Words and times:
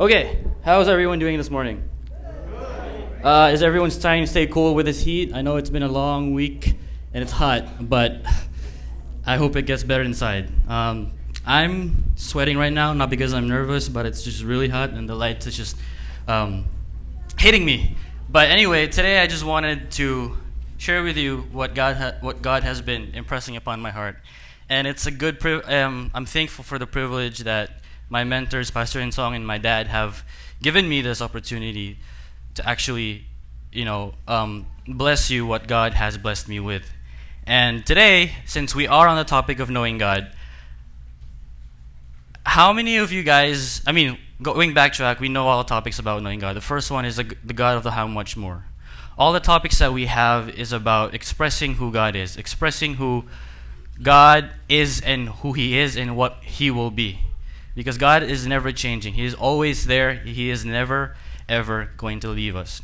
Okay, 0.00 0.38
how's 0.64 0.88
everyone 0.88 1.18
doing 1.18 1.36
this 1.36 1.50
morning? 1.50 1.86
Uh, 3.22 3.50
is 3.52 3.62
everyone 3.62 3.90
trying 3.90 4.22
to 4.22 4.26
stay 4.26 4.46
cool 4.46 4.74
with 4.74 4.86
this 4.86 5.04
heat? 5.04 5.34
I 5.34 5.42
know 5.42 5.58
it's 5.58 5.68
been 5.68 5.82
a 5.82 5.88
long 5.88 6.32
week 6.32 6.74
and 7.12 7.22
it's 7.22 7.30
hot, 7.30 7.88
but 7.90 8.22
I 9.26 9.36
hope 9.36 9.54
it 9.54 9.66
gets 9.66 9.84
better 9.84 10.02
inside. 10.02 10.50
Um, 10.66 11.12
I'm 11.44 12.04
sweating 12.16 12.56
right 12.56 12.72
now, 12.72 12.94
not 12.94 13.10
because 13.10 13.34
I'm 13.34 13.48
nervous, 13.48 13.90
but 13.90 14.06
it's 14.06 14.22
just 14.22 14.42
really 14.42 14.70
hot 14.70 14.90
and 14.90 15.06
the 15.06 15.14
lights 15.14 15.46
is 15.46 15.54
just 15.54 15.76
um, 16.26 16.64
hitting 17.38 17.62
me. 17.62 17.94
But 18.30 18.50
anyway, 18.50 18.86
today 18.86 19.20
I 19.20 19.26
just 19.26 19.44
wanted 19.44 19.90
to 19.92 20.38
share 20.78 21.02
with 21.02 21.18
you 21.18 21.48
what 21.52 21.74
God 21.74 21.96
ha- 21.96 22.14
what 22.22 22.40
God 22.40 22.62
has 22.62 22.80
been 22.80 23.14
impressing 23.14 23.56
upon 23.56 23.80
my 23.80 23.90
heart, 23.90 24.16
and 24.70 24.86
it's 24.86 25.06
a 25.06 25.10
good. 25.10 25.38
Pri- 25.38 25.60
um, 25.64 26.10
I'm 26.14 26.24
thankful 26.24 26.64
for 26.64 26.78
the 26.78 26.86
privilege 26.86 27.40
that 27.40 27.81
my 28.12 28.24
mentors, 28.24 28.70
Pastor 28.70 29.00
Insong 29.00 29.34
and 29.34 29.46
my 29.46 29.56
dad, 29.56 29.86
have 29.86 30.22
given 30.60 30.86
me 30.86 31.00
this 31.00 31.22
opportunity 31.22 31.96
to 32.54 32.68
actually, 32.68 33.24
you 33.72 33.86
know, 33.86 34.12
um, 34.28 34.66
bless 34.86 35.30
you 35.30 35.46
what 35.46 35.66
God 35.66 35.94
has 35.94 36.18
blessed 36.18 36.46
me 36.46 36.60
with. 36.60 36.92
And 37.46 37.86
today, 37.86 38.32
since 38.44 38.74
we 38.74 38.86
are 38.86 39.08
on 39.08 39.16
the 39.16 39.24
topic 39.24 39.60
of 39.60 39.70
knowing 39.70 39.96
God, 39.96 40.30
how 42.44 42.70
many 42.74 42.98
of 42.98 43.12
you 43.12 43.22
guys, 43.22 43.80
I 43.86 43.92
mean, 43.92 44.18
going 44.42 44.74
backtrack, 44.74 45.18
we 45.18 45.30
know 45.30 45.48
all 45.48 45.62
the 45.62 45.68
topics 45.68 45.98
about 45.98 46.22
knowing 46.22 46.38
God. 46.38 46.54
The 46.54 46.60
first 46.60 46.90
one 46.90 47.06
is 47.06 47.16
the, 47.16 47.34
the 47.42 47.54
God 47.54 47.78
of 47.78 47.82
the 47.82 47.92
how 47.92 48.06
much 48.06 48.36
more. 48.36 48.66
All 49.16 49.32
the 49.32 49.40
topics 49.40 49.78
that 49.78 49.94
we 49.94 50.04
have 50.04 50.50
is 50.50 50.70
about 50.70 51.14
expressing 51.14 51.76
who 51.76 51.90
God 51.90 52.14
is, 52.14 52.36
expressing 52.36 52.94
who 52.94 53.24
God 54.02 54.50
is 54.68 55.00
and 55.00 55.30
who 55.30 55.54
He 55.54 55.78
is 55.78 55.96
and 55.96 56.14
what 56.14 56.42
He 56.42 56.70
will 56.70 56.90
be. 56.90 57.20
Because 57.74 57.98
God 57.98 58.22
is 58.22 58.46
never 58.46 58.72
changing. 58.72 59.14
He 59.14 59.24
is 59.24 59.34
always 59.34 59.86
there. 59.86 60.14
He 60.14 60.50
is 60.50 60.64
never, 60.64 61.16
ever 61.48 61.90
going 61.96 62.20
to 62.20 62.28
leave 62.28 62.54
us. 62.54 62.82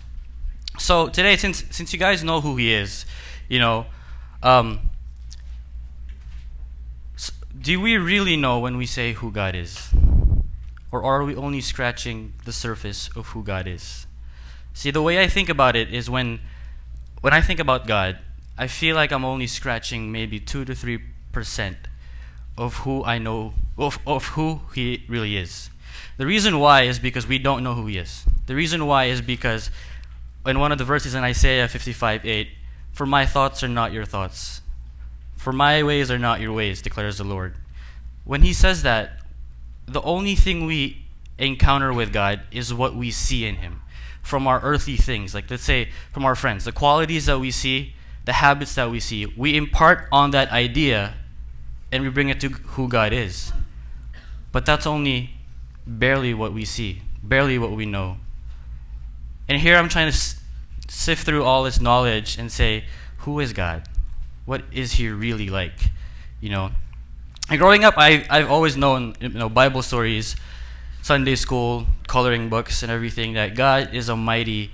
So 0.78 1.08
today, 1.08 1.36
since 1.36 1.64
since 1.70 1.92
you 1.92 1.98
guys 1.98 2.22
know 2.22 2.40
who 2.40 2.56
He 2.56 2.72
is, 2.72 3.04
you 3.48 3.58
know, 3.58 3.86
um, 4.42 4.90
do 7.60 7.80
we 7.80 7.96
really 7.96 8.36
know 8.36 8.58
when 8.60 8.76
we 8.76 8.86
say 8.86 9.12
who 9.12 9.30
God 9.30 9.54
is? 9.54 9.90
Or 10.90 11.02
are 11.02 11.24
we 11.24 11.34
only 11.34 11.60
scratching 11.60 12.32
the 12.44 12.52
surface 12.52 13.10
of 13.14 13.28
who 13.28 13.42
God 13.42 13.66
is? 13.66 14.06
See, 14.72 14.90
the 14.90 15.02
way 15.02 15.20
I 15.20 15.26
think 15.26 15.48
about 15.48 15.76
it 15.76 15.92
is 15.92 16.08
when 16.08 16.40
when 17.20 17.32
I 17.32 17.40
think 17.40 17.58
about 17.58 17.86
God, 17.86 18.18
I 18.56 18.68
feel 18.68 18.94
like 18.94 19.10
I'm 19.10 19.24
only 19.24 19.48
scratching 19.48 20.12
maybe 20.12 20.38
2 20.38 20.64
to 20.64 20.72
3% 20.72 21.76
of 22.56 22.76
who 22.78 23.04
I 23.04 23.18
know 23.18 23.54
of, 23.78 23.98
of 24.06 24.26
who 24.26 24.60
he 24.74 25.04
really 25.08 25.36
is. 25.36 25.70
The 26.16 26.26
reason 26.26 26.58
why 26.58 26.82
is 26.82 26.98
because 26.98 27.26
we 27.26 27.38
don't 27.38 27.62
know 27.62 27.74
who 27.74 27.86
he 27.86 27.96
is. 27.96 28.24
The 28.46 28.54
reason 28.54 28.86
why 28.86 29.04
is 29.04 29.22
because 29.22 29.70
in 30.44 30.58
one 30.58 30.72
of 30.72 30.78
the 30.78 30.84
verses 30.84 31.14
in 31.14 31.22
Isaiah 31.22 31.68
55 31.68 32.24
8, 32.24 32.48
for 32.92 33.06
my 33.06 33.24
thoughts 33.24 33.62
are 33.62 33.68
not 33.68 33.92
your 33.92 34.04
thoughts, 34.04 34.60
for 35.36 35.52
my 35.52 35.82
ways 35.82 36.10
are 36.10 36.18
not 36.18 36.40
your 36.40 36.52
ways, 36.52 36.82
declares 36.82 37.18
the 37.18 37.24
Lord. 37.24 37.54
When 38.24 38.42
he 38.42 38.52
says 38.52 38.82
that, 38.82 39.20
the 39.86 40.02
only 40.02 40.34
thing 40.34 40.66
we 40.66 41.04
encounter 41.38 41.92
with 41.92 42.12
God 42.12 42.40
is 42.50 42.74
what 42.74 42.94
we 42.94 43.10
see 43.10 43.46
in 43.46 43.56
him 43.56 43.80
from 44.22 44.46
our 44.46 44.60
earthly 44.60 44.96
things. 44.96 45.34
Like, 45.34 45.50
let's 45.50 45.62
say, 45.62 45.88
from 46.12 46.24
our 46.24 46.34
friends, 46.34 46.64
the 46.64 46.72
qualities 46.72 47.26
that 47.26 47.38
we 47.38 47.50
see, 47.50 47.94
the 48.24 48.34
habits 48.34 48.74
that 48.74 48.90
we 48.90 49.00
see, 49.00 49.24
we 49.24 49.56
impart 49.56 50.08
on 50.12 50.32
that 50.32 50.50
idea 50.50 51.14
and 51.90 52.02
we 52.02 52.10
bring 52.10 52.28
it 52.28 52.40
to 52.40 52.48
who 52.48 52.88
God 52.88 53.12
is. 53.12 53.52
But 54.52 54.66
that's 54.66 54.86
only 54.86 55.30
barely 55.86 56.34
what 56.34 56.52
we 56.52 56.64
see, 56.64 57.02
barely 57.22 57.58
what 57.58 57.72
we 57.72 57.86
know. 57.86 58.16
And 59.48 59.60
here 59.60 59.76
I'm 59.76 59.88
trying 59.88 60.10
to 60.12 60.18
sift 60.88 61.24
through 61.24 61.44
all 61.44 61.64
this 61.64 61.80
knowledge 61.80 62.38
and 62.38 62.50
say, 62.50 62.84
who 63.18 63.40
is 63.40 63.52
God? 63.52 63.82
What 64.44 64.62
is 64.72 64.92
He 64.92 65.08
really 65.08 65.50
like? 65.50 65.90
You 66.40 66.50
know. 66.50 66.70
And 67.50 67.58
growing 67.58 67.84
up, 67.84 67.94
I 67.96 68.26
I've 68.30 68.50
always 68.50 68.76
known 68.76 69.14
you 69.20 69.28
know 69.28 69.48
Bible 69.48 69.82
stories, 69.82 70.36
Sunday 71.02 71.34
school, 71.34 71.86
coloring 72.06 72.48
books, 72.48 72.82
and 72.82 72.90
everything 72.92 73.34
that 73.34 73.54
God 73.54 73.92
is 73.92 74.08
a 74.08 74.16
mighty 74.16 74.70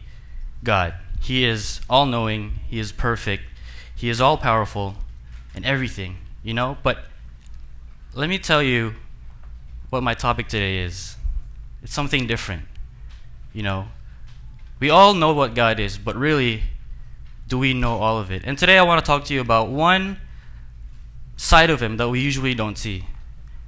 God. 0.62 0.94
He 1.20 1.44
is 1.44 1.80
all 1.88 2.06
knowing. 2.06 2.60
He 2.68 2.78
is 2.78 2.92
perfect. 2.92 3.42
He 3.94 4.08
is 4.08 4.20
all 4.20 4.36
powerful, 4.36 4.96
and 5.54 5.64
everything. 5.64 6.18
You 6.42 6.54
know. 6.54 6.78
But 6.82 6.98
let 8.14 8.28
me 8.28 8.38
tell 8.38 8.62
you 8.62 8.94
what 9.94 10.02
my 10.02 10.12
topic 10.12 10.48
today 10.48 10.78
is. 10.78 11.14
It's 11.80 11.94
something 11.94 12.26
different. 12.26 12.64
You 13.52 13.62
know, 13.62 13.86
we 14.80 14.90
all 14.90 15.14
know 15.14 15.32
what 15.32 15.54
God 15.54 15.78
is, 15.78 15.98
but 15.98 16.16
really, 16.16 16.64
do 17.46 17.56
we 17.58 17.74
know 17.74 17.98
all 17.98 18.18
of 18.18 18.32
it? 18.32 18.42
And 18.44 18.58
today 18.58 18.76
I 18.76 18.82
want 18.82 18.98
to 18.98 19.06
talk 19.06 19.24
to 19.26 19.34
you 19.34 19.40
about 19.40 19.68
one 19.68 20.18
side 21.36 21.70
of 21.70 21.80
Him 21.80 21.96
that 21.98 22.08
we 22.08 22.18
usually 22.18 22.54
don't 22.54 22.76
see, 22.76 23.04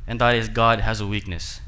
and 0.09 0.21
that 0.21 0.35
is 0.35 0.49
God 0.49 0.81
has 0.81 1.01
a 1.01 1.07
weakness. 1.07 1.61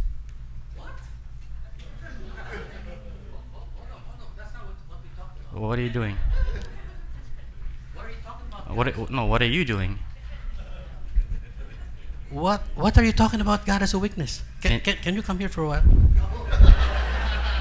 What 5.52 5.78
are 5.78 5.82
you 5.82 5.88
doing? 5.88 6.16
What 7.94 8.06
are, 8.06 8.10
you 8.10 8.16
talking 8.25 8.46
about? 8.50 8.98
what, 8.98 9.10
no, 9.10 9.25
what 9.26 9.40
are 9.40 9.46
you 9.46 9.64
doing? 9.64 10.00
What 12.31 12.61
What 12.75 12.99
are 12.99 13.05
you 13.05 13.12
talking 13.12 13.41
about? 13.41 13.65
God 13.66 13.83
as 13.83 13.94
a 13.94 13.99
weakness. 13.99 14.43
Can, 14.61 14.81
Can- 14.81 14.97
can, 15.03 15.15
you 15.15 15.22
come 15.22 15.39
here 15.39 15.49
for 15.49 15.62
a 15.62 15.69
while? 15.69 15.83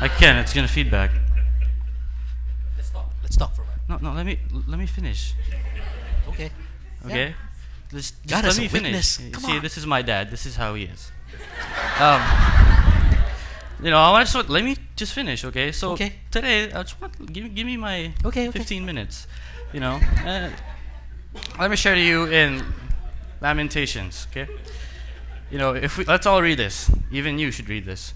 I 0.01 0.07
can. 0.09 0.37
It's 0.37 0.53
gonna 0.53 0.67
feedback. 0.67 1.11
Let's 2.75 2.89
talk. 2.89 3.09
Let's 3.23 3.37
talk 3.37 3.55
for 3.55 3.61
a 3.61 3.65
while. 3.65 3.99
No, 4.01 4.09
no. 4.09 4.15
Let 4.15 4.25
me 4.25 4.39
let 4.67 4.77
me 4.77 4.85
finish. 4.85 5.33
Okay. 6.29 6.51
Okay. 7.05 7.33
Just, 7.91 8.21
just 8.25 8.43
God 8.43 8.43
let 8.47 8.57
me 8.57 8.65
a 8.65 8.69
finish. 8.69 8.83
weakness. 9.19 9.21
Come 9.31 9.43
See, 9.43 9.55
on. 9.57 9.61
this 9.63 9.77
is 9.77 9.85
my 9.85 10.01
dad. 10.01 10.29
This 10.29 10.45
is 10.45 10.57
how 10.57 10.75
he 10.75 10.83
is. 10.83 11.11
Um, 11.99 12.21
you 13.81 13.89
know, 13.89 13.97
I 13.97 14.11
want 14.11 14.27
to 14.27 14.41
let 14.51 14.63
me 14.65 14.75
just 14.97 15.13
finish. 15.13 15.45
Okay. 15.45 15.71
So 15.71 15.91
Okay. 15.93 16.13
today, 16.29 16.71
I 16.73 16.83
just 16.83 16.99
want 16.99 17.13
give 17.31 17.55
give 17.55 17.65
me 17.65 17.77
my 17.77 18.11
Okay, 18.25 18.49
okay. 18.49 18.59
15 18.59 18.85
minutes. 18.85 19.27
You 19.71 19.79
know, 19.79 19.99
uh, 20.25 20.49
let 21.59 21.71
me 21.71 21.77
share 21.77 21.95
to 21.95 22.01
you 22.01 22.25
in 22.25 22.63
Lamentations. 23.41 24.27
Okay. 24.31 24.47
You 25.49 25.57
know, 25.57 25.73
if 25.75 25.97
we 25.97 26.03
let's 26.05 26.25
all 26.25 26.41
read 26.41 26.59
this. 26.59 26.91
Even 27.11 27.39
you 27.39 27.51
should 27.51 27.69
read 27.69 27.85
this. 27.85 28.13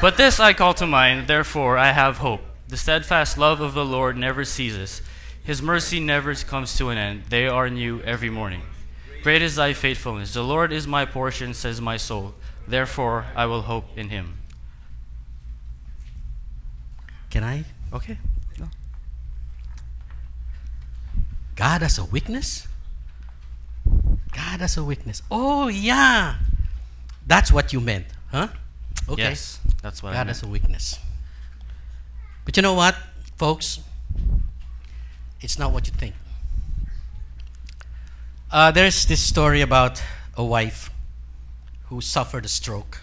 But 0.00 0.16
this 0.16 0.40
I 0.40 0.52
call 0.52 0.74
to 0.74 0.86
mind, 0.86 1.26
therefore 1.26 1.76
I 1.78 1.92
have 1.92 2.18
hope. 2.18 2.40
The 2.68 2.76
steadfast 2.76 3.38
love 3.38 3.60
of 3.60 3.74
the 3.74 3.84
Lord 3.84 4.16
never 4.16 4.44
ceases. 4.44 5.02
His 5.44 5.62
mercy 5.62 6.00
never 6.00 6.34
comes 6.34 6.76
to 6.78 6.88
an 6.88 6.98
end. 6.98 7.24
They 7.28 7.46
are 7.46 7.70
new 7.70 8.00
every 8.02 8.30
morning. 8.30 8.62
Great 9.22 9.42
is 9.42 9.56
thy 9.56 9.72
faithfulness. 9.72 10.34
The 10.34 10.42
Lord 10.42 10.72
is 10.72 10.86
my 10.86 11.04
portion, 11.04 11.54
says 11.54 11.80
my 11.80 11.96
soul. 11.96 12.34
Therefore 12.66 13.26
I 13.36 13.46
will 13.46 13.62
hope 13.62 13.86
in 13.96 14.10
him. 14.10 14.38
Can 17.30 17.44
I? 17.44 17.64
Okay. 17.92 18.18
No. 18.58 18.68
God 21.54 21.82
as 21.82 21.98
a 21.98 22.04
weakness? 22.04 22.66
God 24.36 24.60
as 24.60 24.76
a 24.76 24.84
witness. 24.84 25.22
Oh, 25.30 25.68
yeah. 25.68 26.36
That's 27.26 27.50
what 27.50 27.72
you 27.72 27.80
meant, 27.80 28.06
huh? 28.30 28.48
Okay. 29.08 29.22
Yes, 29.22 29.60
that's 29.82 30.02
what 30.02 30.10
I 30.10 30.12
God 30.12 30.26
meant. 30.26 30.36
as 30.36 30.42
a 30.42 30.46
witness. 30.46 30.98
But 32.44 32.56
you 32.56 32.62
know 32.62 32.74
what, 32.74 32.94
folks? 33.36 33.80
It's 35.40 35.58
not 35.58 35.72
what 35.72 35.86
you 35.86 35.94
think. 35.94 36.14
Uh, 38.50 38.70
there's 38.70 39.06
this 39.06 39.22
story 39.22 39.60
about 39.62 40.02
a 40.36 40.44
wife 40.44 40.90
who 41.86 42.00
suffered 42.00 42.44
a 42.44 42.48
stroke, 42.48 43.00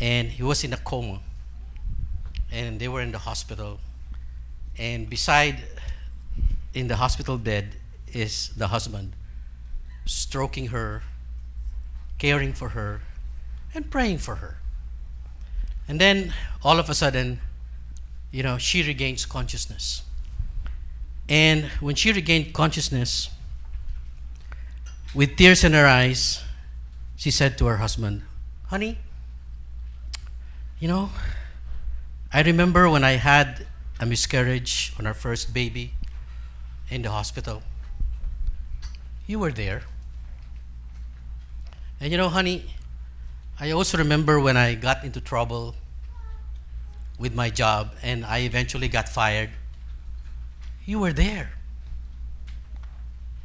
and 0.00 0.28
he 0.28 0.42
was 0.42 0.62
in 0.64 0.72
a 0.72 0.76
coma, 0.78 1.20
and 2.52 2.78
they 2.78 2.88
were 2.88 3.02
in 3.02 3.12
the 3.12 3.18
hospital, 3.18 3.80
and 4.78 5.10
beside 5.10 5.56
in 6.74 6.88
the 6.88 6.96
hospital 6.96 7.38
bed 7.38 7.76
is 8.12 8.50
the 8.56 8.68
husband, 8.68 9.12
stroking 10.06 10.68
her, 10.68 11.02
caring 12.18 12.52
for 12.52 12.70
her, 12.70 13.02
and 13.74 13.90
praying 13.90 14.18
for 14.18 14.36
her. 14.36 14.56
And 15.88 16.00
then 16.00 16.32
all 16.62 16.78
of 16.78 16.88
a 16.88 16.94
sudden, 16.94 17.40
you 18.32 18.42
know, 18.42 18.58
she 18.58 18.82
regains 18.82 19.26
consciousness. 19.26 20.02
And 21.28 21.64
when 21.80 21.94
she 21.94 22.12
regained 22.12 22.54
consciousness, 22.54 23.30
with 25.14 25.36
tears 25.36 25.64
in 25.64 25.72
her 25.72 25.86
eyes, 25.86 26.42
she 27.16 27.30
said 27.30 27.56
to 27.58 27.66
her 27.66 27.78
husband, 27.78 28.22
Honey, 28.66 28.98
you 30.78 30.88
know, 30.88 31.10
I 32.32 32.42
remember 32.42 32.90
when 32.90 33.02
I 33.02 33.12
had 33.12 33.66
a 33.98 34.04
miscarriage 34.04 34.92
on 34.98 35.06
our 35.06 35.14
first 35.14 35.54
baby 35.54 35.92
in 36.90 37.02
the 37.02 37.10
hospital. 37.10 37.62
You 39.26 39.38
were 39.38 39.52
there. 39.52 39.82
And 42.00 42.12
you 42.12 42.18
know, 42.18 42.28
honey, 42.28 42.64
I 43.58 43.70
also 43.70 43.96
remember 43.96 44.38
when 44.38 44.56
I 44.56 44.74
got 44.74 45.04
into 45.04 45.20
trouble 45.20 45.74
with 47.18 47.34
my 47.34 47.48
job 47.48 47.94
and 48.02 48.24
I 48.24 48.40
eventually 48.40 48.88
got 48.88 49.08
fired, 49.08 49.50
you 50.84 50.98
were 50.98 51.12
there. 51.12 51.52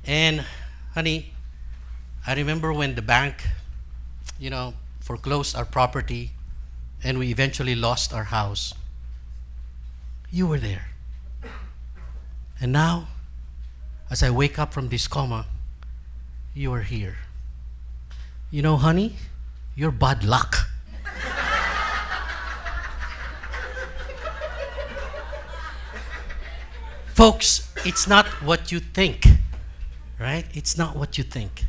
And, 0.05 0.43
honey, 0.93 1.31
I 2.27 2.35
remember 2.35 2.73
when 2.73 2.95
the 2.95 3.01
bank, 3.01 3.47
you 4.39 4.49
know, 4.49 4.73
foreclosed 4.99 5.55
our 5.55 5.65
property 5.65 6.31
and 7.03 7.17
we 7.17 7.29
eventually 7.29 7.75
lost 7.75 8.13
our 8.13 8.25
house. 8.25 8.73
You 10.29 10.47
were 10.47 10.59
there. 10.59 10.87
And 12.59 12.71
now, 12.71 13.07
as 14.09 14.21
I 14.21 14.29
wake 14.29 14.59
up 14.59 14.73
from 14.73 14.89
this 14.89 15.07
coma, 15.07 15.47
you 16.53 16.73
are 16.73 16.81
here. 16.81 17.17
You 18.51 18.61
know, 18.61 18.75
honey, 18.75 19.15
you're 19.75 19.91
bad 19.91 20.25
luck. 20.25 20.67
Folks, 27.13 27.71
it's 27.85 28.07
not 28.07 28.25
what 28.43 28.69
you 28.69 28.81
think, 28.81 29.25
right? 30.19 30.45
It's 30.53 30.77
not 30.77 30.97
what 30.97 31.17
you 31.17 31.23
think 31.23 31.63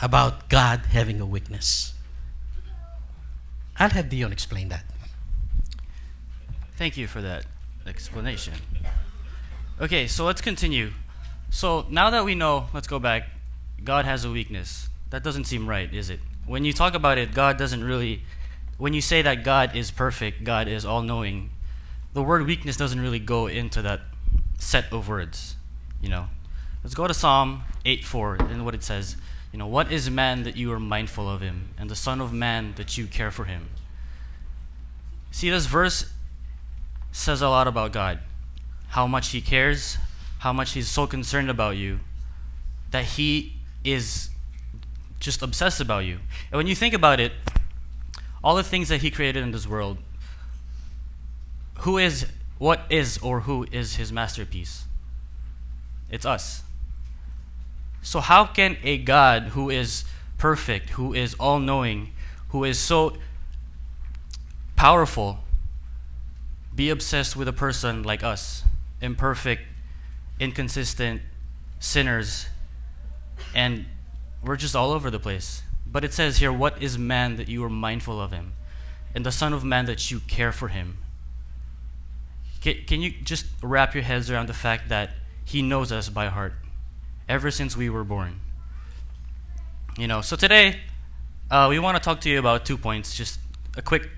about 0.00 0.48
God 0.48 0.86
having 0.90 1.20
a 1.20 1.26
weakness. 1.26 1.94
I'll 3.76 3.90
have 3.90 4.08
Dion 4.08 4.30
explain 4.30 4.68
that. 4.68 4.84
Thank 6.76 6.96
you 6.96 7.08
for 7.08 7.20
that 7.20 7.46
explanation. 7.84 8.54
Okay, 9.80 10.06
so 10.06 10.24
let's 10.24 10.40
continue. 10.40 10.92
So 11.50 11.84
now 11.90 12.10
that 12.10 12.24
we 12.24 12.36
know, 12.36 12.68
let's 12.72 12.86
go 12.86 13.00
back. 13.00 13.28
God 13.82 14.04
has 14.04 14.24
a 14.24 14.30
weakness. 14.30 14.88
That 15.12 15.22
doesn't 15.22 15.44
seem 15.44 15.68
right, 15.68 15.92
is 15.92 16.08
it? 16.08 16.20
When 16.46 16.64
you 16.64 16.72
talk 16.72 16.94
about 16.94 17.18
it, 17.18 17.34
God 17.34 17.58
doesn't 17.58 17.84
really. 17.84 18.22
When 18.78 18.94
you 18.94 19.02
say 19.02 19.20
that 19.20 19.44
God 19.44 19.76
is 19.76 19.90
perfect, 19.90 20.42
God 20.42 20.68
is 20.68 20.86
all 20.86 21.02
knowing, 21.02 21.50
the 22.14 22.22
word 22.22 22.46
weakness 22.46 22.78
doesn't 22.78 22.98
really 22.98 23.18
go 23.18 23.46
into 23.46 23.82
that 23.82 24.00
set 24.58 24.90
of 24.90 25.08
words. 25.08 25.56
You 26.00 26.08
know? 26.08 26.28
Let's 26.82 26.94
go 26.94 27.06
to 27.06 27.12
Psalm 27.12 27.64
8 27.84 28.06
4 28.06 28.36
and 28.36 28.64
what 28.64 28.74
it 28.74 28.82
says. 28.82 29.18
You 29.52 29.58
know, 29.58 29.66
what 29.66 29.92
is 29.92 30.08
man 30.08 30.44
that 30.44 30.56
you 30.56 30.72
are 30.72 30.80
mindful 30.80 31.28
of 31.28 31.42
him, 31.42 31.68
and 31.76 31.90
the 31.90 31.94
Son 31.94 32.22
of 32.22 32.32
Man 32.32 32.72
that 32.76 32.96
you 32.96 33.06
care 33.06 33.30
for 33.30 33.44
him? 33.44 33.68
See, 35.30 35.50
this 35.50 35.66
verse 35.66 36.10
says 37.12 37.42
a 37.42 37.50
lot 37.50 37.68
about 37.68 37.92
God. 37.92 38.20
How 38.88 39.06
much 39.06 39.28
he 39.28 39.42
cares, 39.42 39.98
how 40.38 40.54
much 40.54 40.72
he's 40.72 40.88
so 40.88 41.06
concerned 41.06 41.50
about 41.50 41.76
you, 41.76 42.00
that 42.92 43.04
he 43.04 43.56
is 43.84 44.30
just 45.22 45.40
obsessed 45.40 45.80
about 45.80 46.04
you. 46.04 46.18
And 46.50 46.58
when 46.58 46.66
you 46.66 46.74
think 46.74 46.92
about 46.92 47.20
it, 47.20 47.32
all 48.44 48.56
the 48.56 48.62
things 48.62 48.88
that 48.88 49.00
he 49.00 49.10
created 49.10 49.42
in 49.42 49.52
this 49.52 49.66
world, 49.66 49.98
who 51.80 51.96
is, 51.96 52.26
what 52.58 52.82
is, 52.90 53.18
or 53.18 53.40
who 53.40 53.66
is 53.70 53.96
his 53.96 54.12
masterpiece? 54.12 54.84
It's 56.10 56.26
us. 56.26 56.62
So, 58.02 58.20
how 58.20 58.44
can 58.44 58.76
a 58.82 58.98
God 58.98 59.44
who 59.54 59.70
is 59.70 60.04
perfect, 60.38 60.90
who 60.90 61.14
is 61.14 61.34
all 61.34 61.60
knowing, 61.60 62.12
who 62.48 62.64
is 62.64 62.78
so 62.78 63.16
powerful, 64.74 65.38
be 66.74 66.90
obsessed 66.90 67.36
with 67.36 67.46
a 67.46 67.52
person 67.52 68.02
like 68.02 68.24
us, 68.24 68.64
imperfect, 69.00 69.62
inconsistent, 70.40 71.22
sinners, 71.78 72.46
and 73.54 73.86
we're 74.42 74.56
just 74.56 74.76
all 74.76 74.90
over 74.90 75.10
the 75.10 75.18
place? 75.18 75.62
But 75.86 76.04
it 76.04 76.12
says 76.12 76.38
here, 76.38 76.52
What 76.52 76.82
is 76.82 76.98
man 76.98 77.36
that 77.36 77.48
you 77.48 77.62
are 77.64 77.70
mindful 77.70 78.20
of 78.20 78.32
him? 78.32 78.54
And 79.14 79.26
the 79.26 79.32
Son 79.32 79.52
of 79.52 79.64
Man 79.64 79.86
that 79.86 80.10
you 80.10 80.20
care 80.20 80.52
for 80.52 80.68
him? 80.68 80.98
Can, 82.62 82.76
can 82.86 83.02
you 83.02 83.10
just 83.10 83.46
wrap 83.62 83.94
your 83.94 84.04
heads 84.04 84.30
around 84.30 84.48
the 84.48 84.54
fact 84.54 84.88
that 84.88 85.10
he 85.44 85.62
knows 85.62 85.92
us 85.92 86.08
by 86.08 86.26
heart? 86.26 86.54
ever 87.28 87.50
since 87.50 87.76
we 87.76 87.88
were 87.88 88.04
born. 88.04 88.40
You 89.96 90.06
know, 90.06 90.20
so 90.20 90.36
today 90.36 90.80
uh, 91.50 91.66
we 91.68 91.78
want 91.78 91.96
to 91.96 92.02
talk 92.02 92.20
to 92.22 92.30
you 92.30 92.38
about 92.38 92.64
two 92.64 92.76
points, 92.76 93.14
just 93.14 93.38
a 93.76 93.82
quick 93.82 94.08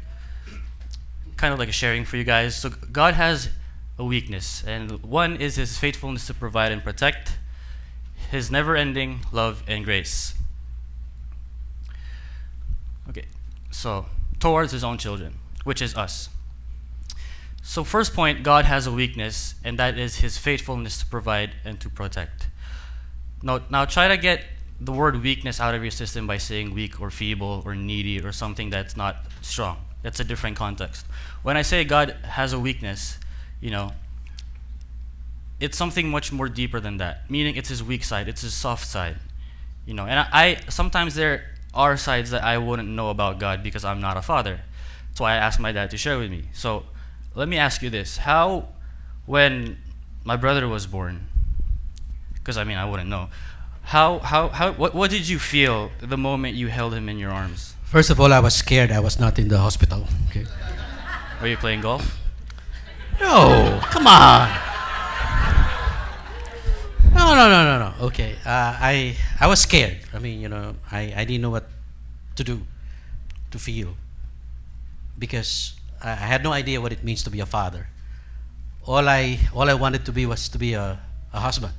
kind 1.37 1.53
of 1.53 1.59
like 1.59 1.69
a 1.69 1.73
sharing 1.73 2.05
for 2.05 2.17
you 2.17 2.25
guys. 2.25 2.57
So 2.57 2.71
God 2.71 3.15
has 3.15 3.51
a 3.99 4.05
weakness, 4.05 4.65
and 4.67 5.03
one 5.03 5.37
is 5.37 5.57
his 5.57 5.79
faithfulness 5.79 6.27
to 6.27 6.35
provide 6.35 6.73
and 6.73 6.83
protect, 6.83 7.39
his 8.31 8.51
never-ending 8.51 9.21
love 9.33 9.63
and 9.67 9.85
grace. 9.85 10.35
Okay, 13.09 13.25
so 13.71 14.07
towards 14.39 14.73
his 14.73 14.85
own 14.85 14.99
children, 14.99 15.35
which 15.65 15.81
is 15.81 15.95
us. 15.97 16.29
So 17.63 17.83
first 17.83 18.13
point, 18.13 18.43
God 18.43 18.67
has 18.67 18.87
a 18.87 18.93
weakness, 18.93 19.55
and 19.65 19.79
that 19.79 19.97
is 19.99 20.17
his 20.17 20.37
faithfulness 20.37 20.99
to 20.99 21.07
provide 21.07 21.53
and 21.65 21.81
to 21.81 21.89
protect. 21.89 22.49
Now, 23.43 23.61
now 23.71 23.85
try 23.85 24.09
to 24.09 24.17
get 24.17 24.45
the 24.81 24.93
word 24.93 25.23
weakness 25.23 25.61
out 25.61 25.75
of 25.75 25.83
your 25.83 25.91
system 25.91 26.27
by 26.27 26.37
saying 26.37 26.75
weak 26.75 27.01
or 27.01 27.11
feeble 27.11 27.63
or 27.65 27.75
needy 27.75 28.21
or 28.21 28.33
something 28.33 28.71
that's 28.71 28.97
not 28.97 29.17
strong. 29.41 29.79
That's 30.03 30.21
a 30.21 30.25
different 30.25 30.57
context. 30.57 31.07
When 31.43 31.57
I 31.57 31.63
say 31.63 31.85
God 31.85 32.11
has 32.25 32.53
a 32.53 32.61
weakness, 32.61 33.19
you 33.61 33.71
know, 33.71 33.93
it's 35.61 35.77
something 35.79 36.09
much 36.09 36.33
more 36.33 36.49
deeper 36.49 36.81
than 36.81 36.99
that. 36.99 37.31
Meaning 37.31 37.57
it's 37.57 37.69
his 37.69 37.83
weak 37.83 38.05
side, 38.05 38.29
it's 38.29 38.43
his 38.43 38.55
soft 38.55 38.87
side. 38.87 39.17
You 39.87 39.95
know, 39.95 40.07
and 40.07 40.19
I, 40.19 40.29
I 40.33 40.59
sometimes 40.69 41.15
there 41.15 41.45
are 41.75 41.97
sides 41.97 42.31
that 42.31 42.43
I 42.43 42.59
wouldn't 42.59 42.89
know 42.89 43.11
about 43.11 43.39
God 43.39 43.63
because 43.63 43.85
I'm 43.85 44.01
not 44.01 44.17
a 44.17 44.23
father. 44.23 44.61
That's 45.09 45.21
why 45.21 45.33
I 45.35 45.37
asked 45.37 45.61
my 45.61 45.73
dad 45.73 45.91
to 45.91 45.97
share 45.97 46.19
with 46.19 46.31
me. 46.31 46.45
So 46.53 46.85
let 47.35 47.49
me 47.49 47.57
ask 47.57 47.83
you 47.83 47.91
this. 47.91 48.19
How 48.19 48.69
when 49.27 49.79
my 50.25 50.37
brother 50.37 50.67
was 50.69 50.87
born, 50.87 51.29
because 52.35 52.57
I 52.57 52.65
mean 52.65 52.77
I 52.77 52.85
wouldn't 52.85 53.09
know. 53.09 53.29
How 53.83 54.19
how 54.21 54.49
how 54.49 54.73
what 54.73 54.95
what 54.95 55.11
did 55.11 55.29
you 55.29 55.39
feel 55.39 55.91
the 56.01 56.17
moment 56.17 56.57
you 56.57 56.69
held 56.69 56.95
him 56.95 57.09
in 57.09 57.19
your 57.19 57.31
arms? 57.31 57.75
First 57.85 58.11
of 58.11 58.19
all, 58.19 58.33
I 58.33 58.41
was 58.41 58.55
scared 58.55 58.91
I 58.91 59.01
was 59.01 59.21
not 59.21 59.39
in 59.39 59.49
the 59.49 59.59
hospital. 59.59 60.07
Okay. 60.31 60.47
Were 61.41 61.49
you 61.49 61.57
playing 61.57 61.83
golf? 61.83 62.19
No, 63.21 63.81
come 63.85 64.07
on. 64.07 64.74
No, 67.15 67.35
no, 67.35 67.49
no, 67.49 67.61
no, 67.65 67.79
no. 67.79 68.07
Okay. 68.07 68.35
Uh, 68.45 68.75
I 68.81 69.17
I 69.41 69.47
was 69.47 69.61
scared. 69.61 69.99
I 70.13 70.19
mean, 70.19 70.41
you 70.41 70.49
know, 70.49 70.75
I, 70.91 71.13
I 71.17 71.25
didn't 71.25 71.43
know 71.43 71.51
what 71.51 71.69
to 72.37 72.45
do, 72.45 72.67
to 73.51 73.59
feel, 73.59 73.95
because 75.19 75.75
I 76.03 76.11
I 76.11 76.27
had 76.33 76.43
no 76.43 76.53
idea 76.53 76.81
what 76.81 76.93
it 76.93 77.03
means 77.05 77.23
to 77.25 77.31
be 77.31 77.41
a 77.41 77.47
father. 77.47 77.89
All 78.85 79.09
I 79.09 79.39
all 79.55 79.71
I 79.71 79.75
wanted 79.75 80.05
to 80.07 80.13
be 80.13 80.27
was 80.27 80.49
to 80.51 80.59
be 80.59 80.75
a, 80.75 80.99
a 81.33 81.41
husband. 81.41 81.75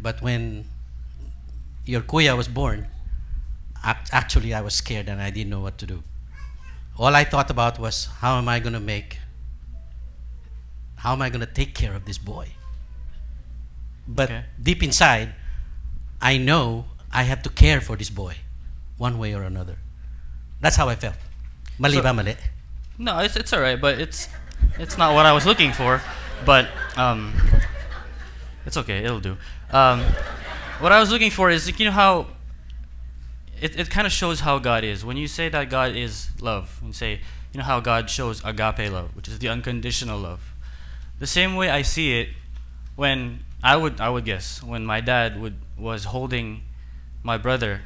But 0.00 0.22
when 0.22 0.64
your 1.84 2.00
kuya 2.00 2.36
was 2.36 2.48
born, 2.48 2.86
actually 3.84 4.54
I 4.54 4.60
was 4.60 4.74
scared 4.74 5.08
and 5.08 5.20
I 5.20 5.30
didn't 5.30 5.50
know 5.50 5.60
what 5.60 5.76
to 5.78 5.86
do. 5.86 6.02
All 6.96 7.14
I 7.14 7.24
thought 7.24 7.50
about 7.50 7.78
was 7.78 8.08
how 8.20 8.38
am 8.38 8.48
I 8.48 8.60
going 8.60 8.72
to 8.72 8.80
make, 8.80 9.18
how 10.96 11.12
am 11.12 11.22
I 11.22 11.28
going 11.28 11.44
to 11.44 11.52
take 11.52 11.74
care 11.74 11.94
of 11.94 12.04
this 12.04 12.18
boy? 12.18 12.48
But 14.06 14.30
Okay. 14.30 14.44
deep 14.62 14.82
inside, 14.82 15.34
I 16.20 16.36
know 16.36 16.86
I 17.12 17.22
have 17.24 17.42
to 17.42 17.50
care 17.50 17.80
for 17.80 17.96
this 17.96 18.10
boy, 18.10 18.36
one 18.98 19.18
way 19.18 19.34
or 19.34 19.42
another. 19.42 19.78
That's 20.60 20.76
how 20.76 20.88
I 20.88 20.96
felt. 20.96 21.16
Mali 21.78 22.00
ba 22.00 22.12
mali? 22.12 22.36
No, 22.98 23.18
it's 23.18 23.36
it's 23.36 23.52
all 23.52 23.60
right, 23.60 23.80
but 23.80 23.98
it's 23.98 24.28
it's 24.78 24.96
not 24.96 25.14
what 25.14 25.26
I 25.26 25.32
was 25.32 25.44
looking 25.46 25.72
for. 25.72 26.00
But 26.44 26.68
um, 26.96 27.32
it's 28.66 28.76
okay. 28.76 29.04
It'll 29.04 29.20
do. 29.20 29.36
Um, 29.70 30.00
what 30.80 30.92
I 30.92 31.00
was 31.00 31.10
looking 31.10 31.30
for 31.30 31.50
is 31.50 31.66
like, 31.66 31.78
you 31.80 31.86
know 31.86 31.92
how 31.92 32.26
it, 33.60 33.78
it 33.78 33.90
kind 33.90 34.06
of 34.06 34.12
shows 34.12 34.40
how 34.40 34.58
God 34.58 34.84
is. 34.84 35.04
When 35.04 35.16
you 35.16 35.26
say 35.26 35.48
that 35.48 35.70
God 35.70 35.96
is 35.96 36.28
love, 36.40 36.78
and 36.82 36.94
say 36.94 37.20
you 37.52 37.58
know 37.58 37.64
how 37.64 37.80
God 37.80 38.10
shows 38.10 38.42
agape 38.44 38.90
love, 38.92 39.14
which 39.16 39.28
is 39.28 39.38
the 39.38 39.48
unconditional 39.48 40.18
love. 40.18 40.52
The 41.18 41.26
same 41.26 41.56
way 41.56 41.70
I 41.70 41.82
see 41.82 42.20
it 42.20 42.28
when 42.96 43.40
I 43.64 43.76
would 43.76 44.00
I 44.00 44.10
would 44.10 44.24
guess 44.24 44.62
when 44.62 44.84
my 44.84 45.00
dad 45.00 45.40
would 45.40 45.56
was 45.76 46.04
holding 46.04 46.62
my 47.22 47.38
brother 47.38 47.80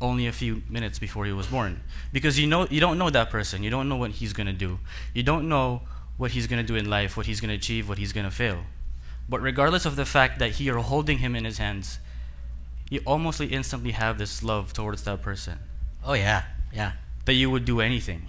only 0.00 0.26
a 0.26 0.32
few 0.32 0.62
minutes 0.68 0.98
before 0.98 1.24
he 1.24 1.32
was 1.32 1.46
born. 1.46 1.80
Because 2.12 2.38
you 2.38 2.46
know 2.46 2.66
you 2.68 2.80
don't 2.80 2.98
know 2.98 3.08
that 3.08 3.30
person. 3.30 3.62
You 3.62 3.70
don't 3.70 3.88
know 3.88 3.96
what 3.96 4.10
he's 4.10 4.32
going 4.32 4.48
to 4.48 4.52
do. 4.52 4.80
You 5.14 5.22
don't 5.22 5.48
know 5.48 5.82
what 6.16 6.32
he's 6.32 6.48
going 6.48 6.60
to 6.60 6.66
do 6.66 6.74
in 6.74 6.90
life 6.90 7.16
what 7.16 7.26
he's 7.26 7.40
going 7.40 7.48
to 7.50 7.54
achieve 7.54 7.88
what 7.88 7.96
he's 7.96 8.12
going 8.12 8.26
to 8.26 8.30
fail. 8.30 8.64
But 9.28 9.40
regardless 9.40 9.86
of 9.86 9.94
the 9.96 10.04
fact 10.04 10.40
that 10.40 10.58
you're 10.58 10.80
holding 10.80 11.18
him 11.18 11.36
in 11.36 11.44
his 11.44 11.58
hands 11.58 12.00
you 12.90 13.00
almost 13.06 13.40
instantly 13.40 13.92
have 13.92 14.18
this 14.18 14.42
love 14.42 14.72
towards 14.72 15.02
that 15.02 15.22
person. 15.22 15.58
Oh 16.04 16.14
yeah, 16.14 16.44
yeah. 16.72 16.92
that 17.26 17.34
you 17.34 17.50
would 17.50 17.64
do 17.64 17.80
anything. 17.80 18.22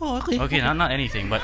Oh 0.00 0.18
okay. 0.18 0.40
okay 0.40 0.60
not, 0.60 0.76
not 0.76 0.90
anything 0.90 1.28
but 1.28 1.42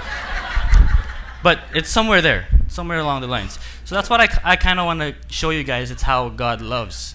but 1.42 1.61
it's 1.75 1.88
somewhere 1.88 2.21
there 2.21 2.49
somewhere 2.68 2.99
along 2.99 3.23
the 3.23 3.26
lines. 3.26 3.59
So 3.85 3.95
that's 3.95 4.11
what 4.11 4.21
i, 4.21 4.28
I 4.45 4.57
kind 4.57 4.78
of 4.78 4.87
want 4.87 5.00
to 5.00 5.14
show 5.28 5.50
you 5.50 5.64
guys 5.64 5.90
it's 5.90 6.02
how 6.02 6.28
god 6.28 6.61
loves. 6.61 7.14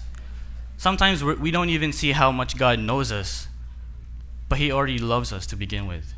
Sometimes 0.76 1.22
we're, 1.22 1.36
we 1.36 1.50
don't 1.50 1.70
even 1.70 1.92
see 1.92 2.12
how 2.12 2.32
much 2.32 2.56
god 2.56 2.78
knows 2.78 3.12
us 3.12 3.48
but 4.48 4.58
he 4.58 4.70
already 4.70 4.98
loves 4.98 5.32
us 5.32 5.46
to 5.46 5.56
begin 5.56 5.86
with 5.86 6.14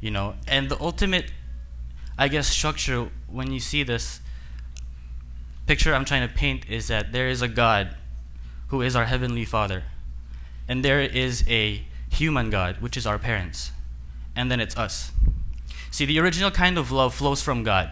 You 0.00 0.10
know, 0.10 0.34
and 0.46 0.68
the 0.68 0.80
ultimate, 0.80 1.32
I 2.18 2.28
guess, 2.28 2.48
structure 2.48 3.08
when 3.28 3.52
you 3.52 3.60
see 3.60 3.82
this 3.82 4.20
picture 5.66 5.94
I'm 5.94 6.04
trying 6.04 6.28
to 6.28 6.34
paint 6.34 6.68
is 6.68 6.88
that 6.88 7.12
there 7.12 7.28
is 7.28 7.40
a 7.40 7.48
God 7.48 7.96
who 8.68 8.82
is 8.82 8.96
our 8.96 9.06
heavenly 9.06 9.44
Father, 9.44 9.84
and 10.66 10.84
there 10.84 11.00
is 11.00 11.44
a 11.48 11.84
human 12.10 12.50
God, 12.50 12.80
which 12.80 12.96
is 12.96 13.06
our 13.06 13.18
parents, 13.18 13.70
and 14.34 14.50
then 14.50 14.60
it's 14.60 14.76
us. 14.76 15.12
See, 15.92 16.06
the 16.06 16.18
original 16.20 16.50
kind 16.50 16.78
of 16.78 16.90
love 16.90 17.12
flows 17.12 17.42
from 17.42 17.64
God, 17.64 17.90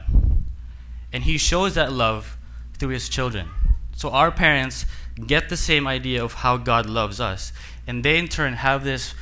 and 1.12 1.23
He 1.23 1.37
shows 1.37 1.75
that 1.75 1.92
love 1.92 2.38
through 2.78 2.88
His 2.88 3.11
children. 3.11 3.50
So 3.95 4.09
our 4.09 4.33
parents 4.33 4.87
get 5.26 5.50
the 5.50 5.57
same 5.57 5.87
idea 5.87 6.25
of 6.25 6.33
how 6.33 6.57
God 6.57 6.87
loves 6.87 7.21
us, 7.21 7.52
and 7.87 8.02
they 8.02 8.16
in 8.16 8.28
turn 8.28 8.54
have 8.54 8.85
this 8.85 9.14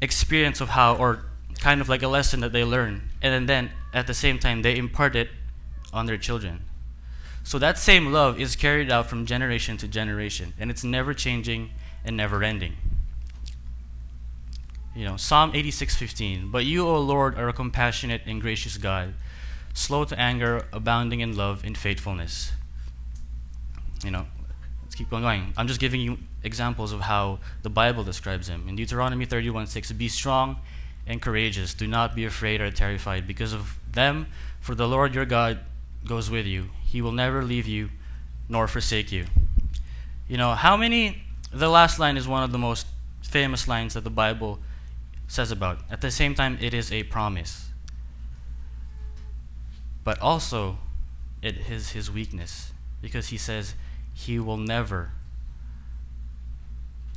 experience 0.00 0.62
of 0.62 0.70
how, 0.70 0.96
or 0.96 1.26
kind 1.58 1.82
of 1.82 1.90
like 1.90 2.02
a 2.02 2.08
lesson 2.08 2.40
that 2.40 2.52
they 2.52 2.64
learn, 2.64 3.02
and 3.20 3.46
then 3.46 3.70
at 3.92 4.06
the 4.06 4.14
same 4.14 4.38
time 4.38 4.62
they 4.62 4.78
impart 4.78 5.14
it 5.14 5.28
on 5.92 6.06
their 6.06 6.16
children. 6.16 6.62
So 7.44 7.58
that 7.58 7.76
same 7.76 8.12
love 8.12 8.40
is 8.40 8.56
carried 8.56 8.90
out 8.90 9.10
from 9.10 9.26
generation 9.26 9.76
to 9.76 9.86
generation, 9.86 10.54
and 10.58 10.70
it's 10.70 10.82
never 10.82 11.12
changing 11.12 11.72
and 12.02 12.16
never 12.16 12.42
ending. 12.42 12.76
You 14.96 15.04
know, 15.04 15.18
Psalm 15.18 15.50
86:15, 15.52 16.50
"But 16.50 16.64
you, 16.64 16.88
O 16.88 16.98
Lord, 16.98 17.38
are 17.38 17.50
a 17.50 17.52
compassionate 17.52 18.22
and 18.24 18.40
gracious 18.40 18.78
God, 18.78 19.12
slow 19.74 20.06
to 20.06 20.18
anger, 20.18 20.66
abounding 20.72 21.20
in 21.20 21.36
love 21.36 21.62
and 21.64 21.76
faithfulness." 21.76 22.52
You 24.02 24.10
know, 24.10 24.26
let's 24.82 24.94
keep 24.94 25.10
going. 25.10 25.52
I'm 25.54 25.68
just 25.68 25.80
giving 25.80 26.00
you 26.00 26.18
examples 26.42 26.92
of 26.92 27.02
how 27.02 27.40
the 27.60 27.68
Bible 27.68 28.04
describes 28.04 28.48
him. 28.48 28.66
In 28.70 28.74
Deuteronomy 28.74 29.26
31:6, 29.26 29.92
"Be 29.92 30.08
strong 30.08 30.60
and 31.06 31.20
courageous. 31.20 31.74
Do 31.74 31.86
not 31.86 32.16
be 32.16 32.24
afraid 32.24 32.62
or 32.62 32.70
terrified 32.70 33.26
because 33.26 33.52
of 33.52 33.76
them, 33.92 34.28
for 34.62 34.74
the 34.74 34.88
Lord 34.88 35.14
your 35.14 35.26
God 35.26 35.60
goes 36.06 36.30
with 36.30 36.46
you. 36.46 36.70
He 36.82 37.02
will 37.02 37.12
never 37.12 37.44
leave 37.44 37.68
you 37.68 37.90
nor 38.48 38.66
forsake 38.66 39.12
you." 39.12 39.26
You 40.26 40.38
know, 40.38 40.54
how 40.54 40.74
many 40.74 41.22
the 41.52 41.68
last 41.68 41.98
line 41.98 42.16
is 42.16 42.26
one 42.26 42.42
of 42.42 42.50
the 42.50 42.58
most 42.58 42.86
famous 43.20 43.68
lines 43.68 43.92
that 43.92 44.04
the 44.04 44.10
Bible 44.10 44.58
says 45.26 45.50
about. 45.50 45.78
At 45.90 46.00
the 46.00 46.10
same 46.10 46.34
time, 46.34 46.58
it 46.60 46.72
is 46.72 46.92
a 46.92 47.02
promise. 47.04 47.70
But 50.04 50.20
also, 50.20 50.78
it 51.42 51.56
is 51.68 51.90
his 51.90 52.10
weakness 52.10 52.72
because 53.02 53.28
he 53.28 53.38
says 53.38 53.74
he 54.14 54.38
will 54.38 54.56
never 54.56 55.10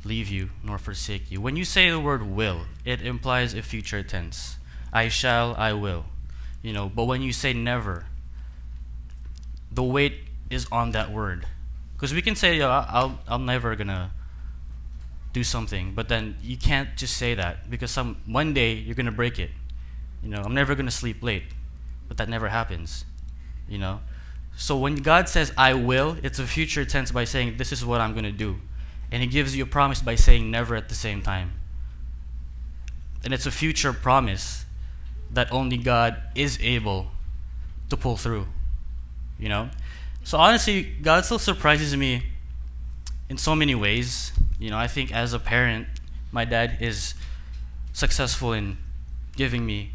leave 0.04 0.28
you 0.28 0.50
nor 0.62 0.78
forsake 0.78 1.30
you. 1.30 1.40
When 1.40 1.56
you 1.56 1.64
say 1.64 1.90
the 1.90 2.00
word 2.00 2.22
will, 2.22 2.62
it 2.84 3.02
implies 3.02 3.54
a 3.54 3.62
future 3.62 4.02
tense. 4.02 4.56
I 4.92 5.08
shall, 5.08 5.54
I 5.56 5.72
will. 5.72 6.06
You 6.62 6.72
know, 6.72 6.88
but 6.88 7.04
when 7.04 7.22
you 7.22 7.32
say 7.32 7.52
never, 7.52 8.06
the 9.70 9.82
weight 9.82 10.24
is 10.50 10.66
on 10.72 10.90
that 10.92 11.12
word. 11.12 11.46
Because 11.94 12.12
we 12.12 12.22
can 12.22 12.34
say, 12.34 12.58
yeah, 12.58 12.86
I'll, 12.88 13.20
I'm 13.28 13.46
never 13.46 13.76
gonna 13.76 14.10
do 15.32 15.44
something, 15.44 15.94
but 15.94 16.08
then 16.08 16.36
you 16.42 16.56
can't 16.56 16.96
just 16.96 17.16
say 17.16 17.34
that 17.34 17.70
because 17.70 17.90
some 17.90 18.16
one 18.26 18.52
day 18.52 18.74
you're 18.74 18.94
gonna 18.94 19.12
break 19.12 19.38
it. 19.38 19.50
You 20.22 20.30
know, 20.30 20.42
I'm 20.42 20.54
never 20.54 20.74
gonna 20.74 20.90
sleep 20.90 21.22
late, 21.22 21.44
but 22.08 22.16
that 22.16 22.28
never 22.28 22.48
happens. 22.48 23.04
You 23.68 23.78
know, 23.78 24.00
so 24.56 24.76
when 24.76 24.96
God 24.96 25.28
says 25.28 25.52
I 25.56 25.74
will, 25.74 26.16
it's 26.22 26.38
a 26.38 26.46
future 26.46 26.84
tense 26.84 27.12
by 27.12 27.24
saying 27.24 27.56
this 27.56 27.72
is 27.72 27.84
what 27.84 28.00
I'm 28.00 28.14
gonna 28.14 28.32
do, 28.32 28.56
and 29.12 29.22
He 29.22 29.28
gives 29.28 29.56
you 29.56 29.64
a 29.64 29.66
promise 29.66 30.02
by 30.02 30.16
saying 30.16 30.50
never 30.50 30.74
at 30.74 30.88
the 30.88 30.94
same 30.94 31.22
time. 31.22 31.52
And 33.24 33.32
it's 33.32 33.46
a 33.46 33.50
future 33.50 33.92
promise 33.92 34.64
that 35.30 35.52
only 35.52 35.76
God 35.76 36.16
is 36.34 36.58
able 36.60 37.10
to 37.88 37.96
pull 37.96 38.16
through. 38.16 38.46
You 39.38 39.48
know, 39.48 39.70
so 40.24 40.38
honestly, 40.38 40.82
God 40.82 41.24
still 41.24 41.38
surprises 41.38 41.96
me 41.96 42.22
in 43.28 43.38
so 43.38 43.54
many 43.54 43.74
ways. 43.74 44.32
You 44.60 44.70
know, 44.70 44.78
I 44.78 44.86
think 44.86 45.12
as 45.12 45.32
a 45.32 45.38
parent, 45.38 45.88
my 46.30 46.44
dad 46.44 46.76
is 46.80 47.14
successful 47.92 48.52
in 48.52 48.76
giving 49.34 49.64
me 49.64 49.90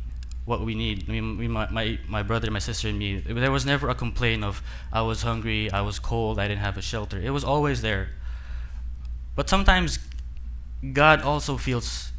what 0.45 0.61
we 0.61 0.73
need. 0.75 1.05
I 1.07 1.11
mean, 1.11 1.37
me, 1.37 1.47
my, 1.47 1.69
my, 1.69 1.99
my 2.07 2.23
brother, 2.23 2.49
my 2.49 2.59
sister, 2.59 2.89
and 2.89 2.97
me. 2.97 3.19
There 3.19 3.51
was 3.51 3.65
never 3.65 3.89
a 3.89 3.95
complaint 3.95 4.43
of 4.43 4.61
I 4.91 5.01
was 5.01 5.21
hungry, 5.21 5.71
I 5.71 5.81
was 5.81 5.99
cold, 5.99 6.39
I 6.39 6.47
didn't 6.47 6.61
have 6.61 6.77
a 6.77 6.81
shelter. 6.81 7.19
It 7.19 7.29
was 7.29 7.43
always 7.43 7.83
there. 7.83 8.09
But 9.35 9.49
sometimes 9.49 9.99
God 10.93 11.21
also 11.21 11.57
feels 11.57 12.11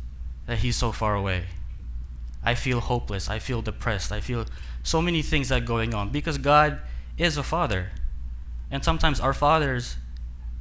that 0.46 0.58
He's 0.58 0.76
so 0.76 0.92
far 0.92 1.14
away. 1.14 1.46
I 2.44 2.54
feel 2.54 2.78
hopeless. 2.78 3.28
I 3.28 3.40
feel 3.40 3.60
depressed. 3.60 4.12
I 4.12 4.20
feel 4.20 4.46
so 4.84 5.02
many 5.02 5.20
things 5.20 5.48
that 5.48 5.62
are 5.62 5.66
going 5.66 5.94
on 5.94 6.10
because 6.10 6.38
God 6.38 6.78
is 7.18 7.36
a 7.36 7.42
father. 7.42 7.90
And 8.70 8.84
sometimes 8.84 9.18
our 9.18 9.34
fathers 9.34 9.96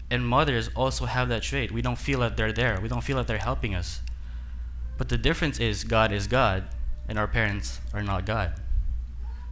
and 0.10 0.28
mothers 0.28 0.70
also 0.76 1.06
have 1.06 1.30
that 1.30 1.44
trait. 1.44 1.72
We 1.72 1.82
don't 1.82 1.98
feel 1.98 2.20
that 2.20 2.38
they're 2.38 2.54
there. 2.54 2.80
We 2.82 2.90
don't 2.90 3.04
feel 3.04 3.18
that 3.18 3.28
they're 3.28 3.38
helping 3.38 3.74
us. 3.74 4.02
But 4.98 5.10
the 5.10 5.18
difference 5.18 5.60
is 5.60 5.84
God 5.84 6.12
is 6.12 6.28
God 6.28 6.64
and 7.08 7.20
our 7.20 7.28
parents 7.28 7.80
are 7.94 8.04
not 8.04 8.26
God. 8.26 8.54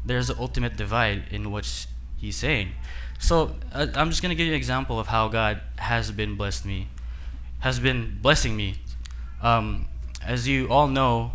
There's 0.05 0.29
an 0.29 0.37
ultimate 0.39 0.75
divide 0.75 1.25
in 1.31 1.51
what 1.51 1.87
he's 2.17 2.35
saying. 2.35 2.73
So 3.19 3.55
uh, 3.71 3.87
I'm 3.95 4.09
just 4.09 4.21
going 4.21 4.31
to 4.31 4.35
give 4.35 4.47
you 4.47 4.53
an 4.53 4.57
example 4.57 4.99
of 4.99 5.07
how 5.07 5.27
God 5.27 5.61
has 5.77 6.11
been 6.11 6.35
blessed 6.35 6.65
me, 6.65 6.89
has 7.59 7.79
been 7.79 8.19
blessing 8.21 8.55
me. 8.55 8.75
Um, 9.41 9.87
as 10.25 10.47
you 10.47 10.67
all 10.67 10.87
know, 10.87 11.31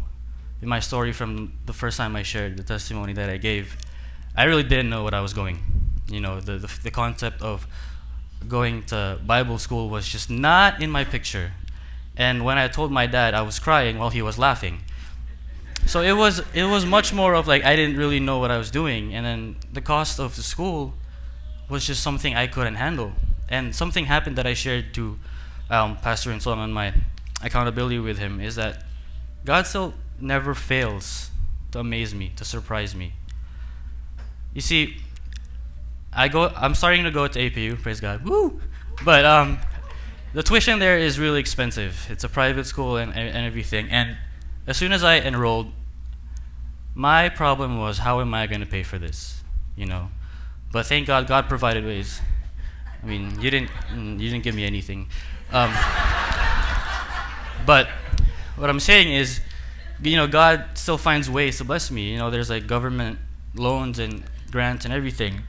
in 0.60 0.68
my 0.68 0.80
story 0.80 1.12
from 1.12 1.52
the 1.66 1.72
first 1.72 1.96
time 1.96 2.16
I 2.16 2.22
shared 2.22 2.56
the 2.56 2.62
testimony 2.62 3.12
that 3.14 3.30
I 3.30 3.36
gave, 3.36 3.76
I 4.36 4.44
really 4.44 4.62
didn't 4.62 4.90
know 4.90 5.02
what 5.02 5.14
I 5.14 5.20
was 5.20 5.32
going. 5.32 5.60
You 6.08 6.20
know, 6.20 6.40
the, 6.40 6.58
the, 6.58 6.78
the 6.84 6.90
concept 6.90 7.42
of 7.42 7.66
going 8.46 8.82
to 8.84 9.18
Bible 9.26 9.58
school 9.58 9.88
was 9.88 10.08
just 10.08 10.30
not 10.30 10.82
in 10.82 10.90
my 10.90 11.04
picture. 11.04 11.52
And 12.16 12.44
when 12.44 12.58
I 12.58 12.68
told 12.68 12.90
my 12.92 13.06
dad, 13.06 13.34
I 13.34 13.42
was 13.42 13.58
crying 13.58 13.98
while 13.98 14.10
he 14.10 14.22
was 14.22 14.38
laughing. 14.38 14.82
So 15.86 16.02
it 16.02 16.12
was 16.12 16.42
it 16.52 16.64
was 16.64 16.84
much 16.84 17.12
more 17.12 17.34
of 17.34 17.46
like 17.46 17.64
I 17.64 17.76
didn't 17.76 17.96
really 17.96 18.20
know 18.20 18.38
what 18.38 18.50
I 18.50 18.58
was 18.58 18.70
doing, 18.70 19.14
and 19.14 19.24
then 19.24 19.56
the 19.72 19.80
cost 19.80 20.18
of 20.20 20.36
the 20.36 20.42
school 20.42 20.94
was 21.68 21.86
just 21.86 22.02
something 22.02 22.34
I 22.34 22.46
couldn't 22.46 22.74
handle. 22.74 23.12
And 23.48 23.74
something 23.74 24.06
happened 24.06 24.36
that 24.36 24.46
I 24.46 24.54
shared 24.54 24.92
to 24.94 25.18
um, 25.70 25.96
Pastor 25.96 26.30
Insolom 26.30 26.58
on 26.58 26.72
my 26.72 26.92
accountability 27.42 27.98
with 27.98 28.18
him 28.18 28.40
is 28.40 28.56
that 28.56 28.84
God 29.44 29.66
still 29.66 29.94
never 30.20 30.54
fails 30.54 31.30
to 31.70 31.80
amaze 31.80 32.14
me, 32.14 32.32
to 32.36 32.44
surprise 32.44 32.94
me. 32.94 33.14
You 34.52 34.60
see, 34.60 34.96
I 36.18 36.26
go. 36.26 36.52
I'm 36.56 36.74
starting 36.74 37.04
to 37.04 37.12
go 37.12 37.28
to 37.28 37.38
APU. 37.38 37.80
Praise 37.80 38.00
God. 38.00 38.24
Woo! 38.28 38.60
But 39.04 39.24
um, 39.24 39.58
the 40.34 40.42
tuition 40.42 40.80
there 40.80 40.98
is 40.98 41.16
really 41.16 41.38
expensive. 41.38 42.08
It's 42.10 42.24
a 42.24 42.28
private 42.28 42.64
school 42.64 42.96
and, 42.96 43.14
and 43.14 43.46
everything. 43.46 43.88
And 43.88 44.16
as 44.66 44.76
soon 44.76 44.92
as 44.92 45.04
I 45.04 45.20
enrolled, 45.20 45.70
my 46.92 47.28
problem 47.28 47.78
was 47.78 47.98
how 47.98 48.20
am 48.20 48.34
I 48.34 48.48
going 48.48 48.60
to 48.60 48.66
pay 48.66 48.82
for 48.82 48.98
this? 48.98 49.44
You 49.76 49.86
know. 49.86 50.10
But 50.72 50.86
thank 50.86 51.06
God, 51.06 51.28
God 51.28 51.48
provided 51.48 51.84
ways. 51.84 52.20
I 53.00 53.06
mean, 53.06 53.40
you 53.40 53.48
didn't. 53.48 53.70
Mm, 53.92 54.18
you 54.18 54.28
didn't 54.28 54.42
give 54.42 54.56
me 54.56 54.64
anything. 54.64 55.08
Um, 55.52 55.72
but 57.64 57.86
what 58.56 58.68
I'm 58.68 58.80
saying 58.80 59.12
is, 59.12 59.40
you 60.02 60.16
know, 60.16 60.26
God 60.26 60.64
still 60.74 60.98
finds 60.98 61.30
ways 61.30 61.58
to 61.58 61.64
bless 61.64 61.92
me. 61.92 62.10
You 62.10 62.18
know, 62.18 62.28
there's 62.28 62.50
like 62.50 62.66
government 62.66 63.20
loans 63.54 64.00
and 64.00 64.24
grants 64.50 64.84
and 64.84 64.92
everything. 64.92 65.42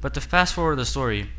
But 0.00 0.14
to 0.14 0.20
fast 0.20 0.54
forward 0.54 0.76
the 0.76 0.84
story, 0.84 1.30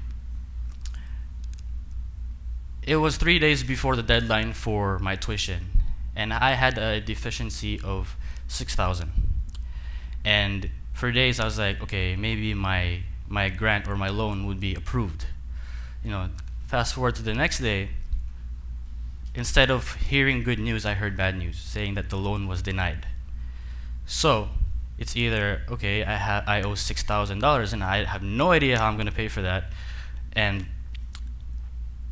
it 2.84 2.98
was 2.98 3.18
three 3.18 3.40
days 3.40 3.64
before 3.64 3.96
the 3.96 4.04
deadline 4.04 4.54
for 4.54 4.98
my 5.00 5.16
tuition, 5.16 5.82
and 6.16 6.34
I 6.34 6.54
had 6.54 6.78
a 6.78 7.02
deficiency 7.02 7.80
of 7.84 8.16
six 8.48 8.76
thousand. 8.76 9.12
And 10.26 10.70
for 10.94 11.12
days, 11.12 11.40
I 11.40 11.46
was 11.46 11.60
like, 11.60 11.82
okay, 11.84 12.16
maybe 12.16 12.54
my 12.54 13.02
my 13.28 13.50
grant 13.50 13.88
or 13.88 13.96
my 13.96 14.10
loan 14.10 14.46
would 14.48 14.60
be 14.60 14.74
approved. 14.74 15.26
You 16.04 16.12
know, 16.12 16.30
fast 16.68 16.96
forward 16.96 17.16
to 17.16 17.24
the 17.24 17.34
next 17.34 17.60
day. 17.60 17.90
Instead 19.36 19.70
of 19.70 19.94
hearing 19.96 20.42
good 20.42 20.58
news, 20.58 20.84
I 20.84 20.96
heard 20.96 21.16
bad 21.16 21.38
news, 21.38 21.58
saying 21.58 21.94
that 21.94 22.10
the 22.10 22.18
loan 22.18 22.48
was 22.48 22.64
denied. 22.64 23.06
So 24.08 24.50
it's 24.98 25.16
either 25.16 25.62
okay, 25.70 26.04
I 26.04 26.16
have 26.16 26.48
I 26.48 26.62
owe 26.62 26.76
six 26.76 27.04
thousand 27.04 27.40
dollars 27.40 27.74
and 27.74 27.84
I 27.84 28.06
have 28.06 28.24
no 28.24 28.52
idea 28.52 28.78
how 28.80 28.88
I'm 28.88 28.98
gonna 28.98 29.12
pay 29.12 29.28
for 29.28 29.42
that, 29.42 29.66
and 30.34 30.66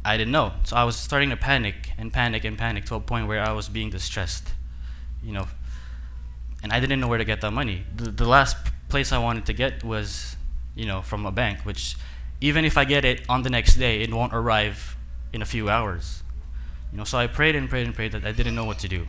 I 0.04 0.18
didn't 0.18 0.32
know. 0.32 0.54
So 0.64 0.76
I 0.76 0.84
was 0.84 0.96
starting 0.96 1.32
to 1.32 1.38
panic 1.38 1.92
and 1.98 2.14
panic 2.14 2.44
and 2.44 2.58
panic 2.58 2.86
to 2.86 2.96
a 2.96 3.00
point 3.00 3.28
where 3.28 3.44
I 3.44 3.52
was 3.54 3.68
being 3.70 3.90
distressed, 3.90 4.54
you 5.24 5.34
know. 5.34 5.48
And 6.62 6.72
I 6.72 6.80
didn't 6.80 7.00
know 7.00 7.08
where 7.08 7.18
to 7.18 7.26
get 7.26 7.42
that 7.42 7.52
money. 7.52 7.84
The, 7.96 8.12
the 8.12 8.28
last 8.28 8.56
place 8.90 9.12
I 9.12 9.18
wanted 9.18 9.46
to 9.48 9.54
get 9.54 9.84
was, 9.84 10.36
you 10.76 10.86
know, 10.86 11.02
from 11.02 11.26
a 11.26 11.32
bank, 11.32 11.60
which 11.60 11.96
even 12.40 12.66
if 12.66 12.78
I 12.78 12.86
get 12.86 13.04
it 13.04 13.22
on 13.28 13.42
the 13.42 13.50
next 13.50 13.76
day, 13.76 14.02
it 14.02 14.14
won't 14.14 14.34
arrive 14.34 14.96
in 15.34 15.42
a 15.42 15.46
few 15.46 15.70
hours. 15.70 16.24
You 16.92 17.00
know, 17.00 17.04
so 17.04 17.18
I 17.18 17.28
prayed 17.28 17.56
and 17.56 17.68
prayed 17.70 17.88
and 17.88 17.96
prayed 17.96 18.12
that 18.12 18.26
I 18.26 18.32
didn't 18.32 18.56
know 18.56 18.66
what 18.66 18.80
to 18.80 18.88
do. 18.88 19.08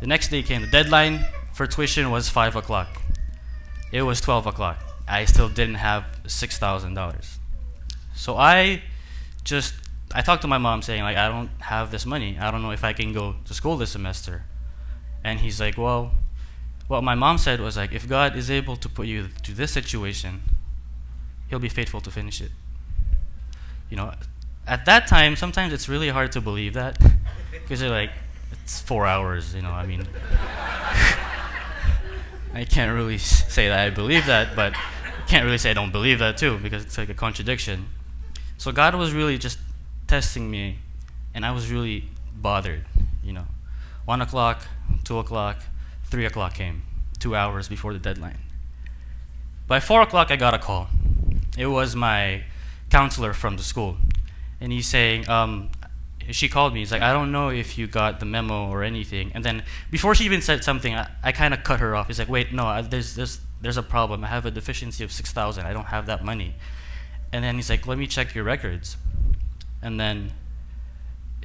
The 0.00 0.06
next 0.06 0.28
day 0.28 0.42
came 0.42 0.60
the 0.60 0.68
deadline 0.68 1.26
for 1.58 1.66
tuition 1.66 2.08
was 2.12 2.28
five 2.28 2.54
o'clock. 2.54 3.02
It 3.90 4.02
was 4.02 4.20
twelve 4.20 4.46
o'clock. 4.46 4.78
I 5.08 5.24
still 5.24 5.48
didn't 5.48 5.80
have 5.88 6.04
six 6.28 6.56
thousand 6.56 6.94
dollars. 6.94 7.40
So 8.14 8.36
I 8.36 8.84
just 9.42 9.74
I 10.14 10.22
talked 10.22 10.42
to 10.42 10.48
my 10.48 10.58
mom 10.58 10.82
saying 10.82 11.02
like 11.02 11.16
I 11.16 11.26
don't 11.26 11.50
have 11.58 11.90
this 11.90 12.06
money. 12.06 12.38
I 12.38 12.52
don't 12.52 12.62
know 12.62 12.70
if 12.70 12.84
I 12.84 12.92
can 12.92 13.12
go 13.12 13.34
to 13.44 13.52
school 13.54 13.76
this 13.76 13.90
semester. 13.90 14.44
And 15.24 15.40
he's 15.40 15.60
like, 15.60 15.76
"Well, 15.76 16.12
what 16.86 17.02
my 17.02 17.16
mom 17.16 17.38
said 17.38 17.60
was 17.60 17.76
like 17.76 17.90
if 17.92 18.08
God 18.08 18.36
is 18.36 18.52
able 18.52 18.76
to 18.76 18.88
put 18.88 19.08
you 19.08 19.26
to 19.42 19.52
this 19.52 19.72
situation, 19.72 20.42
he'll 21.48 21.58
be 21.58 21.68
faithful 21.68 22.00
to 22.02 22.10
finish 22.12 22.40
it." 22.40 22.52
You 23.90 23.96
know, 23.96 24.14
at 24.64 24.84
that 24.84 25.08
time 25.08 25.34
sometimes 25.34 25.72
it's 25.72 25.88
really 25.88 26.10
hard 26.10 26.30
to 26.32 26.40
believe 26.40 26.74
that 26.74 27.02
because 27.50 27.82
you're 27.82 27.90
like 27.90 28.12
it's 28.52 28.80
4 28.80 29.06
hours, 29.06 29.54
you 29.56 29.62
know, 29.62 29.72
I 29.72 29.86
mean 29.86 30.06
I 32.54 32.64
can't 32.64 32.94
really 32.94 33.18
say 33.18 33.68
that 33.68 33.78
I 33.78 33.90
believe 33.90 34.26
that, 34.26 34.56
but 34.56 34.74
I 34.74 35.28
can't 35.28 35.44
really 35.44 35.58
say 35.58 35.70
I 35.70 35.74
don't 35.74 35.92
believe 35.92 36.18
that 36.20 36.36
too 36.36 36.58
because 36.58 36.84
it's 36.84 36.98
like 36.98 37.08
a 37.08 37.14
contradiction. 37.14 37.86
So 38.56 38.72
God 38.72 38.94
was 38.94 39.12
really 39.12 39.38
just 39.38 39.58
testing 40.06 40.50
me, 40.50 40.78
and 41.34 41.44
I 41.44 41.52
was 41.52 41.70
really 41.70 42.08
bothered. 42.34 42.84
You 43.22 43.32
know, 43.34 43.46
one 44.04 44.20
o'clock, 44.22 44.66
two 45.04 45.18
o'clock, 45.18 45.62
three 46.04 46.24
o'clock 46.24 46.54
came, 46.54 46.82
two 47.18 47.36
hours 47.36 47.68
before 47.68 47.92
the 47.92 47.98
deadline. 47.98 48.38
By 49.66 49.80
four 49.80 50.00
o'clock, 50.00 50.30
I 50.30 50.36
got 50.36 50.54
a 50.54 50.58
call. 50.58 50.88
It 51.56 51.66
was 51.66 51.94
my 51.94 52.44
counselor 52.90 53.34
from 53.34 53.56
the 53.56 53.62
school, 53.62 53.98
and 54.60 54.72
he's 54.72 54.86
saying, 54.86 55.28
um, 55.28 55.70
she 56.34 56.48
called 56.48 56.74
me. 56.74 56.80
He's 56.80 56.92
like, 56.92 57.02
I 57.02 57.12
don't 57.12 57.32
know 57.32 57.48
if 57.48 57.78
you 57.78 57.86
got 57.86 58.20
the 58.20 58.26
memo 58.26 58.68
or 58.68 58.82
anything. 58.82 59.32
And 59.34 59.44
then 59.44 59.62
before 59.90 60.14
she 60.14 60.24
even 60.24 60.42
said 60.42 60.64
something, 60.64 60.94
I, 60.94 61.08
I 61.22 61.32
kind 61.32 61.54
of 61.54 61.64
cut 61.64 61.80
her 61.80 61.96
off. 61.96 62.06
He's 62.06 62.18
like, 62.18 62.28
wait, 62.28 62.52
no, 62.52 62.82
there's, 62.82 63.14
there's, 63.14 63.40
there's 63.60 63.76
a 63.76 63.82
problem. 63.82 64.24
I 64.24 64.28
have 64.28 64.46
a 64.46 64.50
deficiency 64.50 65.04
of 65.04 65.12
6,000. 65.12 65.64
I 65.64 65.72
don't 65.72 65.86
have 65.86 66.06
that 66.06 66.24
money. 66.24 66.54
And 67.32 67.44
then 67.44 67.56
he's 67.56 67.70
like, 67.70 67.86
let 67.86 67.98
me 67.98 68.06
check 68.06 68.34
your 68.34 68.44
records. 68.44 68.96
And 69.82 69.98
then 69.98 70.32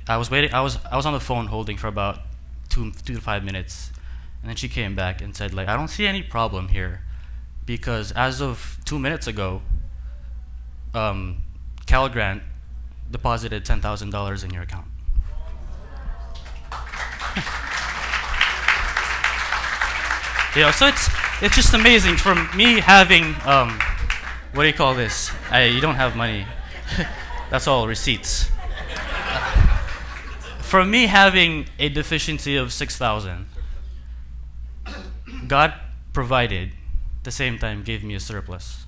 I 0.07 0.17
was 0.17 0.29
waiting. 0.29 0.53
I 0.53 0.61
was 0.61 0.77
I 0.91 0.97
was 0.97 1.05
on 1.05 1.13
the 1.13 1.19
phone 1.19 1.47
holding 1.47 1.77
for 1.77 1.87
about 1.87 2.19
two 2.69 2.91
two 3.05 3.15
to 3.15 3.21
five 3.21 3.43
minutes, 3.43 3.91
and 4.41 4.49
then 4.49 4.55
she 4.55 4.67
came 4.67 4.95
back 4.95 5.21
and 5.21 5.35
said 5.35 5.53
like, 5.53 5.67
I 5.67 5.75
don't 5.77 5.87
see 5.87 6.07
any 6.07 6.21
problem 6.21 6.67
here, 6.69 7.01
because 7.65 8.11
as 8.11 8.41
of 8.41 8.77
two 8.83 8.99
minutes 8.99 9.27
ago, 9.27 9.61
um, 10.93 11.43
Cal 11.85 12.09
Grant 12.09 12.43
deposited 13.13 13.63
ten 13.63 13.79
thousand 13.79 14.09
dollars 14.09 14.43
in 14.43 14.51
your 14.51 14.63
account. 14.63 14.87
know, 20.61 20.71
so 20.71 20.87
it's 20.87 21.07
it's 21.41 21.55
just 21.55 21.73
amazing 21.73 22.17
from 22.17 22.49
me 22.55 22.81
having 22.81 23.35
um, 23.45 23.79
what 24.53 24.63
do 24.63 24.67
you 24.67 24.73
call 24.73 24.93
this? 24.93 25.31
I, 25.49 25.65
you 25.65 25.81
don't 25.81 25.95
have 25.95 26.15
money. 26.15 26.45
That's 27.49 27.67
all 27.67 27.87
receipts. 27.87 28.51
From 30.61 30.91
me 30.91 31.07
having 31.07 31.67
a 31.79 31.89
deficiency 31.89 32.55
of 32.55 32.71
6,000, 32.71 33.47
God 35.47 35.73
provided, 36.13 36.71
the 37.23 37.31
same 37.31 37.57
time 37.57 37.83
gave 37.83 38.03
me 38.03 38.15
a 38.15 38.19
surplus. 38.19 38.82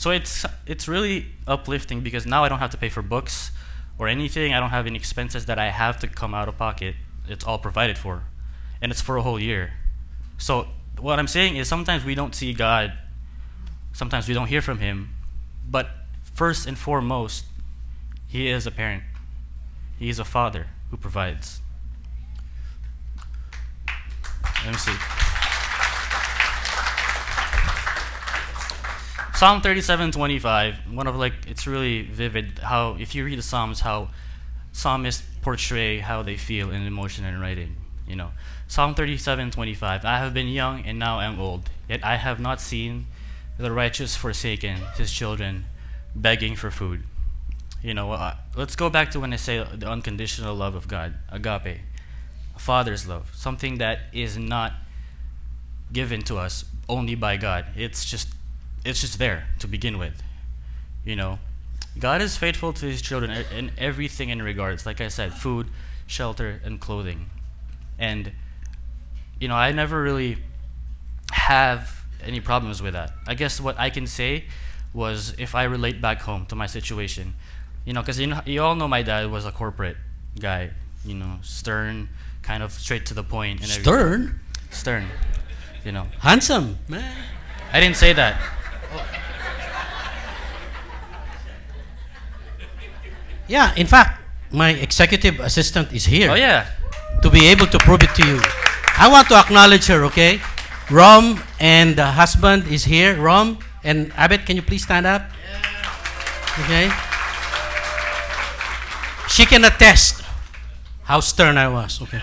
So 0.00 0.10
it's, 0.10 0.46
it's 0.66 0.88
really 0.88 1.26
uplifting 1.46 2.00
because 2.00 2.24
now 2.24 2.42
I 2.44 2.48
don't 2.48 2.58
have 2.58 2.70
to 2.70 2.78
pay 2.78 2.88
for 2.88 3.02
books 3.02 3.50
or 3.98 4.08
anything. 4.08 4.54
I 4.54 4.60
don't 4.60 4.70
have 4.70 4.86
any 4.86 4.96
expenses 4.96 5.44
that 5.46 5.58
I 5.58 5.68
have 5.68 6.00
to 6.00 6.08
come 6.08 6.34
out 6.34 6.48
of 6.48 6.56
pocket. 6.56 6.94
It's 7.28 7.44
all 7.44 7.58
provided 7.58 7.98
for. 7.98 8.22
And 8.80 8.90
it's 8.90 9.02
for 9.02 9.18
a 9.18 9.22
whole 9.22 9.38
year. 9.38 9.74
So 10.38 10.68
what 10.98 11.18
I'm 11.18 11.28
saying 11.28 11.56
is 11.56 11.68
sometimes 11.68 12.02
we 12.04 12.14
don't 12.14 12.34
see 12.34 12.54
God 12.54 12.94
Sometimes 13.92 14.28
we 14.28 14.34
don't 14.34 14.46
hear 14.46 14.62
from 14.62 14.78
him. 14.78 15.10
But 15.68 15.88
first 16.22 16.66
and 16.66 16.78
foremost, 16.78 17.44
he 18.26 18.48
is 18.48 18.66
a 18.66 18.70
parent, 18.70 19.02
he 19.98 20.08
is 20.08 20.18
a 20.18 20.24
father 20.24 20.68
who 20.90 20.96
provides. 20.96 21.60
Let 24.64 24.72
me 24.72 24.78
see. 24.78 25.29
Psalm 29.40 29.62
37:25, 29.62 30.92
one 30.92 31.06
of 31.06 31.16
like 31.16 31.32
it's 31.48 31.66
really 31.66 32.02
vivid 32.02 32.58
how 32.58 32.98
if 33.00 33.14
you 33.14 33.24
read 33.24 33.38
the 33.38 33.42
Psalms 33.42 33.80
how 33.80 34.10
psalmists 34.70 35.22
portray 35.40 36.00
how 36.00 36.22
they 36.22 36.36
feel 36.36 36.70
in 36.70 36.82
emotion 36.82 37.24
and 37.24 37.40
writing, 37.40 37.74
you 38.06 38.14
know. 38.14 38.32
Psalm 38.68 38.94
37:25, 38.94 40.04
I 40.04 40.18
have 40.18 40.34
been 40.34 40.48
young 40.48 40.84
and 40.84 40.98
now 40.98 41.20
I'm 41.20 41.40
old, 41.40 41.70
yet 41.88 42.04
I 42.04 42.16
have 42.16 42.38
not 42.38 42.60
seen 42.60 43.06
the 43.56 43.72
righteous 43.72 44.14
forsaken, 44.14 44.76
his 44.98 45.10
children 45.10 45.64
begging 46.14 46.54
for 46.54 46.70
food. 46.70 47.04
You 47.82 47.94
know, 47.94 48.12
uh, 48.12 48.34
let's 48.54 48.76
go 48.76 48.90
back 48.90 49.10
to 49.12 49.20
when 49.20 49.32
I 49.32 49.36
say 49.36 49.64
the 49.74 49.88
unconditional 49.88 50.54
love 50.54 50.74
of 50.74 50.86
God, 50.86 51.14
agape, 51.30 51.80
father's 52.58 53.08
love, 53.08 53.30
something 53.34 53.78
that 53.78 54.00
is 54.12 54.36
not 54.36 54.74
given 55.94 56.20
to 56.24 56.36
us 56.36 56.66
only 56.90 57.14
by 57.14 57.38
God. 57.38 57.64
It's 57.74 58.04
just 58.04 58.28
it's 58.84 59.00
just 59.00 59.18
there 59.18 59.46
to 59.58 59.68
begin 59.68 59.98
with. 59.98 60.22
You 61.04 61.16
know, 61.16 61.38
God 61.98 62.22
is 62.22 62.36
faithful 62.36 62.72
to 62.74 62.86
his 62.86 63.02
children 63.02 63.30
in 63.56 63.72
everything 63.78 64.28
in 64.28 64.42
regards, 64.42 64.86
like 64.86 65.00
I 65.00 65.08
said, 65.08 65.34
food, 65.34 65.66
shelter, 66.06 66.60
and 66.64 66.80
clothing. 66.80 67.30
And 67.98 68.32
you 69.38 69.48
know, 69.48 69.54
I 69.54 69.72
never 69.72 70.00
really 70.02 70.38
have 71.32 72.04
any 72.22 72.40
problems 72.40 72.82
with 72.82 72.92
that. 72.92 73.12
I 73.26 73.34
guess 73.34 73.60
what 73.60 73.78
I 73.78 73.90
can 73.90 74.06
say 74.06 74.44
was 74.92 75.34
if 75.38 75.54
I 75.54 75.64
relate 75.64 76.00
back 76.00 76.20
home 76.20 76.46
to 76.46 76.54
my 76.54 76.66
situation, 76.66 77.34
you 77.84 77.92
know, 77.92 78.02
because 78.02 78.20
you, 78.20 78.26
know, 78.26 78.40
you 78.44 78.62
all 78.62 78.74
know 78.76 78.88
my 78.88 79.02
dad 79.02 79.30
was 79.30 79.46
a 79.46 79.52
corporate 79.52 79.96
guy, 80.38 80.70
you 81.04 81.14
know, 81.14 81.38
stern, 81.42 82.08
kind 82.42 82.62
of 82.62 82.72
straight 82.72 83.06
to 83.06 83.14
the 83.14 83.22
point. 83.22 83.60
And 83.60 83.70
stern? 83.70 84.12
Everything. 84.12 84.40
Stern. 84.70 85.06
You 85.84 85.92
know. 85.92 86.06
Handsome, 86.18 86.78
man. 86.88 87.16
I 87.72 87.80
didn't 87.80 87.96
say 87.96 88.12
that. 88.12 88.40
Yeah, 93.50 93.74
in 93.74 93.88
fact, 93.88 94.22
my 94.52 94.70
executive 94.70 95.40
assistant 95.40 95.92
is 95.92 96.04
here. 96.04 96.30
Oh, 96.30 96.34
yeah. 96.34 96.70
To 97.22 97.30
be 97.30 97.48
able 97.48 97.66
to 97.66 97.78
prove 97.78 98.00
it 98.00 98.14
to 98.14 98.24
you. 98.24 98.40
I 98.96 99.08
want 99.10 99.26
to 99.28 99.34
acknowledge 99.34 99.86
her, 99.86 100.04
okay? 100.04 100.40
Rom 100.88 101.42
and 101.58 101.96
the 101.96 102.06
husband 102.06 102.68
is 102.68 102.84
here. 102.84 103.20
Rom 103.20 103.58
and 103.82 104.12
Abed, 104.16 104.46
can 104.46 104.54
you 104.54 104.62
please 104.62 104.84
stand 104.84 105.04
up? 105.04 105.22
Okay. 106.60 106.90
She 109.28 109.46
can 109.46 109.64
attest 109.64 110.22
how 111.02 111.18
stern 111.18 111.58
I 111.58 111.68
was. 111.68 112.00
Okay. 112.02 112.20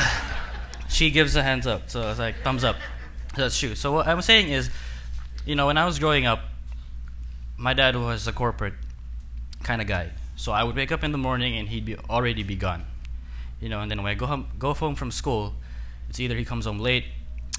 she 0.88 1.10
gives 1.10 1.34
the 1.34 1.42
hands 1.42 1.66
up, 1.66 1.90
so 1.90 2.10
it's 2.10 2.18
like 2.18 2.42
thumbs 2.42 2.64
up. 2.64 2.76
That's 3.36 3.58
true. 3.58 3.76
So 3.76 3.92
what 3.92 4.08
I'm 4.08 4.22
saying 4.22 4.48
is, 4.48 4.70
you 5.50 5.56
know, 5.56 5.66
when 5.66 5.76
I 5.76 5.84
was 5.84 5.98
growing 5.98 6.26
up, 6.26 6.42
my 7.56 7.74
dad 7.74 7.96
was 7.96 8.28
a 8.28 8.32
corporate 8.32 8.74
kind 9.64 9.82
of 9.82 9.88
guy. 9.88 10.10
So 10.36 10.52
I 10.52 10.62
would 10.62 10.76
wake 10.76 10.92
up 10.92 11.02
in 11.02 11.10
the 11.10 11.18
morning 11.18 11.56
and 11.56 11.68
he'd 11.68 11.84
be 11.84 11.96
already 12.08 12.44
be 12.44 12.54
gone. 12.54 12.84
You 13.60 13.68
know, 13.68 13.80
and 13.80 13.90
then 13.90 14.00
when 14.00 14.12
I 14.12 14.14
go 14.14 14.26
home, 14.26 14.46
go 14.60 14.72
home 14.74 14.94
from 14.94 15.10
school, 15.10 15.54
it's 16.08 16.20
either 16.20 16.36
he 16.36 16.44
comes 16.44 16.66
home 16.66 16.78
late 16.78 17.06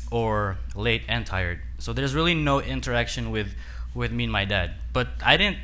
or 0.10 0.58
late 0.73 1.01
and 1.10 1.25
tired. 1.25 1.60
So 1.80 1.91
there's 1.91 2.15
really 2.15 2.34
no 2.34 2.62
interaction 2.62 3.30
with 3.30 3.49
with 3.93 4.13
me 4.13 4.23
and 4.23 4.32
my 4.32 4.45
dad. 4.45 4.75
But 4.93 5.10
I 5.21 5.36
didn't 5.36 5.58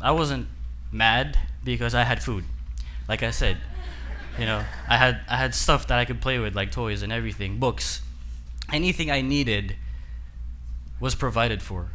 I 0.00 0.12
wasn't 0.12 0.48
mad 0.90 1.38
because 1.64 1.94
I 1.94 2.04
had 2.04 2.22
food. 2.22 2.44
Like 3.08 3.22
I 3.22 3.30
said, 3.30 3.58
you 4.38 4.46
know, 4.46 4.64
I 4.88 4.96
had 4.96 5.20
I 5.28 5.36
had 5.36 5.54
stuff 5.54 5.86
that 5.88 5.98
I 5.98 6.06
could 6.06 6.22
play 6.22 6.38
with 6.38 6.56
like 6.56 6.72
toys 6.72 7.02
and 7.02 7.12
everything, 7.12 7.58
books. 7.58 8.00
Anything 8.72 9.10
I 9.10 9.20
needed 9.20 9.76
was 11.00 11.14
provided 11.14 11.62
for. 11.62 11.88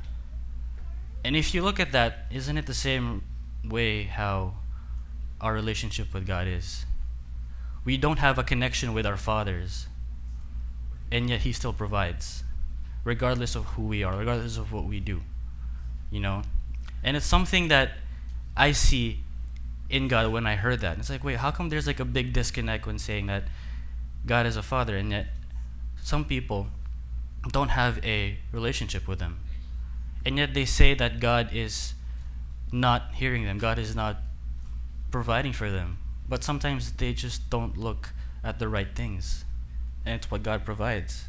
And 1.24 1.36
if 1.36 1.54
you 1.54 1.62
look 1.62 1.80
at 1.80 1.92
that, 1.92 2.26
isn't 2.32 2.58
it 2.58 2.66
the 2.66 2.74
same 2.74 3.24
way 3.64 4.04
how 4.04 4.56
our 5.42 5.54
relationship 5.54 6.14
with 6.14 6.26
God 6.26 6.48
is? 6.48 6.86
We 7.84 7.98
don't 7.98 8.20
have 8.20 8.38
a 8.38 8.44
connection 8.44 8.94
with 8.94 9.06
our 9.06 9.18
fathers 9.18 9.88
and 11.12 11.30
yet 11.30 11.42
he 11.42 11.54
still 11.54 11.74
provides 11.74 12.44
regardless 13.04 13.56
of 13.56 13.66
who 13.66 13.84
we 13.84 14.04
are 14.04 14.18
regardless 14.18 14.58
of 14.58 14.72
what 14.72 14.86
we 14.86 15.00
do 15.00 15.22
you 16.12 16.20
know 16.20 16.42
and 17.04 17.18
it's 17.18 17.26
something 17.26 17.68
that 17.70 17.92
i 18.56 18.72
see 18.72 19.24
in 19.90 20.08
god 20.08 20.32
when 20.32 20.46
i 20.46 20.56
heard 20.56 20.80
that 20.82 20.98
it's 20.98 21.10
like 21.10 21.24
wait 21.24 21.38
how 21.38 21.52
come 21.52 21.70
there's 21.70 21.88
like 21.88 22.00
a 22.00 22.06
big 22.06 22.34
disconnect 22.34 22.86
when 22.86 23.00
saying 23.00 23.26
that 23.26 23.44
god 24.26 24.46
is 24.46 24.56
a 24.56 24.64
father 24.64 24.98
and 24.98 25.12
yet 25.12 25.28
some 26.02 26.26
people 26.26 26.68
don't 27.52 27.70
have 27.70 28.04
a 28.04 28.38
relationship 28.52 29.08
with 29.08 29.22
him 29.22 29.40
and 30.26 30.38
yet 30.38 30.54
they 30.54 30.66
say 30.66 30.94
that 30.94 31.20
god 31.20 31.50
is 31.54 31.94
not 32.72 33.14
hearing 33.16 33.46
them 33.46 33.58
god 33.58 33.80
is 33.80 33.96
not 33.96 34.18
providing 35.12 35.54
for 35.54 35.70
them 35.72 35.98
but 36.28 36.44
sometimes 36.44 36.92
they 36.94 37.14
just 37.14 37.50
don't 37.50 37.78
look 37.78 38.10
at 38.44 38.60
the 38.60 38.68
right 38.68 38.96
things 38.96 39.46
and 40.06 40.16
it's 40.16 40.32
what 40.32 40.44
God 40.44 40.66
provides. 40.66 41.26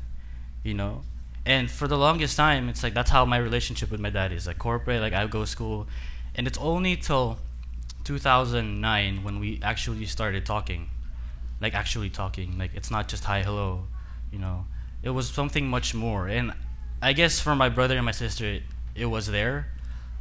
you 0.63 0.75
know. 0.75 1.03
And 1.47 1.71
for 1.71 1.89
the 1.89 1.97
longest 1.97 2.37
time, 2.37 2.69
it's 2.69 2.83
like 2.83 2.93
that's 2.93 3.11
how 3.11 3.25
my 3.25 3.39
relationship 3.39 3.91
with 3.91 4.01
my 4.01 4.11
dad 4.11 4.31
is. 4.33 4.47
Like 4.47 4.59
corporate, 4.59 5.01
like 5.01 5.15
I 5.15 5.27
go 5.27 5.41
to 5.41 5.47
school, 5.47 5.89
and 6.35 6.47
it's 6.47 6.59
only 6.59 6.97
till 6.97 7.39
2009 8.05 9.23
when 9.23 9.41
we 9.41 9.59
actually 9.63 10.05
started 10.05 10.45
talking, 10.45 10.91
like 11.61 11.75
actually 11.75 12.11
talking. 12.11 12.59
Like 12.59 12.73
it's 12.75 12.91
not 12.91 13.09
just 13.09 13.25
hi, 13.25 13.43
hello, 13.43 13.85
you 14.31 14.39
know. 14.39 14.67
It 15.03 15.11
was 15.11 15.31
something 15.31 15.69
much 15.69 15.95
more. 15.95 16.29
And 16.29 16.53
I 17.01 17.13
guess 17.13 17.41
for 17.41 17.57
my 17.57 17.69
brother 17.69 17.97
and 17.97 18.05
my 18.05 18.13
sister, 18.13 18.45
it, 18.45 18.63
it 18.95 19.07
was 19.07 19.29
there, 19.29 19.69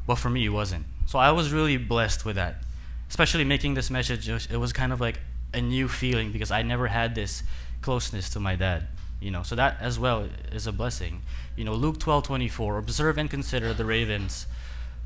but 0.08 0.16
for 0.16 0.30
me, 0.30 0.46
it 0.46 0.50
wasn't. 0.50 0.86
So 1.06 1.20
I 1.20 1.32
was 1.32 1.52
really 1.52 1.78
blessed 1.78 2.24
with 2.24 2.36
that. 2.38 2.64
Especially 3.10 3.44
making 3.44 3.74
this 3.74 3.90
message, 3.90 4.30
it 4.30 4.58
was, 4.58 4.72
kind 4.72 4.94
of 4.94 5.02
like 5.02 5.20
a 5.54 5.60
new 5.60 5.88
feeling 5.88 6.32
because 6.32 6.52
I 6.52 6.62
never 6.62 6.88
had 6.88 7.16
this 7.16 7.44
closeness 7.82 8.30
to 8.32 8.40
my 8.40 8.56
dad. 8.56 8.88
You 9.20 9.32
know, 9.32 9.44
so 9.44 9.56
that 9.56 9.78
as 9.82 10.00
well 10.00 10.30
is 10.52 10.68
a 10.68 10.72
blessing. 10.72 11.24
You 11.58 11.66
know, 11.66 11.74
Luke 11.74 11.98
12:24, 12.00 12.78
observe 12.78 13.18
and 13.18 13.30
consider 13.30 13.74
the 13.74 13.84
ravens, 13.84 14.46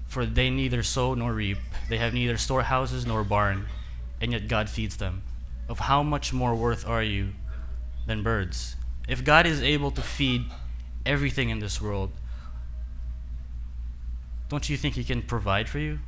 for 0.06 0.26
they 0.26 0.50
neither 0.50 0.84
sow 0.84 1.16
nor 1.16 1.34
reap, 1.34 1.58
they 1.90 1.98
have 1.98 2.14
neither 2.14 2.38
storehouses 2.38 3.08
nor 3.08 3.24
barn, 3.24 3.66
and 4.22 4.34
yet 4.34 4.48
God 4.48 4.70
feeds 4.70 4.98
them. 4.98 5.24
Of 5.68 5.80
how 5.80 6.04
much 6.04 6.34
more 6.34 6.54
worth 6.54 6.86
are 6.86 7.02
you 7.02 7.30
than 8.06 8.22
birds? 8.22 8.76
If 9.08 9.24
God 9.24 9.46
is 9.46 9.62
able 9.62 9.92
to 9.92 10.02
feed 10.02 10.46
everything 11.06 11.50
in 11.50 11.60
this 11.60 11.82
world, 11.82 12.12
don't 14.50 14.70
you 14.70 14.78
think 14.78 14.96
He 14.96 15.04
can 15.04 15.22
provide 15.22 15.68
for 15.68 15.80
you? 15.80 16.00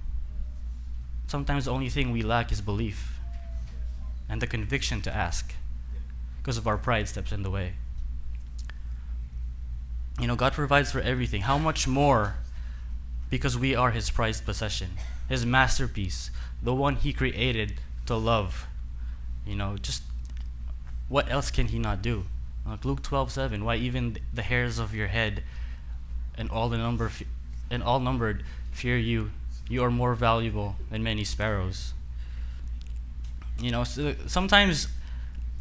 Sometimes 1.28 1.66
the 1.66 1.72
only 1.72 1.90
thing 1.90 2.12
we 2.12 2.22
lack 2.22 2.52
is 2.52 2.62
belief 2.62 3.20
and 4.30 4.42
the 4.42 4.48
conviction 4.48 5.02
to 5.02 5.14
ask 5.14 5.54
because 6.38 6.58
of 6.58 6.68
our 6.68 6.78
pride 6.78 7.08
steps 7.08 7.32
in 7.32 7.44
the 7.44 7.50
way. 7.50 7.74
You 10.20 10.28
know, 10.28 10.36
God 10.36 10.54
provides 10.54 10.92
for 10.92 11.02
everything. 11.02 11.42
How 11.42 11.58
much 11.58 11.88
more 11.88 12.36
because 13.30 13.58
we 13.58 13.76
are 13.76 13.92
His 13.92 14.10
prized 14.10 14.46
possession, 14.46 14.92
His 15.28 15.46
masterpiece, 15.46 16.32
the 16.62 16.74
one 16.74 16.96
He 16.96 17.12
created 17.12 17.82
to 18.06 18.16
love. 18.16 18.68
You 19.46 19.56
know, 19.56 19.78
just 19.78 20.04
what 21.10 21.30
else 21.30 21.52
can 21.52 21.68
He 21.68 21.80
not 21.80 22.02
do? 22.02 22.26
Like 22.66 22.84
Luke 22.84 23.04
12:7, 23.04 23.64
why 23.64 23.76
even 23.76 24.18
the 24.34 24.42
hairs 24.42 24.80
of 24.80 24.96
your 24.96 25.08
head 25.08 25.44
and 26.38 26.50
all 26.50 26.70
the 26.70 26.78
number 26.78 27.12
and 27.70 27.84
all 27.84 28.00
numbered 28.00 28.44
fear 28.72 28.98
you. 28.98 29.32
You 29.70 29.84
are 29.84 29.92
more 29.92 30.16
valuable 30.16 30.76
than 30.90 31.04
many 31.04 31.24
sparrows. 31.24 31.94
You 33.60 33.72
know, 33.72 33.84
so 33.84 34.16
sometimes 34.28 34.88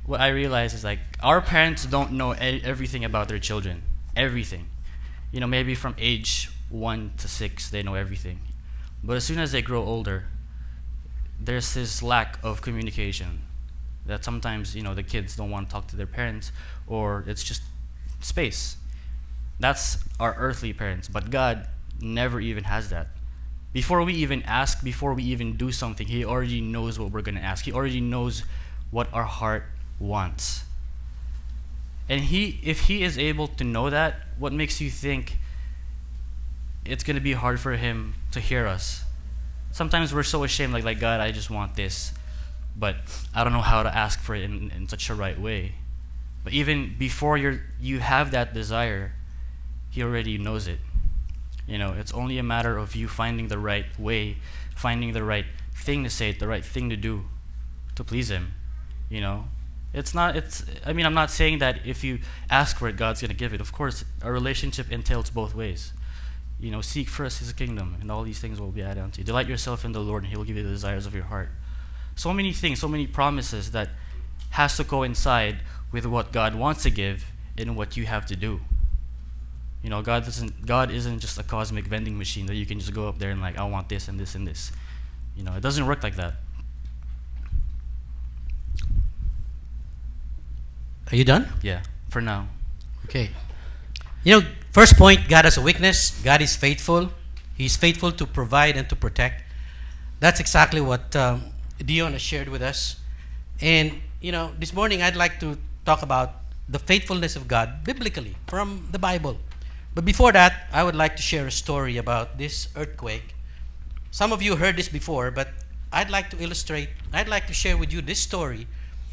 what 0.05 0.21
I 0.21 0.29
realize 0.29 0.75
is 0.75 0.85
like 0.85 0.99
our 1.23 1.40
parents 1.40 1.87
don't 1.87 2.12
know 2.12 2.33
everything 2.33 3.05
about 3.05 3.29
their 3.29 3.38
children, 3.38 3.83
everything. 4.17 4.67
You 5.33 5.40
know, 5.40 5.47
maybe 5.47 5.75
from 5.75 5.95
age 5.99 6.51
1 6.69 7.12
to 7.19 7.29
6 7.29 7.71
they 7.71 7.83
know 7.83 7.95
everything. 7.95 8.40
But 9.03 9.17
as 9.17 9.25
soon 9.25 9.38
as 9.38 9.53
they 9.53 9.62
grow 9.62 9.85
older, 9.85 10.25
there's 11.40 11.75
this 11.75 12.03
lack 12.03 12.38
of 12.43 12.62
communication 12.62 13.43
that 14.07 14.25
sometimes, 14.25 14.75
you 14.77 14.83
know, 14.83 14.95
the 14.95 15.03
kids 15.03 15.37
don't 15.37 15.51
want 15.51 15.69
to 15.69 15.73
talk 15.73 15.88
to 15.88 15.97
their 15.97 16.07
parents 16.07 16.53
or 16.87 17.25
it's 17.27 17.43
just 17.43 17.62
space. 18.21 18.77
That's 19.61 19.99
our 20.19 20.35
earthly 20.37 20.73
parents, 20.73 21.09
but 21.09 21.31
God 21.31 21.69
never 22.01 22.40
even 22.40 22.64
has 22.64 22.90
that. 22.90 23.09
Before 23.73 24.03
we 24.05 24.14
even 24.14 24.43
ask, 24.45 24.85
before 24.85 25.14
we 25.14 25.25
even 25.25 25.57
do 25.57 25.73
something, 25.73 26.07
He 26.07 26.25
already 26.25 26.61
knows 26.61 26.99
what 26.99 27.11
we're 27.11 27.23
going 27.23 27.35
to 27.35 27.40
ask. 27.40 27.64
He 27.64 27.73
already 27.73 28.01
knows 28.01 28.45
what 28.90 29.12
our 29.12 29.25
heart 29.25 29.64
wants. 29.99 30.64
And 32.09 32.21
he, 32.21 32.61
if 32.62 32.83
He 32.83 33.03
is 33.03 33.19
able 33.19 33.49
to 33.49 33.64
know 33.64 33.90
that, 33.90 34.14
what 34.38 34.53
makes 34.53 34.81
you 34.81 34.90
think 34.90 35.38
it's 36.85 37.03
going 37.03 37.17
to 37.17 37.23
be 37.23 37.33
hard 37.33 37.59
for 37.59 37.73
Him 37.73 38.14
to 38.31 38.40
hear 38.40 38.67
us? 38.67 39.03
Sometimes 39.73 40.14
we're 40.14 40.23
so 40.23 40.45
ashamed, 40.45 40.73
like, 40.73 40.85
like 40.85 41.01
God, 41.01 41.21
I 41.21 41.33
just 41.33 41.51
want 41.51 41.75
this, 41.75 42.12
but 42.77 42.97
I 43.35 43.45
don't 43.45 43.53
know 43.53 43.61
how 43.61 43.83
to 43.83 43.95
ask 43.95 44.21
for 44.21 44.35
it 44.35 44.43
in, 44.43 44.71
in 44.71 44.89
such 44.89 45.09
a 45.11 45.15
right 45.15 45.39
way. 45.39 45.75
But 46.43 46.53
even 46.53 46.95
before 46.99 47.39
you 47.39 47.61
you 47.81 48.01
have 48.01 48.31
that 48.33 48.53
desire, 48.53 49.13
He 49.91 50.03
already 50.03 50.39
knows 50.39 50.69
it. 50.69 50.81
You 51.67 51.79
know, 51.79 51.93
it's 51.93 52.13
only 52.13 52.39
a 52.39 52.43
matter 52.43 52.77
of 52.77 52.95
you 52.95 53.09
finding 53.09 53.49
the 53.49 53.59
right 53.59 53.87
way, 53.99 54.37
finding 54.77 55.13
the 55.13 55.25
right 55.25 55.47
thing 55.75 56.05
to 56.05 56.11
say, 56.11 56.33
the 56.33 56.49
right 56.49 56.65
thing 56.65 56.91
to 56.91 56.97
do 56.97 57.25
to 57.95 58.05
please 58.05 58.31
Him. 58.31 58.55
You 59.09 59.21
know, 59.21 59.45
it's 59.95 60.15
not, 60.15 60.37
it's, 60.37 60.65
I 60.85 60.93
mean, 60.93 61.07
I'm 61.07 61.15
not 61.15 61.31
saying 61.31 61.59
that 61.59 61.87
if 61.87 62.03
you 62.05 62.19
ask 62.51 62.79
for 62.79 62.89
it, 62.89 62.97
God's 62.97 63.21
going 63.21 63.31
to 63.31 63.37
give 63.37 63.55
it. 63.55 63.61
Of 63.61 63.73
course, 63.73 64.05
a 64.21 64.31
relationship 64.31 64.91
entails 64.91 65.31
both 65.31 65.55
ways. 65.55 65.93
You 66.59 66.71
know, 66.71 66.81
seek 66.81 67.09
first 67.09 67.39
His 67.39 67.53
kingdom, 67.53 67.97
and 68.01 68.11
all 68.11 68.25
these 68.25 68.41
things 68.41 68.61
will 68.61 68.73
be 68.73 68.83
added 68.83 69.03
unto 69.03 69.21
you. 69.21 69.25
Delight 69.25 69.49
yourself 69.49 69.85
in 69.85 69.93
the 69.93 70.01
Lord, 70.01 70.25
and 70.25 70.31
He 70.31 70.37
will 70.37 70.45
give 70.45 70.57
you 70.57 70.63
the 70.63 70.71
desires 70.71 71.07
of 71.07 71.15
your 71.15 71.25
heart. 71.25 71.51
So 72.16 72.33
many 72.33 72.53
things, 72.53 72.81
so 72.81 72.88
many 72.88 73.07
promises 73.07 73.72
that 73.72 73.90
has 74.50 74.77
to 74.77 74.85
coincide 74.85 75.59
with 75.90 76.07
what 76.07 76.33
God 76.33 76.55
wants 76.55 76.83
to 76.85 76.90
give 76.90 77.24
and 77.59 77.77
what 77.77 77.96
you 77.96 78.07
have 78.07 78.27
to 78.27 78.37
do. 78.37 78.61
You 79.83 79.90
know, 79.90 80.00
God 80.00 80.24
doesn't 80.24 80.64
God 80.66 80.90
isn't 80.90 81.18
just 81.18 81.38
a 81.38 81.42
cosmic 81.42 81.87
vending 81.87 82.16
machine 82.16 82.46
that 82.46 82.55
you 82.55 82.64
can 82.64 82.79
just 82.79 82.94
go 82.94 83.09
up 83.09 83.18
there 83.18 83.31
and 83.31 83.40
like, 83.40 83.59
I 83.59 83.64
want 83.64 83.88
this 83.88 84.09
and 84.09 84.18
this 84.18 84.35
and 84.35 84.46
this. 84.46 84.72
You 85.37 85.44
know, 85.44 85.55
it 85.55 85.61
doesn't 85.61 85.87
work 85.87 86.03
like 86.03 86.16
that. 86.16 86.35
Are 91.12 91.16
you 91.16 91.24
done? 91.24 91.48
Yeah, 91.62 91.83
for 92.09 92.20
now. 92.20 92.48
Okay. 93.05 93.31
You 94.22 94.40
know, 94.40 94.46
first 94.72 94.96
point, 94.96 95.29
God 95.29 95.44
has 95.44 95.59
a 95.59 95.62
weakness. 95.62 96.18
God 96.24 96.40
is 96.40 96.57
faithful. 96.57 97.11
He's 97.57 97.77
faithful 97.77 98.11
to 98.12 98.27
provide 98.27 98.77
and 98.77 98.88
to 98.88 98.96
protect. 98.96 99.44
That's 100.18 100.40
exactly 100.40 100.81
what 100.81 101.14
um, 101.14 101.42
Dion 101.83 102.13
has 102.13 102.23
shared 102.23 102.49
with 102.49 102.63
us. 102.63 102.97
And, 103.61 104.01
you 104.21 104.33
know, 104.33 104.53
this 104.59 104.73
morning 104.73 105.03
I'd 105.03 105.17
like 105.17 105.41
to 105.41 105.59
talk 105.85 106.03
about 106.03 106.37
the 106.69 106.79
faithfulness 106.79 107.37
of 107.37 107.49
God 107.49 107.85
biblically 107.85 108.37
from 108.47 108.89
the 108.93 108.99
Bible. 108.99 109.39
But 109.95 110.05
before 110.05 110.33
that, 110.33 110.69
I 110.73 110.83
would 110.83 110.97
like 110.97 111.17
to 111.17 111.23
share 111.23 111.47
a 111.47 111.53
story 111.53 111.97
about 111.97 112.39
this 112.39 112.69
earthquake. 112.75 113.35
Some 114.11 114.33
of 114.33 114.43
you 114.43 114.57
heard 114.57 114.77
this 114.77 114.89
before, 114.89 115.31
but 115.31 115.49
I'd 115.93 116.11
like 116.11 116.31
to 116.31 116.43
illustrate, 116.43 116.89
I'd 117.13 117.29
like 117.29 117.47
to 117.47 117.55
share 117.55 117.77
with 117.77 117.93
you 117.93 118.01
this 118.01 118.19
story 118.19 118.67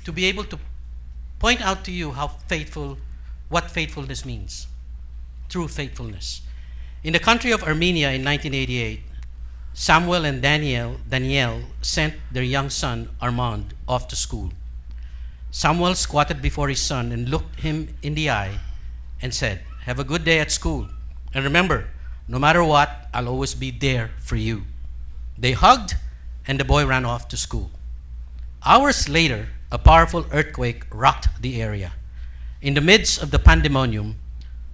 to 0.06 0.12
be 0.12 0.26
able 0.26 0.43
to 0.45 0.58
point 1.39 1.62
out 1.62 1.84
to 1.86 1.91
you 1.91 2.12
how 2.12 2.28
faithful, 2.28 2.97
what 3.50 3.69
faithfulness 3.69 4.26
means. 4.26 4.67
True 5.50 5.67
faithfulness. 5.67 6.41
In 7.04 7.13
the 7.13 7.19
country 7.19 7.52
of 7.52 7.63
Armenia 7.63 8.12
in 8.12 8.24
1988, 8.24 9.02
Samuel 9.73 10.25
and 10.25 10.41
Daniel, 10.41 10.97
Danielle 11.10 11.62
sent 11.81 12.15
their 12.31 12.43
young 12.43 12.69
son, 12.69 13.10
Armand, 13.21 13.73
off 13.88 14.07
to 14.10 14.15
school. 14.15 14.51
Samuel 15.49 15.95
squatted 15.95 16.41
before 16.41 16.69
his 16.69 16.81
son 16.81 17.12
and 17.12 17.29
looked 17.29 17.62
him 17.62 17.95
in 18.01 18.15
the 18.15 18.29
eye 18.29 18.60
and 19.21 19.34
said, 19.34 19.62
have 19.86 19.99
a 19.99 20.03
good 20.03 20.23
day 20.23 20.39
at 20.39 20.51
school. 20.51 20.88
And 21.34 21.43
remember, 21.43 21.88
no 22.27 22.38
matter 22.38 22.63
what, 22.63 23.07
I'll 23.13 23.27
always 23.27 23.55
be 23.55 23.71
there 23.71 24.12
for 24.19 24.36
you. 24.36 24.63
They 25.38 25.53
hugged, 25.53 25.95
and 26.47 26.60
the 26.60 26.65
boy 26.65 26.86
ran 26.86 27.05
off 27.05 27.27
to 27.29 27.38
school. 27.38 27.71
Hours 28.65 29.10
later, 29.10 29.49
a 29.71 29.77
powerful 29.77 30.25
earthquake 30.31 30.86
rocked 30.91 31.41
the 31.41 31.62
area. 31.62 31.93
In 32.62 32.73
the 32.75 32.81
midst 32.81 33.21
of 33.23 33.31
the 33.31 33.39
pandemonium, 33.39 34.17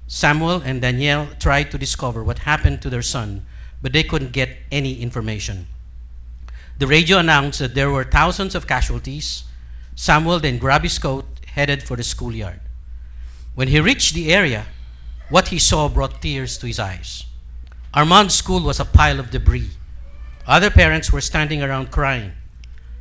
Samuel 0.07 0.62
and 0.62 0.81
Danielle 0.81 1.29
tried 1.39 1.71
to 1.71 1.77
discover 1.77 2.23
what 2.23 2.39
happened 2.39 2.81
to 2.81 2.89
their 2.89 3.01
son, 3.01 3.45
but 3.88 3.93
they 3.93 4.04
couldn't 4.04 4.34
get 4.34 4.50
any 4.69 5.00
information. 5.02 5.65
The 6.78 6.88
radio 6.88 7.19
announced 7.19 7.60
that 7.60 7.73
there 7.73 7.89
were 7.89 8.04
thousands 8.04 8.54
of 8.54 8.67
casualties. 8.67 9.45
Samuel 9.95 10.41
then 10.41 10.58
grabbed 10.58 10.84
his 10.84 11.00
coat, 11.00 11.23
headed 11.45 11.84
for 11.84 11.95
the 11.95 12.04
schoolyard. 12.04 12.60
When 13.56 13.69
he 13.69 13.80
reached 13.80 14.13
the 14.13 14.34
area, 14.34 14.65
what 15.30 15.47
he 15.47 15.58
saw 15.58 15.88
brought 15.88 16.21
tears 16.21 16.58
to 16.58 16.67
his 16.67 16.80
eyes. 16.80 17.28
Armand's 17.93 18.36
school 18.36 18.60
was 18.62 18.82
a 18.82 18.84
pile 18.84 19.21
of 19.21 19.32
debris. 19.32 19.69
Other 20.45 20.69
parents 20.69 21.10
were 21.10 21.21
standing 21.21 21.63
around 21.63 21.89
crying. 21.89 22.34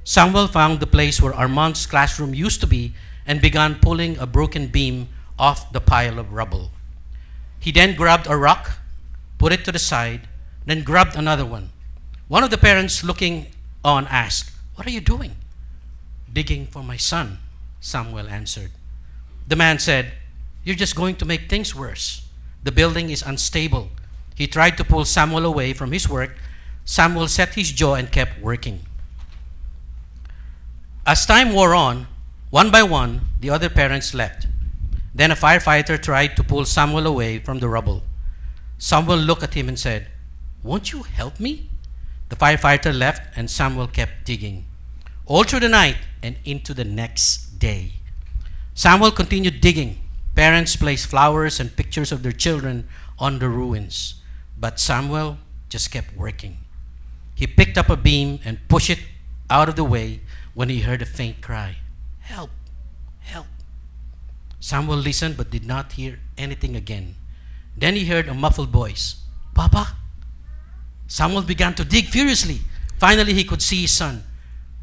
Samuel 0.05 0.47
found 0.47 0.79
the 0.79 0.87
place 0.87 1.21
where 1.21 1.35
Armand's 1.35 1.85
classroom 1.85 2.33
used 2.33 2.61
to 2.61 2.69
be 2.69 2.95
and 3.27 3.41
began 3.41 3.81
pulling 3.81 4.17
a 4.19 4.25
broken 4.25 4.69
beam 4.69 5.09
off 5.37 5.73
the 5.73 5.81
pile 5.81 6.21
of 6.21 6.33
rubble. 6.33 6.71
He 7.59 7.73
then 7.73 7.97
grabbed 7.97 8.29
a 8.29 8.37
rock, 8.37 8.79
put 9.37 9.53
it 9.53 9.65
to 9.65 9.73
the 9.73 9.81
side, 9.81 10.29
then 10.67 10.83
grabbed 10.83 11.17
another 11.17 11.47
one. 11.47 11.71
One 12.29 12.45
of 12.45 12.51
the 12.51 12.59
parents 12.59 13.03
looking 13.03 13.47
on 13.85 14.07
asked, 14.09 14.51
What 14.75 14.87
are 14.87 14.91
you 14.91 15.01
doing? 15.01 15.37
Digging 16.31 16.67
for 16.67 16.83
my 16.83 16.97
son, 16.97 17.39
Samuel 17.81 18.29
answered. 18.29 18.73
The 19.49 19.57
man 19.57 19.79
said, 19.79 20.13
you're 20.67 20.75
just 20.75 20.97
going 20.97 21.15
to 21.17 21.25
make 21.25 21.49
things 21.49 21.77
worse. 21.77 22.27
The 22.65 22.73
building 22.73 23.11
is 23.11 23.23
unstable. 23.23 23.89
He 24.35 24.49
tried 24.49 24.77
to 24.79 24.85
pull 24.85 25.05
Samuel 25.05 25.47
away 25.47 25.73
from 25.73 25.93
his 25.93 26.09
work. 26.09 26.37
Samuel 26.85 27.29
set 27.29 27.55
his 27.55 27.71
jaw 27.71 27.95
and 27.95 28.11
kept 28.11 28.43
working. 28.43 28.81
As 31.07 31.25
time 31.25 31.53
wore 31.53 31.73
on, 31.73 32.09
one 32.51 32.73
by 32.73 32.83
one, 32.83 33.21
the 33.39 33.49
other 33.49 33.71
parents 33.71 34.13
left. 34.13 34.49
Then 35.15 35.31
a 35.31 35.37
firefighter 35.37 36.03
tried 36.03 36.35
to 36.35 36.43
pull 36.43 36.65
Samuel 36.65 37.07
away 37.07 37.39
from 37.39 37.61
the 37.61 37.69
rubble. 37.69 38.03
Samuel 38.77 39.19
looked 39.19 39.45
at 39.45 39.55
him 39.55 39.69
and 39.69 39.79
said, 39.79 40.09
Won't 40.67 40.91
you 40.91 41.05
help 41.05 41.39
me? 41.39 41.71
The 42.29 42.35
firefighter 42.35 42.93
left, 42.93 43.39
and 43.39 43.49
Samuel 43.49 43.87
kept 43.87 44.25
digging. 44.25 44.65
All 45.25 45.45
through 45.45 45.61
the 45.61 45.69
night 45.69 45.99
and 46.25 46.35
into 46.45 46.75
the 46.75 46.83
next 46.83 47.61
day. 47.61 47.93
Samuel 48.75 49.13
continued 49.13 49.61
digging. 49.61 50.01
Parents 50.35 50.75
placed 50.75 51.07
flowers 51.07 51.61
and 51.61 51.77
pictures 51.77 52.11
of 52.11 52.25
their 52.25 52.33
children 52.33 52.89
on 53.17 53.39
the 53.39 53.49
ruins. 53.49 54.17
But 54.59 54.81
Samuel 54.81 55.39
just 55.69 55.93
kept 55.93 56.17
working. 56.17 56.59
He 57.37 57.47
picked 57.47 57.79
up 57.79 57.89
a 57.89 57.97
beam 57.97 58.41
and 58.45 58.59
pushed 58.67 58.91
it 58.91 58.99
out 59.49 59.69
of 59.69 59.77
the 59.77 59.85
way 59.85 60.19
when 60.55 60.69
he 60.69 60.81
heard 60.81 61.01
a 61.01 61.07
faint 61.07 61.43
cry 61.43 61.77
Help! 62.23 62.51
Help! 63.21 63.47
Samuel 64.59 64.99
listened 64.99 65.37
but 65.37 65.51
did 65.51 65.65
not 65.65 65.93
hear 65.93 66.19
anything 66.37 66.75
again. 66.75 67.15
Then 67.77 67.95
he 67.95 68.07
heard 68.07 68.27
a 68.27 68.35
muffled 68.35 68.71
voice 68.71 69.23
Papa? 69.55 69.95
Samuel 71.09 71.43
began 71.43 71.75
to 71.75 71.85
dig 71.85 72.07
furiously. 72.07 72.61
Finally, 72.99 73.35
he 73.35 73.45
could 73.45 73.63
see 73.63 73.83
his 73.83 73.91
son. 73.91 74.25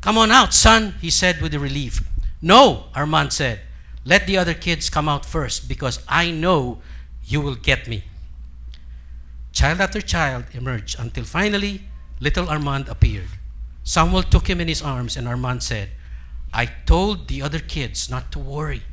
Come 0.02 0.18
on 0.18 0.32
out, 0.32 0.54
son, 0.54 0.96
he 1.02 1.10
said 1.10 1.42
with 1.42 1.54
relief. 1.54 2.04
No, 2.42 2.86
Armand 2.96 3.34
said. 3.34 3.62
Let 4.06 4.28
the 4.28 4.38
other 4.38 4.54
kids 4.54 4.90
come 4.90 5.08
out 5.08 5.26
first 5.26 5.70
because 5.70 6.04
I 6.08 6.32
know 6.32 6.82
you 7.26 7.40
will 7.40 7.56
get 7.56 7.88
me. 7.88 8.04
Child 9.54 9.82
after 9.82 10.02
child 10.02 10.46
emerged 10.54 11.00
until 11.00 11.24
finally 11.24 11.84
little 12.20 12.50
Armand 12.50 12.90
appeared. 12.90 13.30
Samuel 13.84 14.24
took 14.24 14.50
him 14.50 14.60
in 14.60 14.68
his 14.68 14.82
arms, 14.82 15.16
and 15.18 15.28
Armand 15.28 15.62
said, 15.62 15.90
I 16.54 16.66
told 16.86 17.28
the 17.28 17.42
other 17.42 17.60
kids 17.60 18.10
not 18.10 18.32
to 18.32 18.40
worry 18.40 18.84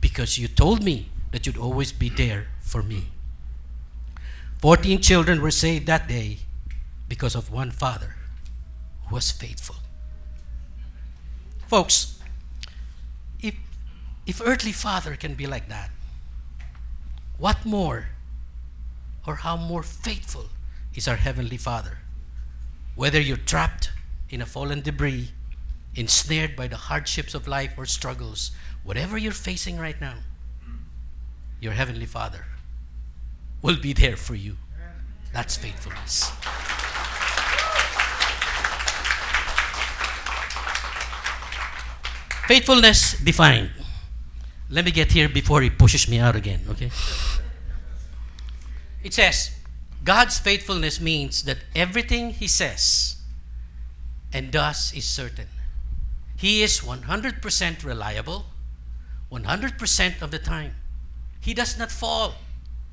because 0.00 0.38
you 0.38 0.48
told 0.48 0.82
me 0.82 1.10
that 1.32 1.46
you'd 1.46 1.58
always 1.58 1.92
be 1.92 2.08
there 2.08 2.48
for 2.60 2.82
me. 2.82 3.08
Fourteen 4.58 5.00
children 5.00 5.40
were 5.40 5.50
saved 5.50 5.86
that 5.86 6.08
day 6.08 6.38
because 7.10 7.34
of 7.34 7.50
one 7.50 7.72
father 7.72 8.14
who 9.08 9.16
was 9.16 9.32
faithful. 9.32 9.74
Folks, 11.66 12.18
if, 13.40 13.54
if 14.26 14.40
earthly 14.40 14.72
father 14.72 15.16
can 15.16 15.34
be 15.34 15.46
like 15.46 15.68
that, 15.68 15.90
what 17.36 17.66
more 17.66 18.10
or 19.26 19.34
how 19.34 19.56
more 19.56 19.82
faithful 19.82 20.46
is 20.94 21.08
our 21.08 21.16
heavenly 21.16 21.56
father? 21.56 21.98
Whether 22.94 23.20
you're 23.20 23.36
trapped 23.36 23.90
in 24.28 24.40
a 24.40 24.46
fallen 24.46 24.80
debris, 24.80 25.32
ensnared 25.96 26.54
by 26.54 26.68
the 26.68 26.76
hardships 26.76 27.34
of 27.34 27.48
life 27.48 27.72
or 27.76 27.86
struggles, 27.86 28.52
whatever 28.84 29.18
you're 29.18 29.32
facing 29.32 29.78
right 29.78 30.00
now, 30.00 30.18
your 31.60 31.72
Heavenly 31.72 32.06
Father 32.06 32.44
will 33.62 33.76
be 33.76 33.92
there 33.92 34.16
for 34.16 34.36
you. 34.36 34.56
That's 35.32 35.56
faithfulness. 35.56 36.30
Faithfulness 42.50 43.16
defined. 43.20 43.70
Let 44.70 44.84
me 44.84 44.90
get 44.90 45.12
here 45.12 45.28
before 45.28 45.62
he 45.62 45.70
pushes 45.70 46.08
me 46.08 46.18
out 46.18 46.34
again, 46.34 46.58
okay? 46.70 46.90
It 49.04 49.14
says, 49.14 49.52
God's 50.02 50.40
faithfulness 50.40 51.00
means 51.00 51.44
that 51.44 51.58
everything 51.76 52.30
he 52.30 52.48
says 52.48 53.14
and 54.32 54.50
does 54.50 54.92
is 54.94 55.04
certain. 55.04 55.46
He 56.36 56.64
is 56.64 56.80
100% 56.80 57.84
reliable 57.84 58.46
100% 59.30 60.20
of 60.20 60.32
the 60.32 60.40
time. 60.40 60.74
He 61.40 61.54
does 61.54 61.78
not 61.78 61.92
fall. 61.92 62.34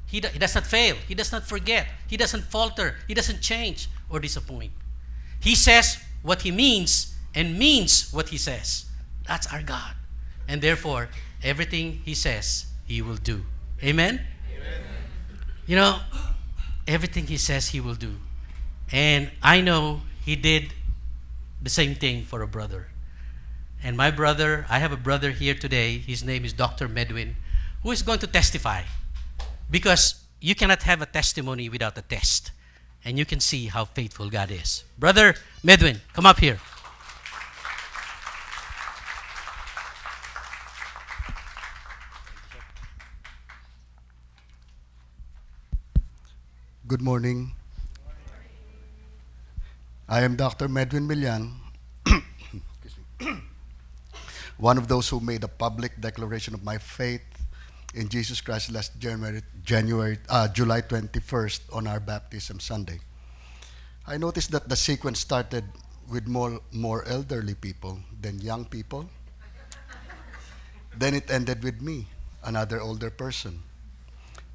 He, 0.06 0.20
do, 0.20 0.28
he 0.28 0.38
does 0.38 0.54
not 0.54 0.68
fail. 0.68 0.98
He 1.08 1.16
does 1.16 1.32
not 1.32 1.48
forget. 1.48 1.88
He 2.06 2.16
doesn't 2.16 2.44
falter. 2.44 2.98
He 3.08 3.16
doesn't 3.16 3.42
change 3.42 3.90
or 4.08 4.20
disappoint. 4.20 4.74
He 5.40 5.56
says 5.56 5.98
what 6.22 6.44
he 6.44 6.52
means 6.52 7.16
and 7.34 7.58
means 7.58 8.14
what 8.14 8.30
he 8.30 8.38
says. 8.38 8.87
That's 9.28 9.52
our 9.54 9.62
God. 9.62 9.94
And 10.48 10.62
therefore, 10.62 11.10
everything 11.44 12.02
he 12.06 12.14
says, 12.14 12.66
he 12.86 13.02
will 13.02 13.18
do. 13.18 13.44
Amen? 13.84 14.22
Amen? 14.56 14.82
You 15.66 15.76
know, 15.76 16.00
everything 16.88 17.28
he 17.28 17.38
says, 17.38 17.70
he 17.70 17.82
will 17.82 17.96
do. 17.96 18.16
And 18.92 19.32
I 19.44 19.62
know 19.62 20.02
he 20.24 20.36
did 20.36 20.74
the 21.62 21.70
same 21.70 21.96
thing 21.96 22.24
for 22.24 22.42
a 22.42 22.48
brother. 22.48 22.88
And 23.84 23.98
my 23.98 24.10
brother, 24.10 24.66
I 24.70 24.80
have 24.80 24.92
a 24.92 24.98
brother 24.98 25.32
here 25.32 25.54
today. 25.54 25.98
His 25.98 26.24
name 26.24 26.46
is 26.46 26.54
Dr. 26.54 26.88
Medwin, 26.88 27.36
who 27.84 27.92
is 27.92 28.02
going 28.02 28.20
to 28.20 28.28
testify. 28.28 28.84
Because 29.70 30.24
you 30.40 30.56
cannot 30.56 30.84
have 30.84 31.02
a 31.02 31.06
testimony 31.06 31.68
without 31.70 31.98
a 31.98 32.02
test. 32.02 32.52
And 33.04 33.20
you 33.20 33.26
can 33.26 33.40
see 33.40 33.68
how 33.68 33.86
faithful 33.86 34.30
God 34.30 34.50
is. 34.52 34.84
Brother 34.98 35.36
Medwin, 35.64 36.02
come 36.14 36.26
up 36.26 36.40
here. 36.40 36.60
Good 46.88 47.02
morning. 47.02 47.52
I 50.08 50.22
am 50.24 50.38
Dr. 50.38 50.70
Medwin 50.70 51.04
Millan, 51.06 51.52
one 54.58 54.78
of 54.78 54.88
those 54.88 55.10
who 55.10 55.20
made 55.20 55.44
a 55.44 55.50
public 55.50 56.00
declaration 56.00 56.54
of 56.54 56.64
my 56.64 56.78
faith 56.78 57.28
in 57.94 58.08
Jesus 58.08 58.40
Christ 58.40 58.72
last 58.72 58.98
January, 59.00 59.42
January 59.66 60.18
uh, 60.30 60.48
July 60.48 60.80
21st 60.80 61.76
on 61.76 61.88
our 61.88 62.00
baptism 62.00 62.62
Sunday. 62.62 63.02
I 64.08 64.16
noticed 64.16 64.52
that 64.52 64.70
the 64.70 64.78
sequence 64.78 65.20
started 65.20 65.66
with 66.08 66.26
more, 66.26 66.62
more 66.72 67.04
elderly 67.04 67.56
people 67.56 68.00
than 68.22 68.40
young 68.40 68.64
people. 68.64 69.10
then 70.96 71.14
it 71.16 71.30
ended 71.30 71.66
with 71.66 71.82
me, 71.82 72.08
another 72.46 72.80
older 72.80 73.10
person. 73.10 73.67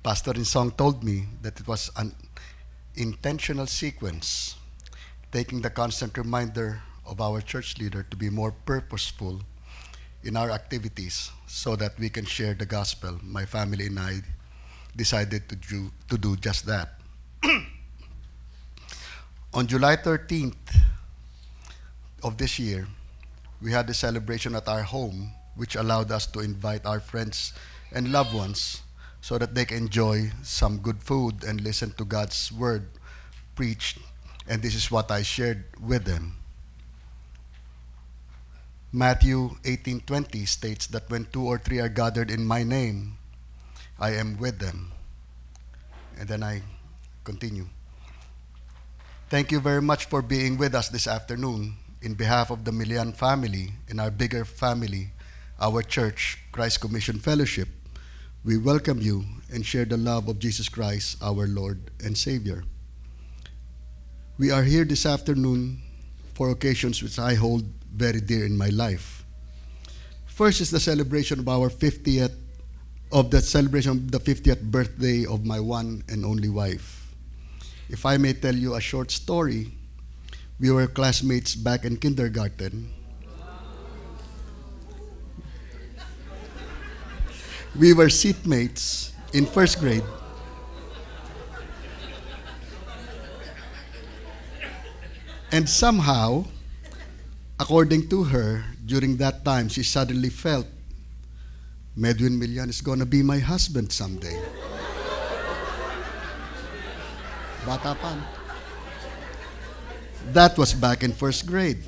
Pastor 0.02 0.34
in 0.34 0.44
song 0.44 0.72
told 0.72 1.04
me 1.04 1.28
that 1.42 1.60
it 1.60 1.68
was 1.68 1.88
an 1.94 2.12
intentional 2.96 3.68
sequence, 3.68 4.56
taking 5.30 5.62
the 5.62 5.70
constant 5.70 6.18
reminder 6.18 6.82
of 7.06 7.20
our 7.20 7.40
church 7.40 7.78
leader 7.78 8.02
to 8.10 8.16
be 8.16 8.28
more 8.28 8.50
purposeful 8.50 9.40
in 10.24 10.36
our 10.36 10.50
activities 10.50 11.30
so 11.46 11.76
that 11.76 11.96
we 12.00 12.10
can 12.10 12.24
share 12.24 12.52
the 12.52 12.66
gospel. 12.66 13.20
My 13.22 13.46
family 13.46 13.86
and 13.86 14.00
I 14.00 14.22
decided 14.96 15.48
to 15.48 15.54
do, 15.54 15.92
to 16.10 16.18
do 16.18 16.34
just 16.34 16.66
that. 16.66 16.98
On 19.54 19.68
July 19.68 19.94
13th 19.94 20.82
of 22.24 22.38
this 22.38 22.58
year, 22.58 22.88
we 23.62 23.70
had 23.70 23.88
a 23.88 23.94
celebration 23.94 24.56
at 24.56 24.66
our 24.66 24.82
home, 24.82 25.30
which 25.54 25.76
allowed 25.76 26.10
us 26.10 26.26
to 26.26 26.40
invite 26.40 26.86
our 26.86 26.98
friends 26.98 27.52
and 27.92 28.10
loved 28.10 28.34
ones 28.34 28.82
so 29.22 29.38
that 29.38 29.54
they 29.54 29.64
can 29.64 29.86
enjoy 29.86 30.32
some 30.42 30.78
good 30.78 31.00
food 31.00 31.44
and 31.46 31.62
listen 31.62 31.94
to 31.94 32.04
God's 32.04 32.50
word 32.50 32.90
preached. 33.54 33.98
And 34.48 34.60
this 34.60 34.74
is 34.74 34.90
what 34.90 35.12
I 35.12 35.22
shared 35.22 35.64
with 35.78 36.04
them. 36.04 36.42
Matthew 38.90 39.56
18:20 39.62 40.44
states 40.44 40.88
that 40.88 41.08
when 41.08 41.30
two 41.30 41.46
or 41.46 41.56
three 41.56 41.78
are 41.78 41.88
gathered 41.88 42.34
in 42.34 42.44
my 42.44 42.66
name, 42.66 43.16
I 43.96 44.18
am 44.18 44.36
with 44.42 44.58
them. 44.58 44.90
And 46.18 46.28
then 46.28 46.42
I 46.42 46.62
continue. 47.22 47.70
Thank 49.30 49.52
you 49.52 49.60
very 49.60 49.80
much 49.80 50.10
for 50.10 50.20
being 50.20 50.58
with 50.58 50.74
us 50.74 50.90
this 50.90 51.06
afternoon 51.06 51.78
in 52.02 52.14
behalf 52.14 52.50
of 52.50 52.64
the 52.66 52.74
Milian 52.74 53.14
family 53.14 53.78
and 53.88 54.00
our 54.00 54.10
bigger 54.10 54.44
family, 54.44 55.14
our 55.60 55.80
church, 55.80 56.42
Christ 56.50 56.82
Commission 56.82 57.20
Fellowship 57.20 57.68
we 58.44 58.58
welcome 58.58 59.00
you 59.00 59.24
and 59.54 59.64
share 59.64 59.84
the 59.84 59.96
love 59.96 60.26
of 60.26 60.40
Jesus 60.40 60.68
Christ, 60.68 61.16
our 61.22 61.46
Lord 61.46 61.92
and 62.02 62.18
Savior. 62.18 62.64
We 64.36 64.50
are 64.50 64.64
here 64.64 64.84
this 64.84 65.06
afternoon 65.06 65.80
for 66.34 66.50
occasions 66.50 67.00
which 67.04 67.20
I 67.20 67.34
hold 67.34 67.62
very 67.94 68.20
dear 68.20 68.44
in 68.44 68.58
my 68.58 68.66
life. 68.70 69.24
First 70.26 70.60
is 70.60 70.72
the 70.72 70.80
celebration 70.80 71.38
of 71.38 71.48
our 71.48 71.70
50th 71.70 72.34
of 73.12 73.30
the 73.30 73.40
celebration 73.40 73.92
of 73.92 74.10
the 74.10 74.18
50th 74.18 74.62
birthday 74.62 75.24
of 75.24 75.46
my 75.46 75.60
one 75.60 76.02
and 76.08 76.24
only 76.24 76.48
wife. 76.48 77.14
If 77.88 78.04
I 78.04 78.16
may 78.16 78.32
tell 78.32 78.56
you 78.56 78.74
a 78.74 78.80
short 78.80 79.12
story, 79.12 79.70
we 80.58 80.72
were 80.72 80.88
classmates 80.88 81.54
back 81.54 81.84
in 81.84 81.96
kindergarten 81.96 82.90
we 87.74 87.92
were 87.92 88.06
seatmates 88.06 89.12
in 89.32 89.46
first 89.46 89.80
grade. 89.80 90.04
And 95.50 95.68
somehow, 95.68 96.46
according 97.60 98.08
to 98.08 98.24
her, 98.24 98.64
during 98.84 99.16
that 99.18 99.44
time, 99.44 99.68
she 99.68 99.82
suddenly 99.82 100.30
felt 100.30 100.66
Medwin 101.96 102.40
Milian 102.40 102.68
is 102.68 102.80
gonna 102.80 103.04
be 103.04 103.22
my 103.22 103.38
husband 103.38 103.92
someday. 103.92 104.40
Bata 107.66 107.94
pa. 107.94 108.16
That 110.32 110.56
was 110.56 110.72
back 110.72 111.04
in 111.04 111.12
first 111.12 111.46
grade. 111.46 111.84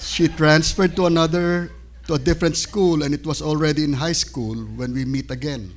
She 0.00 0.28
transferred 0.28 0.96
to 0.96 1.04
another, 1.04 1.70
to 2.06 2.14
a 2.14 2.18
different 2.18 2.56
school, 2.56 3.02
and 3.02 3.12
it 3.12 3.26
was 3.26 3.42
already 3.42 3.82
in 3.82 3.92
high 3.92 4.14
school 4.14 4.54
when 4.78 4.94
we 4.94 5.04
meet 5.04 5.30
again. 5.30 5.74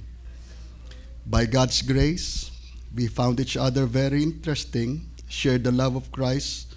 By 1.26 1.46
God's 1.46 1.82
grace, 1.82 2.52
we 2.94 3.08
found 3.08 3.39
each 3.39 3.58
other 3.58 3.86
very 3.86 4.22
interesting, 4.22 5.10
shared 5.28 5.63
the 5.63 5.72
love 5.72 5.96
of 5.96 6.12
Christ, 6.12 6.76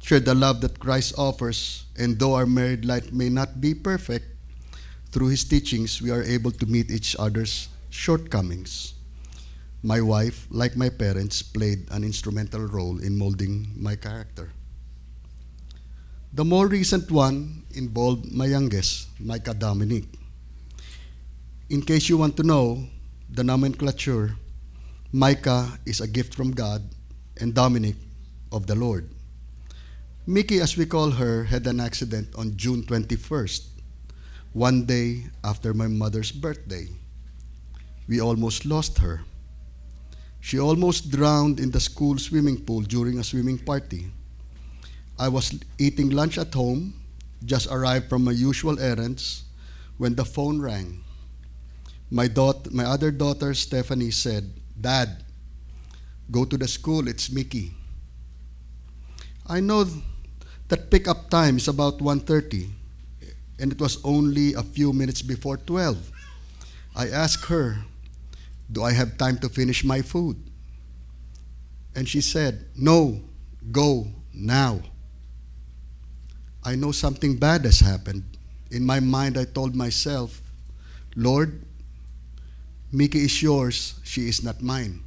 shared 0.00 0.24
the 0.24 0.34
love 0.34 0.60
that 0.62 0.78
Christ 0.78 1.14
offers, 1.16 1.84
and 1.96 2.18
though 2.18 2.34
our 2.34 2.46
married 2.46 2.84
life 2.84 3.12
may 3.12 3.28
not 3.28 3.60
be 3.60 3.74
perfect, 3.74 4.26
through 5.12 5.28
His 5.28 5.44
teachings, 5.44 6.02
we 6.02 6.10
are 6.10 6.22
able 6.22 6.50
to 6.50 6.66
meet 6.66 6.90
each 6.90 7.14
other's 7.18 7.68
shortcomings. 7.90 8.94
My 9.82 10.00
wife, 10.00 10.46
like 10.50 10.76
my 10.76 10.88
parents, 10.88 11.42
played 11.42 11.86
an 11.90 12.04
instrumental 12.04 12.66
role 12.66 12.98
in 12.98 13.16
molding 13.16 13.70
my 13.76 13.96
character. 13.96 14.50
The 16.32 16.44
more 16.44 16.68
recent 16.68 17.10
one 17.10 17.64
involved 17.74 18.30
my 18.30 18.46
youngest, 18.46 19.08
Micah 19.18 19.52
Dominic. 19.52 20.04
In 21.68 21.82
case 21.82 22.08
you 22.08 22.18
want 22.18 22.36
to 22.36 22.44
know 22.44 22.86
the 23.28 23.42
nomenclature, 23.42 24.36
Micah 25.10 25.80
is 25.84 26.00
a 26.00 26.06
gift 26.06 26.36
from 26.36 26.52
God 26.52 26.86
and 27.40 27.52
Dominic 27.52 27.96
of 28.52 28.68
the 28.68 28.76
Lord. 28.76 29.10
Mickey, 30.24 30.60
as 30.60 30.76
we 30.76 30.86
call 30.86 31.10
her, 31.10 31.42
had 31.42 31.66
an 31.66 31.80
accident 31.80 32.28
on 32.38 32.56
June 32.56 32.84
21st, 32.84 33.66
one 34.52 34.86
day 34.86 35.24
after 35.42 35.74
my 35.74 35.88
mother's 35.88 36.30
birthday. 36.30 36.86
We 38.06 38.20
almost 38.20 38.64
lost 38.64 38.98
her. 38.98 39.22
She 40.38 40.60
almost 40.60 41.10
drowned 41.10 41.58
in 41.58 41.72
the 41.72 41.80
school 41.80 42.18
swimming 42.18 42.62
pool 42.62 42.82
during 42.82 43.18
a 43.18 43.24
swimming 43.24 43.58
party. 43.58 44.12
I 45.20 45.28
was 45.28 45.52
eating 45.76 46.08
lunch 46.08 46.38
at 46.38 46.54
home, 46.54 46.94
just 47.44 47.66
arrived 47.66 48.08
from 48.08 48.24
my 48.24 48.32
usual 48.32 48.80
errands, 48.80 49.44
when 49.98 50.14
the 50.14 50.24
phone 50.24 50.62
rang. 50.62 51.04
My, 52.10 52.26
daugh- 52.26 52.72
my 52.72 52.84
other 52.84 53.10
daughter, 53.10 53.52
Stephanie, 53.52 54.12
said, 54.12 54.50
Dad, 54.80 55.22
go 56.30 56.46
to 56.46 56.56
the 56.56 56.66
school, 56.66 57.06
it's 57.06 57.30
Mickey. 57.30 57.74
I 59.46 59.60
know 59.60 59.84
that 60.68 60.90
pickup 60.90 61.28
time 61.28 61.58
is 61.58 61.68
about 61.68 61.98
1.30, 61.98 62.70
and 63.58 63.72
it 63.72 63.78
was 63.78 63.98
only 64.02 64.54
a 64.54 64.62
few 64.62 64.94
minutes 64.94 65.20
before 65.20 65.58
12. 65.58 66.10
I 66.96 67.08
asked 67.08 67.44
her, 67.46 67.84
do 68.72 68.82
I 68.82 68.92
have 68.92 69.18
time 69.18 69.36
to 69.38 69.50
finish 69.50 69.84
my 69.84 70.00
food? 70.00 70.36
And 71.94 72.08
she 72.08 72.22
said, 72.22 72.66
No, 72.76 73.20
go 73.70 74.06
now. 74.32 74.80
I 76.64 76.74
know 76.74 76.92
something 76.92 77.36
bad 77.36 77.64
has 77.64 77.80
happened. 77.80 78.24
In 78.70 78.84
my 78.84 79.00
mind, 79.00 79.38
I 79.38 79.44
told 79.44 79.74
myself, 79.74 80.40
Lord, 81.16 81.62
Mickey 82.92 83.24
is 83.24 83.42
yours, 83.42 83.98
she 84.04 84.28
is 84.28 84.42
not 84.42 84.62
mine. 84.62 85.00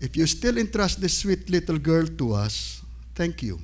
If 0.00 0.16
you 0.16 0.26
still 0.26 0.56
entrust 0.56 1.00
this 1.00 1.18
sweet 1.18 1.50
little 1.50 1.78
girl 1.78 2.06
to 2.06 2.32
us, 2.32 2.82
thank 3.14 3.42
you. 3.42 3.60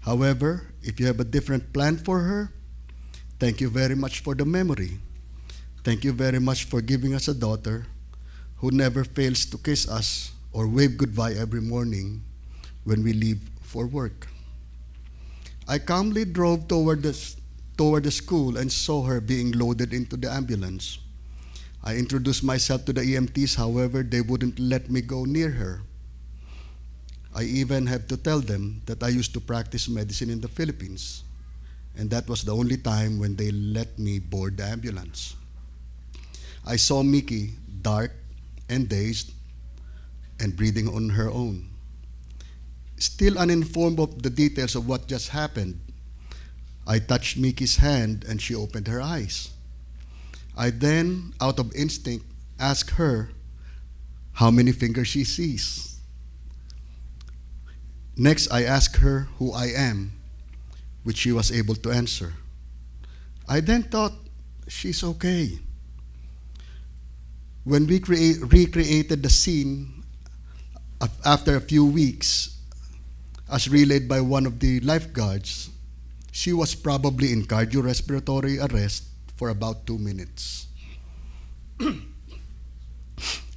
However, 0.00 0.68
if 0.82 1.00
you 1.00 1.06
have 1.06 1.18
a 1.20 1.24
different 1.24 1.72
plan 1.72 1.96
for 1.96 2.20
her, 2.20 2.52
thank 3.38 3.60
you 3.60 3.68
very 3.68 3.96
much 3.96 4.20
for 4.20 4.34
the 4.34 4.44
memory. 4.44 5.00
Thank 5.82 6.04
you 6.04 6.12
very 6.12 6.38
much 6.38 6.64
for 6.64 6.80
giving 6.80 7.14
us 7.14 7.26
a 7.26 7.34
daughter 7.34 7.86
who 8.58 8.70
never 8.70 9.02
fails 9.02 9.44
to 9.46 9.58
kiss 9.58 9.88
us 9.88 10.30
or 10.52 10.68
wave 10.68 10.96
goodbye 10.96 11.32
every 11.32 11.60
morning 11.60 12.22
when 12.84 13.02
we 13.02 13.12
leave 13.12 13.40
for 13.60 13.86
work. 13.86 14.29
I 15.70 15.78
calmly 15.78 16.24
drove 16.24 16.66
toward 16.66 17.04
the, 17.04 17.14
toward 17.78 18.02
the 18.02 18.10
school 18.10 18.56
and 18.56 18.72
saw 18.72 19.04
her 19.04 19.20
being 19.20 19.52
loaded 19.52 19.94
into 19.94 20.16
the 20.16 20.28
ambulance. 20.28 20.98
I 21.84 21.94
introduced 21.94 22.42
myself 22.42 22.84
to 22.86 22.92
the 22.92 23.02
EMTs, 23.02 23.54
however, 23.54 24.02
they 24.02 24.20
wouldn't 24.20 24.58
let 24.58 24.90
me 24.90 25.00
go 25.00 25.24
near 25.24 25.50
her. 25.50 25.82
I 27.32 27.44
even 27.44 27.86
have 27.86 28.08
to 28.08 28.16
tell 28.16 28.40
them 28.40 28.82
that 28.86 29.00
I 29.00 29.10
used 29.10 29.32
to 29.34 29.40
practice 29.40 29.88
medicine 29.88 30.28
in 30.28 30.40
the 30.40 30.48
Philippines, 30.48 31.22
and 31.96 32.10
that 32.10 32.26
was 32.26 32.42
the 32.42 32.52
only 32.52 32.76
time 32.76 33.20
when 33.20 33.36
they 33.36 33.52
let 33.52 33.96
me 33.96 34.18
board 34.18 34.56
the 34.56 34.64
ambulance. 34.64 35.36
I 36.66 36.74
saw 36.74 37.04
Mickey, 37.04 37.54
dark 37.80 38.10
and 38.68 38.88
dazed, 38.88 39.30
and 40.40 40.56
breathing 40.56 40.88
on 40.88 41.10
her 41.10 41.30
own. 41.30 41.69
Still 43.00 43.38
uninformed 43.38 43.98
of 43.98 44.22
the 44.22 44.28
details 44.28 44.76
of 44.76 44.86
what 44.86 45.08
just 45.08 45.30
happened, 45.30 45.80
I 46.86 46.98
touched 46.98 47.38
Mickey's 47.38 47.76
hand 47.76 48.24
and 48.28 48.40
she 48.40 48.54
opened 48.54 48.88
her 48.88 49.00
eyes. 49.00 49.50
I 50.54 50.68
then, 50.68 51.32
out 51.40 51.58
of 51.58 51.74
instinct, 51.74 52.26
asked 52.58 52.90
her 53.00 53.30
how 54.34 54.50
many 54.50 54.72
fingers 54.72 55.08
she 55.08 55.24
sees. 55.24 55.96
Next, 58.16 58.52
I 58.52 58.64
asked 58.64 58.96
her 58.96 59.28
who 59.38 59.52
I 59.52 59.66
am, 59.68 60.12
which 61.02 61.16
she 61.16 61.32
was 61.32 61.50
able 61.50 61.76
to 61.76 61.90
answer. 61.90 62.34
I 63.48 63.60
then 63.60 63.84
thought, 63.84 64.12
she's 64.68 65.02
okay. 65.02 65.58
When 67.64 67.86
we 67.86 67.98
create, 67.98 68.36
recreated 68.52 69.22
the 69.22 69.30
scene 69.30 70.04
after 71.24 71.56
a 71.56 71.60
few 71.60 71.86
weeks, 71.86 72.59
as 73.50 73.68
relayed 73.68 74.08
by 74.08 74.20
one 74.20 74.46
of 74.46 74.60
the 74.60 74.80
lifeguards, 74.80 75.70
she 76.30 76.52
was 76.52 76.74
probably 76.74 77.32
in 77.32 77.44
cardiorespiratory 77.44 78.62
arrest 78.62 79.04
for 79.36 79.48
about 79.48 79.86
two 79.86 79.98
minutes. 79.98 80.66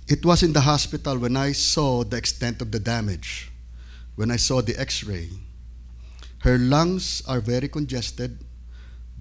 it 0.08 0.26
was 0.26 0.42
in 0.42 0.54
the 0.54 0.62
hospital 0.62 1.18
when 1.18 1.38
I 1.38 1.52
saw 1.52 2.04
the 2.04 2.18
extent 2.18 2.62
of 2.62 2.72
the 2.72 2.80
damage, 2.80 3.52
when 4.16 4.32
I 4.32 4.38
saw 4.38 4.62
the 4.62 4.80
x 4.80 5.04
ray. 5.04 5.30
Her 6.40 6.58
lungs 6.58 7.22
are 7.28 7.40
very 7.40 7.70
congested. 7.70 8.40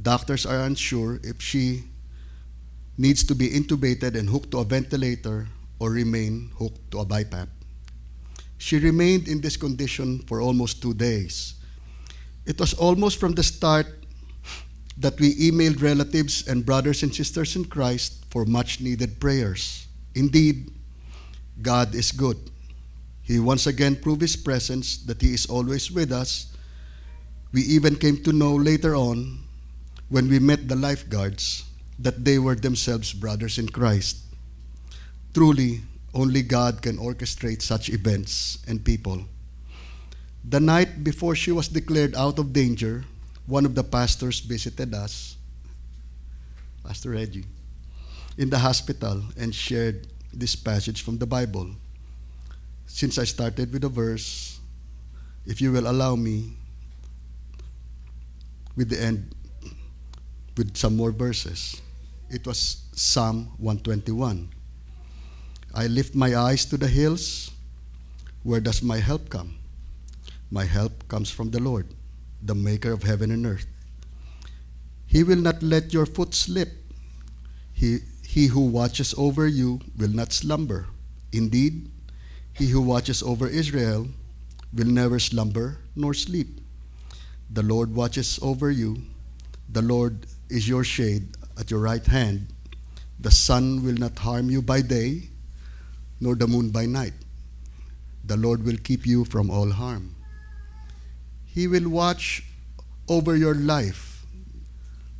Doctors 0.00 0.44
are 0.44 0.64
unsure 0.64 1.20
if 1.22 1.40
she 1.40 1.84
needs 2.98 3.22
to 3.24 3.34
be 3.34 3.48
intubated 3.48 4.18
and 4.18 4.28
hooked 4.28 4.50
to 4.52 4.58
a 4.58 4.64
ventilator 4.64 5.48
or 5.78 5.90
remain 5.90 6.50
hooked 6.58 6.90
to 6.90 7.00
a 7.00 7.06
BiPAP. 7.06 7.48
She 8.62 8.78
remained 8.78 9.26
in 9.26 9.40
this 9.40 9.56
condition 9.56 10.20
for 10.20 10.40
almost 10.40 10.80
two 10.80 10.94
days. 10.94 11.54
It 12.46 12.60
was 12.60 12.74
almost 12.74 13.18
from 13.18 13.32
the 13.32 13.42
start 13.42 13.88
that 14.96 15.18
we 15.18 15.34
emailed 15.34 15.82
relatives 15.82 16.46
and 16.46 16.64
brothers 16.64 17.02
and 17.02 17.12
sisters 17.12 17.56
in 17.56 17.64
Christ 17.64 18.24
for 18.30 18.44
much 18.44 18.80
needed 18.80 19.18
prayers. 19.18 19.88
Indeed, 20.14 20.70
God 21.60 21.92
is 21.96 22.12
good. 22.12 22.38
He 23.22 23.40
once 23.40 23.66
again 23.66 23.96
proved 23.96 24.20
His 24.20 24.36
presence, 24.36 24.96
that 25.10 25.20
He 25.20 25.34
is 25.34 25.46
always 25.46 25.90
with 25.90 26.12
us. 26.12 26.54
We 27.52 27.62
even 27.62 27.96
came 27.96 28.22
to 28.22 28.32
know 28.32 28.54
later 28.54 28.94
on, 28.94 29.40
when 30.08 30.28
we 30.28 30.38
met 30.38 30.68
the 30.68 30.76
lifeguards, 30.76 31.64
that 31.98 32.24
they 32.24 32.38
were 32.38 32.54
themselves 32.54 33.12
brothers 33.12 33.58
in 33.58 33.70
Christ. 33.70 34.18
Truly, 35.34 35.80
only 36.14 36.42
God 36.42 36.82
can 36.82 36.98
orchestrate 36.98 37.62
such 37.62 37.88
events 37.88 38.58
and 38.66 38.84
people. 38.84 39.24
The 40.44 40.60
night 40.60 41.04
before 41.04 41.34
she 41.34 41.52
was 41.52 41.68
declared 41.68 42.14
out 42.14 42.38
of 42.38 42.52
danger, 42.52 43.04
one 43.46 43.64
of 43.64 43.74
the 43.74 43.84
pastors 43.84 44.40
visited 44.40 44.94
us, 44.94 45.36
Pastor 46.84 47.10
Reggie, 47.10 47.44
in 48.36 48.50
the 48.50 48.58
hospital 48.58 49.22
and 49.38 49.54
shared 49.54 50.06
this 50.32 50.56
passage 50.56 51.02
from 51.02 51.18
the 51.18 51.26
Bible. 51.26 51.70
Since 52.86 53.18
I 53.18 53.24
started 53.24 53.72
with 53.72 53.84
a 53.84 53.88
verse, 53.88 54.58
if 55.46 55.60
you 55.60 55.72
will 55.72 55.88
allow 55.88 56.16
me, 56.16 56.52
with 58.76 58.88
the 58.88 59.00
end, 59.00 59.34
with 60.56 60.76
some 60.76 60.96
more 60.96 61.12
verses. 61.12 61.80
It 62.30 62.46
was 62.46 62.82
Psalm 62.92 63.52
121. 63.58 64.48
I 65.74 65.86
lift 65.86 66.14
my 66.14 66.36
eyes 66.36 66.66
to 66.66 66.76
the 66.76 66.88
hills. 66.88 67.50
Where 68.42 68.60
does 68.60 68.82
my 68.82 68.98
help 68.98 69.30
come? 69.30 69.56
My 70.50 70.64
help 70.64 71.08
comes 71.08 71.30
from 71.30 71.50
the 71.50 71.60
Lord, 71.60 71.86
the 72.42 72.54
maker 72.54 72.92
of 72.92 73.04
heaven 73.04 73.30
and 73.30 73.46
earth. 73.46 73.66
He 75.06 75.22
will 75.22 75.40
not 75.40 75.62
let 75.62 75.92
your 75.92 76.06
foot 76.06 76.34
slip. 76.34 76.68
He, 77.72 78.00
he 78.26 78.46
who 78.46 78.66
watches 78.66 79.14
over 79.16 79.46
you 79.46 79.80
will 79.96 80.10
not 80.12 80.32
slumber. 80.32 80.86
Indeed, 81.32 81.90
he 82.52 82.68
who 82.68 82.82
watches 82.82 83.22
over 83.22 83.48
Israel 83.48 84.08
will 84.74 84.86
never 84.86 85.18
slumber 85.18 85.78
nor 85.96 86.12
sleep. 86.12 86.60
The 87.50 87.62
Lord 87.62 87.94
watches 87.94 88.38
over 88.42 88.70
you. 88.70 89.02
The 89.70 89.82
Lord 89.82 90.26
is 90.50 90.68
your 90.68 90.84
shade 90.84 91.28
at 91.58 91.70
your 91.70 91.80
right 91.80 92.04
hand. 92.04 92.48
The 93.20 93.30
sun 93.30 93.84
will 93.84 93.94
not 93.94 94.18
harm 94.18 94.50
you 94.50 94.60
by 94.60 94.82
day, 94.82 95.28
nor 96.22 96.38
the 96.38 96.46
moon 96.46 96.70
by 96.70 96.86
night. 96.86 97.18
The 98.22 98.38
Lord 98.38 98.62
will 98.62 98.78
keep 98.78 99.04
you 99.04 99.24
from 99.24 99.50
all 99.50 99.74
harm. 99.74 100.14
He 101.44 101.66
will 101.66 101.90
watch 101.90 102.46
over 103.08 103.34
your 103.34 103.58
life. 103.58 104.24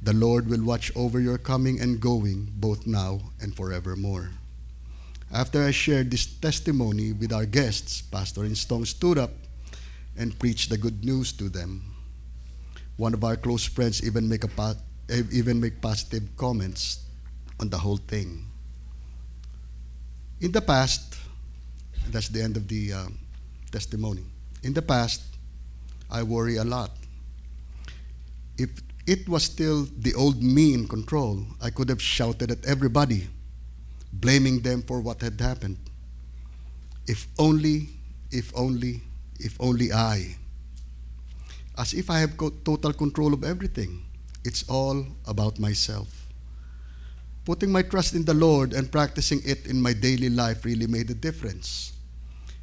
The 0.01 0.15
Lord 0.15 0.47
will 0.47 0.63
watch 0.63 0.95
over 0.95 1.19
your 1.19 1.39
coming 1.39 1.81
and 1.81 1.99
going, 1.99 2.55
both 2.55 2.87
now 2.87 3.35
and 3.41 3.55
forevermore. 3.55 4.31
After 5.35 5.65
I 5.65 5.73
shared 5.73 6.13
this 6.13 6.27
testimony 6.27 7.13
with 7.13 7.33
our 7.33 7.47
guests, 7.47 8.03
Pastor 8.03 8.43
Instong 8.43 8.87
stood 8.87 9.19
up 9.19 9.33
and 10.17 10.39
preached 10.39 10.71
the 10.71 10.79
good 10.79 11.05
news 11.05 11.33
to 11.33 11.49
them. 11.49 11.83
One 12.97 13.15
of 13.15 13.25
our 13.25 13.35
close 13.35 13.67
friends 13.67 14.07
even 14.07 14.29
make 14.29 14.45
a 14.45 14.77
even 15.11 15.59
make 15.59 15.83
positive 15.83 16.37
comments 16.37 17.03
on 17.59 17.71
the 17.71 17.79
whole 17.79 17.99
thing. 17.99 18.52
In 20.43 20.51
the 20.51 20.61
past, 20.61 21.15
that's 22.11 22.29
the 22.29 22.43
end 22.43 22.57
of 22.57 22.67
the 22.67 22.93
uh, 22.93 23.07
testimony. 23.71 24.25
In 24.65 24.75
the 24.75 24.83
past, 24.83 25.23
I 26.11 26.25
worry 26.25 26.57
a 26.57 26.65
lot. 26.65 26.91
If 28.59 28.71
it 29.07 29.29
was 29.29 29.45
still 29.45 29.87
the 29.99 30.15
old 30.15 30.43
me 30.43 30.75
in 30.75 30.89
control, 30.89 31.47
I 31.63 31.71
could 31.71 31.89
have 31.89 32.03
shouted 32.03 32.51
at 32.51 32.65
everybody, 32.67 33.29
blaming 34.13 34.61
them 34.61 34.83
for 34.83 35.01
what 35.01 35.23
had 35.23 35.41
happened. 35.41 35.79
If 37.07 37.29
only, 37.39 37.91
if 38.33 38.53
only, 38.57 39.01
if 39.39 39.57
only 39.61 39.93
I. 39.93 40.37
As 41.79 41.95
if 41.95 42.11
I 42.11 42.19
have 42.19 42.37
total 42.37 42.93
control 42.93 43.33
of 43.33 43.45
everything. 43.45 44.03
It's 44.45 44.69
all 44.69 45.07
about 45.25 45.61
myself. 45.61 46.22
Putting 47.45 47.73
my 47.73 47.83
trust 47.83 48.15
in 48.15 48.25
the 48.25 48.35
Lord 48.35 48.73
and 48.73 48.91
practicing 48.91 49.43
it 49.45 49.67
in 49.67 49.83
my 49.83 49.93
daily 49.93 50.31
life 50.31 50.65
really 50.65 50.87
made 50.87 51.11
a 51.11 51.15
difference. 51.15 51.93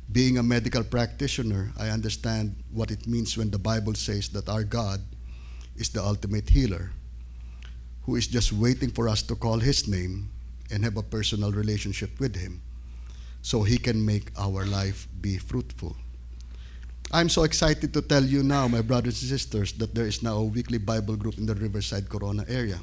Being 0.09 0.37
a 0.37 0.43
medical 0.43 0.85
practitioner, 0.85 1.73
I 1.77 1.89
understand 1.89 2.55
what 2.71 2.89
it 2.89 3.05
means 3.05 3.37
when 3.37 3.51
the 3.51 3.59
Bible 3.59 3.93
says 3.93 4.29
that 4.29 4.47
our 4.47 4.63
God 4.63 5.01
is 5.75 5.89
the 5.89 6.01
ultimate 6.01 6.49
healer, 6.49 6.91
who 8.03 8.15
is 8.15 8.25
just 8.25 8.53
waiting 8.53 8.89
for 8.89 9.09
us 9.09 9.21
to 9.23 9.35
call 9.35 9.59
His 9.59 9.85
name 9.85 10.29
and 10.71 10.83
have 10.85 10.95
a 10.95 11.03
personal 11.03 11.51
relationship 11.51 12.17
with 12.17 12.37
Him 12.37 12.61
so 13.41 13.63
He 13.63 13.77
can 13.77 14.03
make 14.03 14.31
our 14.37 14.65
life 14.65 15.09
be 15.19 15.37
fruitful. 15.37 15.97
I'm 17.11 17.27
so 17.27 17.43
excited 17.43 17.93
to 17.93 18.01
tell 18.01 18.23
you 18.23 18.43
now, 18.43 18.67
my 18.69 18.81
brothers 18.81 19.21
and 19.21 19.29
sisters, 19.29 19.73
that 19.73 19.93
there 19.93 20.07
is 20.07 20.23
now 20.23 20.37
a 20.37 20.45
weekly 20.45 20.77
Bible 20.77 21.17
group 21.17 21.37
in 21.37 21.45
the 21.45 21.55
Riverside 21.55 22.07
Corona 22.07 22.45
area. 22.47 22.79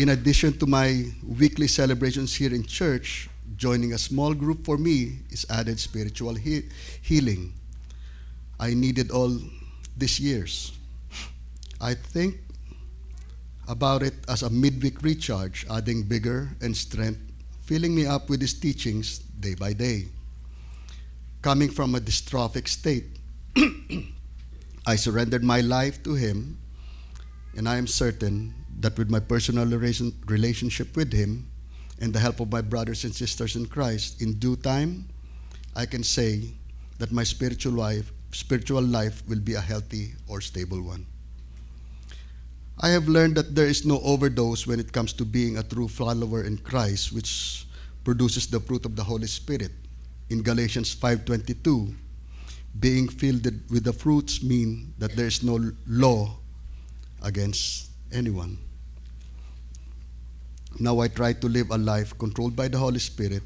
In 0.00 0.08
addition 0.08 0.56
to 0.56 0.64
my 0.64 1.04
weekly 1.28 1.68
celebrations 1.68 2.34
here 2.34 2.54
in 2.54 2.64
church, 2.64 3.28
joining 3.58 3.92
a 3.92 3.98
small 3.98 4.32
group 4.32 4.64
for 4.64 4.78
me 4.78 5.18
is 5.28 5.44
added 5.50 5.78
spiritual 5.78 6.32
he- 6.32 6.64
healing. 7.02 7.52
I 8.58 8.72
needed 8.72 9.10
all 9.10 9.36
these 9.94 10.18
years. 10.18 10.72
I 11.82 11.92
think 11.92 12.40
about 13.68 14.02
it 14.02 14.14
as 14.26 14.40
a 14.40 14.48
midweek 14.48 15.02
recharge, 15.02 15.66
adding 15.68 16.04
vigor 16.04 16.48
and 16.62 16.74
strength, 16.74 17.20
filling 17.60 17.94
me 17.94 18.06
up 18.06 18.30
with 18.30 18.40
his 18.40 18.54
teachings 18.54 19.18
day 19.18 19.52
by 19.52 19.74
day. 19.74 20.08
Coming 21.42 21.68
from 21.68 21.94
a 21.94 22.00
dystrophic 22.00 22.68
state, 22.68 23.20
I 24.86 24.96
surrendered 24.96 25.44
my 25.44 25.60
life 25.60 26.02
to 26.04 26.14
him, 26.14 26.56
and 27.54 27.68
I 27.68 27.76
am 27.76 27.86
certain 27.86 28.59
that 28.80 28.96
with 28.98 29.10
my 29.10 29.20
personal 29.20 29.66
relationship 29.66 30.96
with 30.96 31.12
him 31.12 31.48
and 32.00 32.12
the 32.12 32.18
help 32.18 32.40
of 32.40 32.50
my 32.50 32.62
brothers 32.62 33.04
and 33.04 33.14
sisters 33.14 33.56
in 33.56 33.66
Christ, 33.66 34.22
in 34.22 34.38
due 34.38 34.56
time, 34.56 35.08
I 35.76 35.86
can 35.86 36.02
say 36.02 36.54
that 36.98 37.12
my 37.12 37.24
spiritual 37.24 37.72
life, 37.72 38.10
spiritual 38.32 38.82
life 38.82 39.22
will 39.28 39.40
be 39.40 39.54
a 39.54 39.60
healthy 39.60 40.14
or 40.26 40.40
stable 40.40 40.82
one. 40.82 41.06
I 42.80 42.88
have 42.88 43.08
learned 43.08 43.36
that 43.36 43.54
there 43.54 43.66
is 43.66 43.84
no 43.84 44.00
overdose 44.00 44.66
when 44.66 44.80
it 44.80 44.92
comes 44.92 45.12
to 45.14 45.24
being 45.26 45.58
a 45.58 45.62
true 45.62 45.88
follower 45.88 46.44
in 46.44 46.56
Christ, 46.56 47.12
which 47.12 47.66
produces 48.04 48.46
the 48.46 48.60
fruit 48.60 48.86
of 48.86 48.96
the 48.96 49.04
Holy 49.04 49.26
Spirit. 49.26 49.72
In 50.30 50.42
Galatians 50.42 50.94
5:22, 50.94 51.94
being 52.78 53.08
filled 53.08 53.44
with 53.68 53.84
the 53.84 53.92
fruits 53.92 54.42
mean 54.42 54.94
that 54.96 55.14
there 55.16 55.26
is 55.26 55.42
no 55.42 55.72
law 55.86 56.38
against 57.20 57.90
anyone. 58.10 58.56
Now 60.78 61.00
I 61.00 61.08
try 61.08 61.32
to 61.32 61.48
live 61.48 61.70
a 61.70 61.78
life 61.78 62.16
controlled 62.18 62.54
by 62.54 62.68
the 62.68 62.78
Holy 62.78 63.00
Spirit 63.00 63.42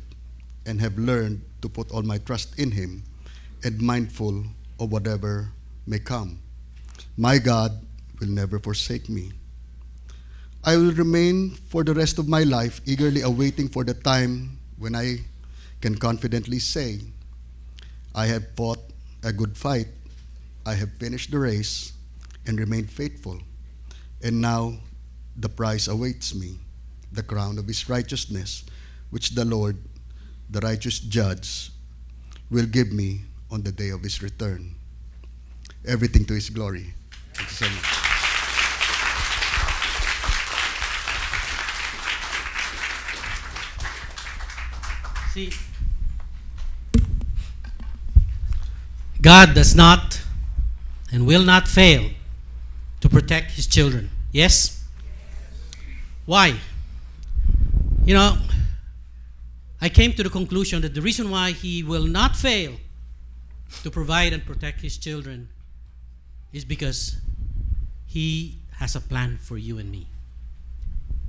and 0.66 0.80
have 0.80 0.98
learned 0.98 1.42
to 1.62 1.68
put 1.68 1.90
all 1.90 2.02
my 2.02 2.18
trust 2.18 2.58
in 2.58 2.72
Him 2.72 3.04
and 3.62 3.80
mindful 3.80 4.44
of 4.78 4.92
whatever 4.92 5.50
may 5.86 5.98
come. 5.98 6.40
My 7.16 7.38
God 7.38 7.72
will 8.20 8.28
never 8.28 8.58
forsake 8.58 9.08
me. 9.08 9.32
I 10.64 10.76
will 10.76 10.92
remain 10.92 11.50
for 11.68 11.84
the 11.84 11.94
rest 11.94 12.18
of 12.18 12.28
my 12.28 12.42
life 12.42 12.80
eagerly 12.86 13.20
awaiting 13.20 13.68
for 13.68 13.84
the 13.84 13.94
time 13.94 14.58
when 14.78 14.94
I 14.94 15.18
can 15.80 15.96
confidently 15.96 16.58
say, 16.58 17.00
I 18.14 18.26
have 18.26 18.54
fought 18.56 18.80
a 19.22 19.32
good 19.32 19.56
fight, 19.56 19.88
I 20.64 20.74
have 20.74 20.92
finished 20.98 21.30
the 21.30 21.38
race, 21.38 21.92
and 22.46 22.58
remained 22.58 22.90
faithful. 22.90 23.40
And 24.22 24.40
now 24.40 24.80
the 25.36 25.48
prize 25.48 25.88
awaits 25.88 26.34
me, 26.34 26.58
the 27.14 27.22
crown 27.22 27.58
of 27.58 27.66
his 27.66 27.88
righteousness, 27.88 28.64
which 29.10 29.30
the 29.30 29.44
Lord, 29.44 29.78
the 30.50 30.60
righteous 30.60 30.98
judge, 30.98 31.70
will 32.50 32.66
give 32.66 32.92
me 32.92 33.22
on 33.50 33.62
the 33.62 33.72
day 33.72 33.90
of 33.90 34.02
his 34.02 34.22
return. 34.22 34.74
Everything 35.86 36.24
to 36.26 36.34
his 36.34 36.50
glory. 36.50 36.94
Thank 37.34 37.50
you 37.50 37.54
so 37.54 37.66
much. 37.66 38.04
See, 45.34 45.50
God 49.20 49.54
does 49.54 49.74
not 49.74 50.20
and 51.10 51.26
will 51.26 51.42
not 51.42 51.66
fail 51.66 52.10
to 53.00 53.08
protect 53.08 53.52
his 53.52 53.66
children. 53.66 54.10
Yes? 54.32 54.84
Why? 56.26 56.54
You 58.04 58.14
know, 58.14 58.38
I 59.80 59.88
came 59.88 60.12
to 60.12 60.22
the 60.22 60.30
conclusion 60.30 60.82
that 60.82 60.94
the 60.94 61.02
reason 61.02 61.30
why 61.30 61.52
he 61.52 61.82
will 61.82 62.06
not 62.06 62.36
fail 62.36 62.74
to 63.82 63.90
provide 63.90 64.32
and 64.32 64.44
protect 64.44 64.80
his 64.80 64.96
children 64.96 65.48
is 66.52 66.64
because 66.64 67.16
he 68.06 68.58
has 68.78 68.94
a 68.94 69.00
plan 69.00 69.38
for 69.38 69.56
you 69.56 69.78
and 69.78 69.90
me. 69.90 70.06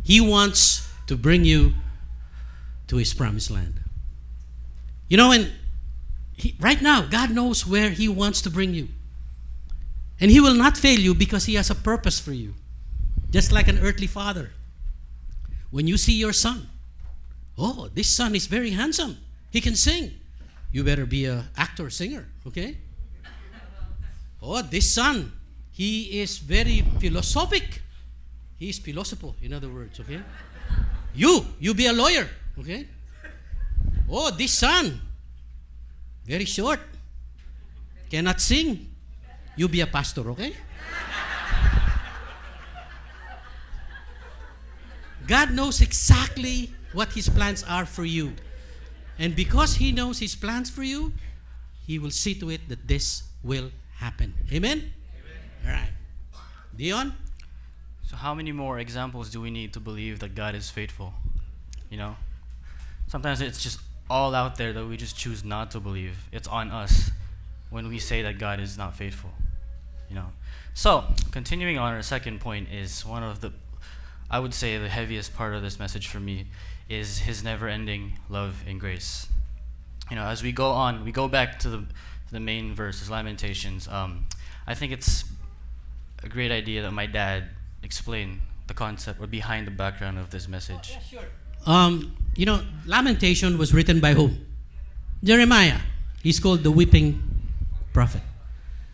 He 0.03 0.21
wants 0.21 0.87
to 1.07 1.15
bring 1.15 1.45
you 1.45 1.73
to 2.87 2.97
his 2.97 3.13
promised 3.13 3.49
land. 3.49 3.79
You 5.07 5.17
know, 5.17 5.31
and 5.31 5.51
he, 6.35 6.55
right 6.59 6.81
now, 6.81 7.01
God 7.01 7.31
knows 7.31 7.65
where 7.65 7.89
He 7.89 8.07
wants 8.07 8.41
to 8.41 8.49
bring 8.49 8.73
you. 8.73 8.89
And 10.19 10.31
He 10.31 10.39
will 10.39 10.53
not 10.53 10.77
fail 10.77 10.99
you 10.99 11.15
because 11.15 11.45
He 11.45 11.55
has 11.55 11.69
a 11.69 11.75
purpose 11.75 12.19
for 12.19 12.33
you. 12.33 12.53
Just 13.31 13.51
like 13.51 13.67
an 13.67 13.79
earthly 13.79 14.07
father. 14.07 14.51
When 15.75 15.87
you 15.87 15.97
see 15.97 16.13
your 16.13 16.31
son, 16.31 16.69
oh, 17.57 17.89
this 17.93 18.07
son 18.07 18.33
is 18.33 18.47
very 18.47 18.69
handsome. 18.69 19.17
He 19.51 19.59
can 19.59 19.75
sing. 19.75 20.09
You 20.71 20.85
better 20.85 21.05
be 21.05 21.25
a 21.25 21.43
actor, 21.57 21.89
singer, 21.89 22.25
okay? 22.47 22.77
Oh, 24.41 24.61
this 24.61 24.93
son, 24.93 25.33
he 25.73 26.21
is 26.21 26.37
very 26.37 26.79
philosophic. 27.01 27.81
He 28.57 28.69
is 28.69 28.79
philosophical, 28.79 29.35
in 29.41 29.51
other 29.51 29.67
words, 29.67 29.99
okay? 29.99 30.21
You, 31.13 31.45
you 31.59 31.73
be 31.73 31.87
a 31.87 31.93
lawyer, 31.93 32.29
okay? 32.57 32.87
Oh, 34.09 34.31
this 34.31 34.53
son, 34.53 35.01
very 36.25 36.45
short, 36.45 36.79
cannot 38.09 38.39
sing. 38.39 38.95
You 39.57 39.67
be 39.67 39.81
a 39.81 39.87
pastor, 39.87 40.29
okay? 40.29 40.53
God 45.27 45.51
knows 45.51 45.81
exactly 45.81 46.71
what 46.93 47.13
His 47.13 47.29
plans 47.29 47.63
are 47.63 47.85
for 47.85 48.05
you. 48.05 48.33
And 49.17 49.35
because 49.35 49.75
He 49.75 49.91
knows 49.91 50.19
His 50.19 50.35
plans 50.35 50.69
for 50.69 50.83
you, 50.83 51.13
He 51.85 51.99
will 51.99 52.11
see 52.11 52.35
to 52.35 52.49
it 52.49 52.67
that 52.69 52.87
this 52.87 53.23
will 53.43 53.71
happen. 53.97 54.33
Amen? 54.51 54.93
All 55.65 55.71
right. 55.71 55.91
Dion? 56.75 57.15
So, 58.03 58.15
how 58.15 58.33
many 58.33 58.51
more 58.51 58.79
examples 58.79 59.29
do 59.29 59.41
we 59.41 59.49
need 59.49 59.73
to 59.73 59.79
believe 59.79 60.19
that 60.19 60.35
God 60.35 60.53
is 60.53 60.69
faithful? 60.69 61.13
You 61.89 61.97
know? 61.97 62.15
Sometimes 63.07 63.41
it's 63.41 63.61
just 63.61 63.79
all 64.09 64.35
out 64.35 64.57
there 64.57 64.73
that 64.73 64.85
we 64.85 64.97
just 64.97 65.17
choose 65.17 65.43
not 65.43 65.71
to 65.71 65.79
believe. 65.79 66.27
It's 66.31 66.47
on 66.47 66.69
us. 66.71 67.11
when 67.69 67.89
we 67.89 67.99
say 67.99 68.21
that 68.21 68.37
God 68.37 68.59
is 68.59 68.77
not 68.77 68.95
faithful. 68.95 69.31
You 70.09 70.15
know. 70.15 70.27
So, 70.73 71.05
continuing 71.31 71.77
on, 71.77 71.93
our 71.93 72.01
second 72.01 72.39
point 72.39 72.69
is 72.71 73.05
one 73.05 73.23
of 73.23 73.41
the, 73.41 73.51
I 74.29 74.39
would 74.39 74.53
say, 74.53 74.77
the 74.77 74.89
heaviest 74.89 75.33
part 75.33 75.53
of 75.53 75.61
this 75.61 75.79
message 75.79 76.07
for 76.07 76.19
me 76.19 76.47
is 76.89 77.19
His 77.19 77.43
never-ending 77.43 78.19
love 78.29 78.63
and 78.67 78.79
grace. 78.79 79.27
You 80.09 80.15
know, 80.15 80.25
as 80.25 80.43
we 80.43 80.51
go 80.51 80.69
on, 80.71 81.03
we 81.03 81.11
go 81.11 81.27
back 81.27 81.59
to 81.59 81.69
the 81.69 81.85
the 82.31 82.39
main 82.39 82.75
verse, 82.75 83.09
Lamentations. 83.09 83.87
Um, 83.87 84.25
I 84.67 84.73
think 84.73 84.91
it's 84.91 85.23
a 86.23 86.27
great 86.27 86.51
idea 86.51 86.81
that 86.81 86.91
my 86.91 87.05
dad 87.05 87.49
explain 87.83 88.41
the 88.67 88.73
concept 88.73 89.21
or 89.21 89.27
behind 89.27 89.67
the 89.67 89.71
background 89.71 90.17
of 90.17 90.31
this 90.31 90.47
message. 90.47 90.91
Yeah, 90.91 90.99
sure. 90.99 91.27
Um, 91.65 92.17
you 92.35 92.45
know, 92.45 92.61
Lamentation 92.85 93.57
was 93.57 93.73
written 93.73 93.99
by 93.99 94.13
who? 94.13 94.31
Jeremiah. 95.23 95.79
He's 96.21 96.39
called 96.39 96.63
the 96.63 96.71
weeping 96.71 97.21
prophet. 97.93 98.21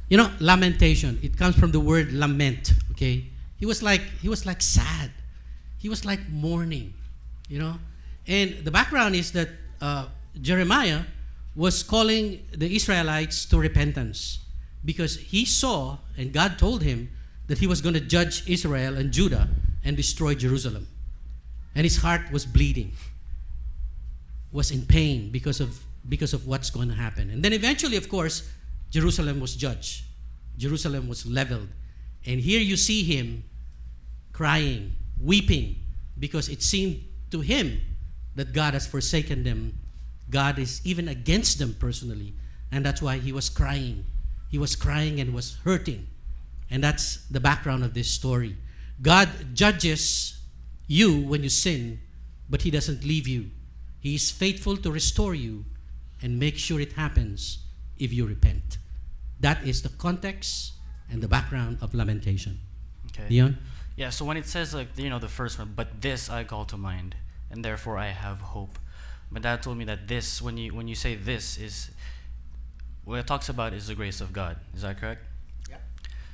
You 0.09 0.17
know, 0.17 0.29
lamentation. 0.39 1.19
It 1.23 1.37
comes 1.37 1.55
from 1.55 1.71
the 1.71 1.79
word 1.79 2.11
lament. 2.11 2.73
Okay, 2.91 3.25
he 3.57 3.65
was 3.65 3.81
like 3.81 4.01
he 4.21 4.27
was 4.27 4.45
like 4.45 4.61
sad. 4.61 5.11
He 5.81 5.89
was 5.89 6.05
like 6.05 6.29
mourning. 6.29 6.93
You 7.49 7.59
know, 7.59 7.79
and 8.27 8.63
the 8.63 8.71
background 8.71 9.15
is 9.15 9.31
that 9.33 9.49
uh, 9.81 10.07
Jeremiah 10.39 11.01
was 11.55 11.83
calling 11.83 12.45
the 12.51 12.73
Israelites 12.73 13.45
to 13.45 13.57
repentance 13.57 14.39
because 14.85 15.17
he 15.17 15.43
saw 15.43 15.97
and 16.17 16.31
God 16.31 16.57
told 16.57 16.81
him 16.83 17.09
that 17.47 17.57
he 17.57 17.67
was 17.67 17.81
going 17.81 17.95
to 17.95 17.99
judge 17.99 18.47
Israel 18.47 18.95
and 18.95 19.11
Judah 19.11 19.49
and 19.83 19.97
destroy 19.97 20.33
Jerusalem. 20.33 20.87
And 21.75 21.83
his 21.83 21.97
heart 21.97 22.31
was 22.31 22.45
bleeding, 22.45 22.93
was 24.51 24.71
in 24.71 24.85
pain 24.85 25.31
because 25.31 25.59
of, 25.59 25.83
because 26.07 26.33
of 26.33 26.47
what's 26.47 26.69
going 26.69 26.87
to 26.87 26.95
happen. 26.95 27.29
And 27.29 27.43
then 27.43 27.51
eventually, 27.53 27.97
of 27.97 28.07
course, 28.07 28.49
Jerusalem 28.89 29.39
was 29.39 29.55
judged, 29.55 30.03
Jerusalem 30.57 31.07
was 31.07 31.25
leveled. 31.25 31.69
And 32.25 32.39
here 32.39 32.61
you 32.61 32.77
see 32.77 33.03
him 33.03 33.43
crying, 34.31 34.93
weeping, 35.23 35.75
because 36.19 36.49
it 36.49 36.61
seemed 36.61 37.03
to 37.31 37.41
him 37.41 37.81
that 38.35 38.53
God 38.53 38.73
has 38.73 38.87
forsaken 38.87 39.43
them. 39.43 39.77
God 40.29 40.59
is 40.59 40.81
even 40.85 41.07
against 41.07 41.59
them 41.59 41.75
personally. 41.79 42.33
And 42.71 42.85
that's 42.85 43.01
why 43.01 43.17
he 43.17 43.31
was 43.31 43.49
crying. 43.49 44.05
He 44.49 44.57
was 44.57 44.75
crying 44.75 45.19
and 45.19 45.33
was 45.33 45.57
hurting. 45.63 46.07
And 46.69 46.83
that's 46.83 47.25
the 47.27 47.39
background 47.39 47.83
of 47.83 47.93
this 47.93 48.09
story. 48.09 48.55
God 49.01 49.29
judges 49.53 50.39
you 50.87 51.21
when 51.21 51.43
you 51.43 51.49
sin, 51.49 51.99
but 52.49 52.61
He 52.61 52.71
doesn't 52.71 53.03
leave 53.03 53.27
you. 53.27 53.51
He 53.99 54.15
is 54.15 54.31
faithful 54.31 54.77
to 54.77 54.91
restore 54.91 55.35
you 55.35 55.65
and 56.21 56.39
make 56.39 56.57
sure 56.57 56.79
it 56.79 56.93
happens 56.93 57.65
if 57.97 58.13
you 58.13 58.25
repent. 58.25 58.77
That 59.39 59.65
is 59.65 59.81
the 59.81 59.89
context 59.89 60.73
and 61.09 61.21
the 61.21 61.27
background 61.27 61.77
of 61.81 61.93
lamentation. 61.93 62.59
Okay. 63.07 63.27
Dion? 63.29 63.57
Yeah, 63.95 64.09
so 64.09 64.25
when 64.25 64.37
it 64.37 64.45
says 64.45 64.73
like 64.73 64.97
you 64.97 65.09
know 65.09 65.19
the 65.19 65.27
first 65.27 65.59
one, 65.59 65.73
but 65.75 66.01
this 66.01 66.29
I 66.29 66.43
call 66.43 66.65
to 66.65 66.77
mind, 66.77 67.15
and 67.49 67.63
therefore 67.63 67.97
I 67.97 68.07
have 68.07 68.39
hope. 68.39 68.79
My 69.29 69.39
dad 69.39 69.63
told 69.63 69.77
me 69.77 69.85
that 69.85 70.07
this, 70.07 70.41
when 70.41 70.57
you 70.57 70.73
when 70.73 70.87
you 70.87 70.95
say 70.95 71.15
this, 71.15 71.57
is 71.57 71.91
what 73.03 73.19
it 73.19 73.27
talks 73.27 73.49
about 73.49 73.73
is 73.73 73.87
the 73.87 73.95
grace 73.95 74.21
of 74.21 74.33
God. 74.33 74.57
Is 74.75 74.81
that 74.81 74.99
correct? 74.99 75.23
Yeah. 75.69 75.77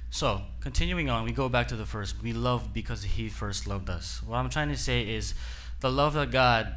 So 0.09 0.41
continuing 0.61 1.09
on, 1.09 1.23
we 1.23 1.31
go 1.31 1.49
back 1.49 1.67
to 1.69 1.75
the 1.75 1.85
first. 1.85 2.21
We 2.21 2.33
love 2.33 2.73
because 2.73 3.03
He 3.03 3.29
first 3.29 3.67
loved 3.67 3.89
us. 3.89 4.21
What 4.23 4.37
I'm 4.37 4.49
trying 4.49 4.69
to 4.69 4.77
say 4.77 5.07
is, 5.07 5.33
the 5.79 5.91
love 5.91 6.15
of 6.15 6.31
God 6.31 6.73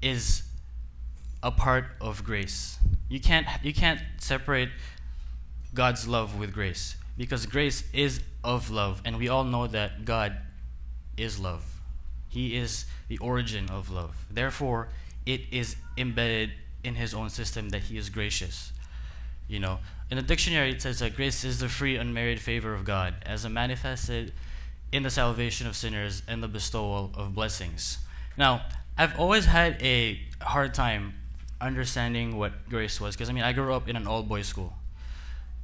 is 0.00 0.42
a 1.42 1.50
part 1.50 1.86
of 2.00 2.24
grace. 2.24 2.78
You 3.08 3.20
can't 3.20 3.46
you 3.62 3.72
can't 3.72 4.00
separate 4.18 4.70
God's 5.74 6.06
love 6.06 6.38
with 6.38 6.52
grace 6.52 6.96
because 7.16 7.46
grace 7.46 7.84
is 7.92 8.20
of 8.44 8.70
love, 8.70 9.02
and 9.04 9.18
we 9.18 9.28
all 9.28 9.44
know 9.44 9.66
that 9.66 10.04
God 10.04 10.36
is 11.16 11.38
love. 11.38 11.64
He 12.28 12.56
is 12.56 12.86
the 13.08 13.18
origin 13.18 13.68
of 13.70 13.90
love. 13.90 14.24
Therefore, 14.30 14.88
it 15.26 15.42
is 15.50 15.76
embedded 15.96 16.52
in 16.82 16.94
His 16.94 17.14
own 17.14 17.30
system 17.30 17.68
that 17.70 17.82
He 17.82 17.96
is 17.96 18.08
gracious. 18.08 18.72
You 19.48 19.60
know, 19.60 19.78
in 20.10 20.16
the 20.16 20.22
dictionary 20.22 20.70
it 20.70 20.82
says 20.82 21.00
that 21.00 21.14
grace 21.14 21.44
is 21.44 21.60
the 21.60 21.68
free, 21.68 21.96
unmerited 21.96 22.40
favor 22.40 22.74
of 22.74 22.84
God, 22.84 23.14
as 23.24 23.46
manifested 23.48 24.32
in 24.90 25.02
the 25.02 25.10
salvation 25.10 25.66
of 25.66 25.76
sinners 25.76 26.22
and 26.26 26.42
the 26.42 26.48
bestowal 26.48 27.10
of 27.14 27.34
blessings. 27.34 27.98
Now, 28.36 28.62
I've 28.96 29.18
always 29.18 29.46
had 29.46 29.82
a 29.82 30.20
hard 30.40 30.74
time 30.74 31.14
understanding 31.60 32.36
what 32.36 32.68
grace 32.68 33.00
was 33.00 33.14
because 33.14 33.30
I 33.30 33.32
mean 33.32 33.44
I 33.44 33.52
grew 33.52 33.72
up 33.72 33.88
in 33.88 33.96
an 33.96 34.06
all 34.06 34.22
boys 34.22 34.46
school. 34.46 34.74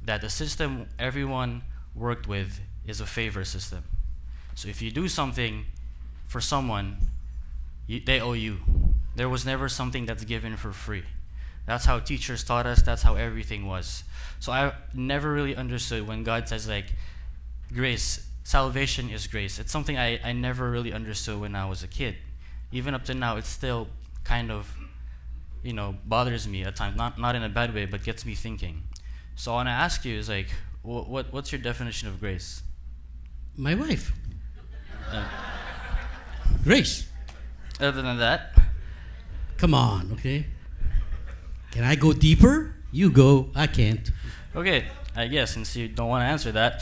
That 0.03 0.21
the 0.21 0.29
system 0.29 0.87
everyone 0.97 1.61
worked 1.93 2.27
with 2.27 2.59
is 2.89 2.99
a 2.99 3.05
favor 3.05 3.45
system. 3.45 3.83
So 4.55 4.67
if 4.67 4.81
you 4.81 4.91
do 4.91 5.07
something 5.07 5.65
for 6.25 6.41
someone, 6.41 6.97
you, 7.87 7.99
they 7.99 8.19
owe 8.19 8.33
you. 8.33 8.57
There 9.15 9.29
was 9.29 9.45
never 9.45 9.69
something 9.69 10.05
that's 10.05 10.23
given 10.25 10.57
for 10.57 10.71
free. 10.71 11.03
That's 11.65 11.85
how 11.85 11.99
teachers 11.99 12.43
taught 12.43 12.65
us. 12.65 12.81
That's 12.81 13.03
how 13.03 13.15
everything 13.15 13.67
was. 13.67 14.03
So 14.39 14.51
I 14.51 14.73
never 14.93 15.31
really 15.31 15.55
understood 15.55 16.07
when 16.07 16.23
God 16.23 16.49
says 16.49 16.67
like 16.67 16.87
grace, 17.73 18.27
salvation 18.43 19.09
is 19.09 19.27
grace. 19.27 19.59
It's 19.59 19.71
something 19.71 19.97
I, 19.97 20.19
I 20.23 20.33
never 20.33 20.71
really 20.71 20.91
understood 20.91 21.39
when 21.39 21.55
I 21.55 21.69
was 21.69 21.83
a 21.83 21.87
kid. 21.87 22.15
Even 22.71 22.93
up 22.93 23.05
to 23.05 23.13
now, 23.13 23.37
it 23.37 23.45
still 23.45 23.87
kind 24.23 24.51
of, 24.51 24.75
you 25.63 25.73
know, 25.73 25.95
bothers 26.05 26.47
me 26.47 26.63
at 26.63 26.75
times. 26.75 26.97
Not 26.97 27.19
not 27.19 27.35
in 27.35 27.43
a 27.43 27.49
bad 27.49 27.73
way, 27.73 27.85
but 27.85 28.03
gets 28.03 28.25
me 28.25 28.35
thinking. 28.35 28.83
So 29.35 29.51
I 29.51 29.55
want 29.55 29.67
to 29.67 29.71
ask 29.71 30.05
you 30.05 30.17
is 30.17 30.29
like, 30.29 30.49
what, 30.81 31.07
what 31.07 31.33
what's 31.33 31.51
your 31.51 31.61
definition 31.61 32.07
of 32.07 32.19
grace? 32.19 32.63
My 33.59 33.75
wife. 33.75 34.13
Uh, 35.11 35.27
Grace. 36.63 37.09
other 37.77 38.01
than 38.01 38.17
that, 38.19 38.57
Come 39.57 39.73
on, 39.73 40.13
okay? 40.13 40.45
Can 41.71 41.83
I 41.83 41.95
go 41.95 42.13
deeper? 42.13 42.73
You 42.93 43.11
go. 43.11 43.49
I 43.53 43.67
can't. 43.67 44.09
Okay, 44.55 44.85
I 45.13 45.27
guess 45.27 45.51
since 45.51 45.75
you 45.75 45.89
don't 45.89 46.07
want 46.07 46.21
to 46.21 46.27
answer 46.27 46.53
that. 46.53 46.81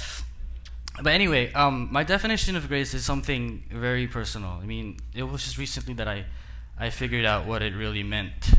But 1.01 1.13
anyway, 1.13 1.51
um, 1.53 1.89
my 1.91 2.03
definition 2.03 2.55
of 2.55 2.67
grace 2.67 2.93
is 2.93 3.03
something 3.03 3.63
very 3.71 4.05
personal. 4.05 4.59
I 4.61 4.65
mean, 4.65 4.97
it 5.15 5.23
was 5.23 5.43
just 5.43 5.57
recently 5.57 5.95
that 5.95 6.07
I, 6.07 6.25
I 6.77 6.91
figured 6.91 7.25
out 7.25 7.47
what 7.47 7.63
it 7.63 7.73
really 7.73 8.03
meant, 8.03 8.51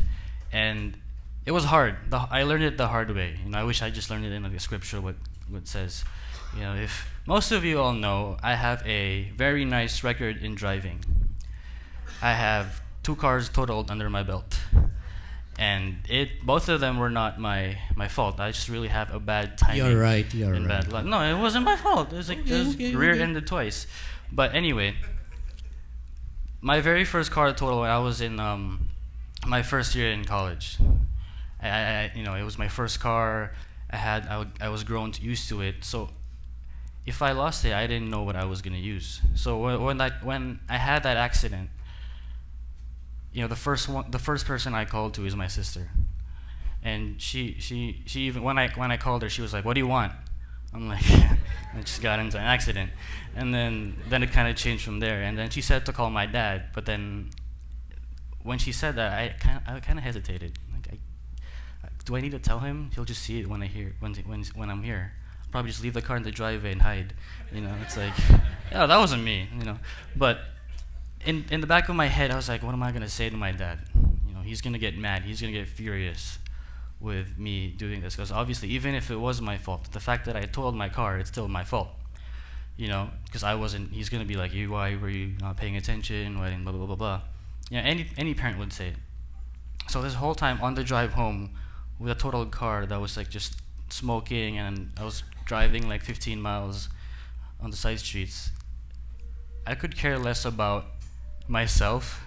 and 0.51 0.97
it 1.45 1.53
was 1.53 1.63
hard. 1.63 1.95
The, 2.09 2.27
I 2.29 2.43
learned 2.43 2.65
it 2.65 2.75
the 2.77 2.89
hard 2.89 3.15
way. 3.15 3.39
You 3.45 3.51
know, 3.51 3.59
I 3.59 3.63
wish 3.63 3.81
I 3.81 3.89
just 3.89 4.09
learned 4.09 4.25
it 4.25 4.33
in 4.33 4.43
like 4.43 4.51
the 4.51 4.59
scripture 4.59 4.99
what 4.99 5.15
what 5.47 5.59
it 5.59 5.67
says. 5.69 6.03
You 6.55 6.61
know, 6.61 6.75
if 6.75 7.09
most 7.25 7.51
of 7.51 7.63
you 7.63 7.79
all 7.79 7.93
know, 7.93 8.37
I 8.41 8.55
have 8.55 8.85
a 8.85 9.31
very 9.35 9.65
nice 9.65 10.03
record 10.03 10.37
in 10.37 10.55
driving. 10.55 10.99
I 12.21 12.33
have 12.33 12.81
two 13.03 13.15
cars 13.15 13.49
totaled 13.49 13.89
under 13.89 14.09
my 14.09 14.23
belt 14.23 14.59
and 15.59 15.97
it 16.07 16.29
both 16.45 16.69
of 16.69 16.79
them 16.79 16.97
were 16.97 17.09
not 17.09 17.37
my 17.37 17.77
my 17.93 18.07
fault. 18.07 18.39
I 18.39 18.51
just 18.51 18.69
really 18.69 18.87
have 18.87 19.13
a 19.13 19.19
bad 19.19 19.57
timing. 19.57 19.77
You're 19.77 19.99
right. 19.99 20.33
You're 20.33 20.53
and 20.53 20.65
right. 20.65 20.83
bad 20.83 20.93
luck. 20.93 21.05
No, 21.05 21.19
it 21.21 21.37
wasn't 21.37 21.65
my 21.65 21.75
fault. 21.75 22.13
It 22.13 22.15
was 22.15 22.29
like 22.29 22.39
Okay, 22.39 22.55
it 22.55 22.65
was 22.65 22.75
okay, 22.75 22.95
rear-ended 22.95 23.45
twice. 23.45 23.85
But 24.31 24.55
anyway, 24.55 24.95
my 26.61 26.79
very 26.79 27.03
first 27.03 27.29
car 27.31 27.51
total 27.51 27.81
when 27.81 27.89
I 27.89 27.99
was 27.99 28.21
in 28.21 28.39
um, 28.39 28.87
my 29.45 29.61
first 29.61 29.95
year 29.95 30.09
in 30.11 30.23
college. 30.23 30.77
I, 31.61 31.67
I, 31.67 32.11
you 32.15 32.23
know, 32.23 32.35
it 32.35 32.43
was 32.43 32.57
my 32.57 32.69
first 32.69 33.01
car. 33.01 33.51
I 33.91 33.97
had 33.97 34.27
I, 34.27 34.45
I 34.61 34.69
was 34.69 34.85
grown 34.85 35.11
to, 35.11 35.21
used 35.21 35.49
to 35.49 35.59
it. 35.59 35.83
So 35.83 36.09
if 37.09 37.23
I 37.23 37.31
lost 37.31 37.65
it, 37.65 37.73
I 37.73 37.87
didn't 37.87 38.11
know 38.11 38.21
what 38.21 38.35
I 38.35 38.45
was 38.45 38.61
gonna 38.61 38.77
use. 38.77 39.19
So 39.33 39.57
when 39.57 39.81
when 39.81 39.99
I 39.99 40.11
when 40.21 40.59
I 40.69 40.77
had 40.77 41.01
that 41.03 41.17
accident, 41.17 41.71
you 43.33 43.41
know, 43.41 43.47
the 43.47 43.55
first 43.55 43.89
one, 43.89 44.11
the 44.11 44.19
first 44.19 44.45
person 44.45 44.75
I 44.75 44.85
called 44.85 45.15
to 45.15 45.25
is 45.25 45.35
my 45.35 45.47
sister, 45.47 45.89
and 46.83 47.19
she 47.19 47.55
she 47.59 48.03
she 48.05 48.21
even 48.21 48.43
when 48.43 48.59
I 48.59 48.69
when 48.75 48.91
I 48.91 48.97
called 48.97 49.23
her, 49.23 49.29
she 49.29 49.41
was 49.41 49.53
like, 49.53 49.65
"What 49.65 49.73
do 49.73 49.79
you 49.79 49.87
want?" 49.87 50.13
I'm 50.71 50.87
like, 50.87 51.03
I 51.75 51.81
just 51.81 51.99
got 52.03 52.19
into 52.19 52.37
an 52.37 52.43
accident, 52.43 52.91
and 53.35 53.51
then 53.55 53.97
then 54.07 54.21
it 54.21 54.31
kind 54.31 54.47
of 54.47 54.55
changed 54.55 54.85
from 54.85 54.99
there. 54.99 55.23
And 55.23 55.35
then 55.35 55.49
she 55.49 55.61
said 55.61 55.87
to 55.87 55.91
call 55.91 56.11
my 56.11 56.27
dad, 56.27 56.65
but 56.75 56.85
then 56.85 57.31
when 58.43 58.59
she 58.59 58.71
said 58.71 58.95
that, 58.97 59.13
I 59.13 59.33
kind 59.39 59.61
I 59.65 59.79
kind 59.79 59.97
of 59.97 60.05
hesitated. 60.05 60.59
Like, 60.71 60.93
I, 60.93 61.87
do 62.05 62.15
I 62.15 62.21
need 62.21 62.33
to 62.33 62.39
tell 62.49 62.59
him? 62.59 62.91
He'll 62.93 63.09
just 63.13 63.23
see 63.23 63.39
it 63.39 63.47
when 63.47 63.63
I 63.63 63.67
hear 63.67 63.95
when 63.99 64.13
when 64.29 64.43
when 64.53 64.69
I'm 64.69 64.83
here. 64.83 65.13
Probably 65.51 65.71
just 65.71 65.83
leave 65.83 65.93
the 65.93 66.01
car 66.01 66.17
in 66.17 66.23
the 66.23 66.31
driveway 66.31 66.71
and 66.71 66.81
hide. 66.81 67.13
You 67.51 67.61
know, 67.61 67.73
it's 67.81 67.97
like, 67.97 68.13
yeah, 68.19 68.39
oh, 68.83 68.87
that 68.87 68.97
wasn't 68.97 69.23
me. 69.23 69.47
You 69.57 69.65
know, 69.65 69.79
but 70.15 70.39
in 71.25 71.45
in 71.51 71.61
the 71.61 71.67
back 71.67 71.89
of 71.89 71.95
my 71.95 72.05
head, 72.05 72.31
I 72.31 72.35
was 72.35 72.47
like, 72.49 72.63
what 72.63 72.73
am 72.73 72.83
I 72.83 72.91
gonna 72.91 73.09
say 73.09 73.29
to 73.29 73.35
my 73.35 73.51
dad? 73.51 73.79
You 74.27 74.33
know, 74.33 74.41
he's 74.41 74.61
gonna 74.61 74.77
get 74.77 74.97
mad. 74.97 75.23
He's 75.23 75.41
gonna 75.41 75.53
get 75.53 75.67
furious 75.67 76.39
with 76.99 77.37
me 77.37 77.69
doing 77.69 78.01
this 78.01 78.15
because 78.15 78.31
obviously, 78.31 78.69
even 78.69 78.93
if 78.93 79.09
it 79.09 79.15
was 79.15 79.41
my 79.41 79.57
fault, 79.57 79.91
the 79.91 79.99
fact 79.99 80.25
that 80.25 80.35
I 80.35 80.41
totaled 80.41 80.75
my 80.75 80.89
car, 80.89 81.17
it's 81.17 81.29
still 81.29 81.47
my 81.47 81.63
fault. 81.63 81.89
You 82.77 82.87
know, 82.87 83.09
because 83.25 83.43
I 83.43 83.55
wasn't. 83.55 83.91
He's 83.91 84.09
gonna 84.09 84.25
be 84.25 84.35
like, 84.35 84.53
you, 84.53 84.71
why 84.71 84.95
were 84.95 85.09
you 85.09 85.33
not 85.41 85.57
paying 85.57 85.75
attention? 85.75 86.39
Why 86.39 86.49
didn't 86.49 86.63
blah 86.63 86.73
blah 86.73 86.85
blah 86.85 86.95
blah. 86.95 87.21
Yeah, 87.69 87.81
any 87.81 88.07
any 88.17 88.33
parent 88.33 88.57
would 88.59 88.71
say. 88.73 88.89
it. 88.89 88.95
So 89.89 90.01
this 90.01 90.13
whole 90.13 90.35
time 90.35 90.61
on 90.61 90.75
the 90.75 90.83
drive 90.83 91.13
home 91.13 91.55
with 91.99 92.11
a 92.11 92.15
totaled 92.15 92.51
car 92.51 92.85
that 92.85 93.01
was 93.01 93.17
like 93.17 93.29
just 93.29 93.55
smoking 93.89 94.57
and 94.57 94.91
I 94.97 95.03
was 95.03 95.23
driving 95.49 95.89
like 95.89 96.03
15 96.03 96.39
miles 96.39 96.89
on 97.59 97.71
the 97.71 97.75
side 97.75 97.99
streets, 97.99 98.51
I 99.65 99.73
could 99.73 99.97
care 99.97 100.19
less 100.19 100.45
about 100.45 100.85
myself 101.47 102.23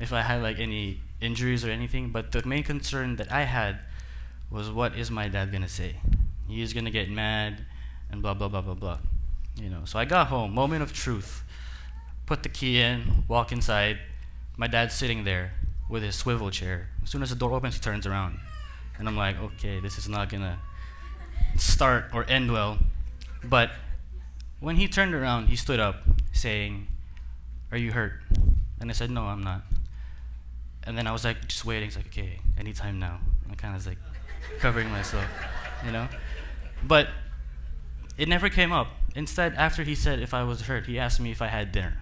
if 0.00 0.10
I 0.10 0.22
had 0.22 0.42
like 0.42 0.58
any 0.58 1.02
injuries 1.20 1.64
or 1.66 1.70
anything, 1.70 2.08
but 2.10 2.32
the 2.32 2.42
main 2.46 2.64
concern 2.64 3.16
that 3.16 3.30
I 3.30 3.42
had 3.42 3.80
was 4.50 4.70
what 4.70 4.96
is 4.96 5.10
my 5.10 5.28
dad 5.28 5.52
gonna 5.52 5.68
say? 5.68 5.96
He's 6.48 6.72
gonna 6.72 6.90
get 6.90 7.10
mad 7.10 7.66
and 8.10 8.22
blah 8.22 8.34
blah 8.34 8.48
blah 8.48 8.62
blah 8.62 8.74
blah. 8.74 8.98
You 9.60 9.68
know. 9.68 9.84
So 9.84 9.98
I 9.98 10.06
got 10.06 10.28
home, 10.28 10.54
moment 10.54 10.82
of 10.82 10.94
truth. 10.94 11.44
Put 12.24 12.42
the 12.42 12.48
key 12.48 12.80
in, 12.80 13.24
walk 13.28 13.52
inside. 13.52 13.98
My 14.56 14.66
dad's 14.66 14.94
sitting 14.94 15.24
there 15.24 15.52
with 15.90 16.02
his 16.02 16.16
swivel 16.16 16.50
chair. 16.50 16.88
As 17.02 17.10
soon 17.10 17.22
as 17.22 17.28
the 17.28 17.36
door 17.36 17.52
opens, 17.52 17.74
he 17.74 17.80
turns 17.80 18.06
around. 18.06 18.38
And 18.98 19.06
I'm 19.06 19.16
like, 19.16 19.38
okay, 19.38 19.78
this 19.78 19.98
is 19.98 20.08
not 20.08 20.30
gonna 20.30 20.58
start 21.56 22.06
or 22.12 22.24
end 22.28 22.52
well. 22.52 22.78
But 23.44 23.70
when 24.60 24.76
he 24.76 24.88
turned 24.88 25.14
around, 25.14 25.48
he 25.48 25.56
stood 25.56 25.80
up 25.80 26.02
saying, 26.32 26.86
Are 27.70 27.78
you 27.78 27.92
hurt? 27.92 28.14
And 28.80 28.90
I 28.90 28.92
said, 28.94 29.10
No, 29.10 29.24
I'm 29.24 29.42
not. 29.42 29.62
And 30.84 30.98
then 30.98 31.06
I 31.06 31.12
was 31.12 31.24
like, 31.24 31.46
just 31.48 31.64
waiting. 31.64 31.88
He's 31.88 31.96
like, 31.96 32.06
Okay, 32.06 32.38
anytime 32.58 32.98
now. 32.98 33.20
I 33.50 33.54
kind 33.54 33.74
of 33.74 33.80
was 33.80 33.86
like 33.86 33.98
covering 34.60 34.90
myself, 34.90 35.26
you 35.84 35.92
know? 35.92 36.08
But 36.82 37.08
it 38.16 38.28
never 38.28 38.48
came 38.48 38.72
up. 38.72 38.88
Instead, 39.14 39.54
after 39.54 39.82
he 39.82 39.94
said 39.94 40.20
if 40.20 40.32
I 40.32 40.42
was 40.42 40.62
hurt, 40.62 40.86
he 40.86 40.98
asked 40.98 41.20
me 41.20 41.30
if 41.30 41.42
I 41.42 41.48
had 41.48 41.72
dinner. 41.72 41.98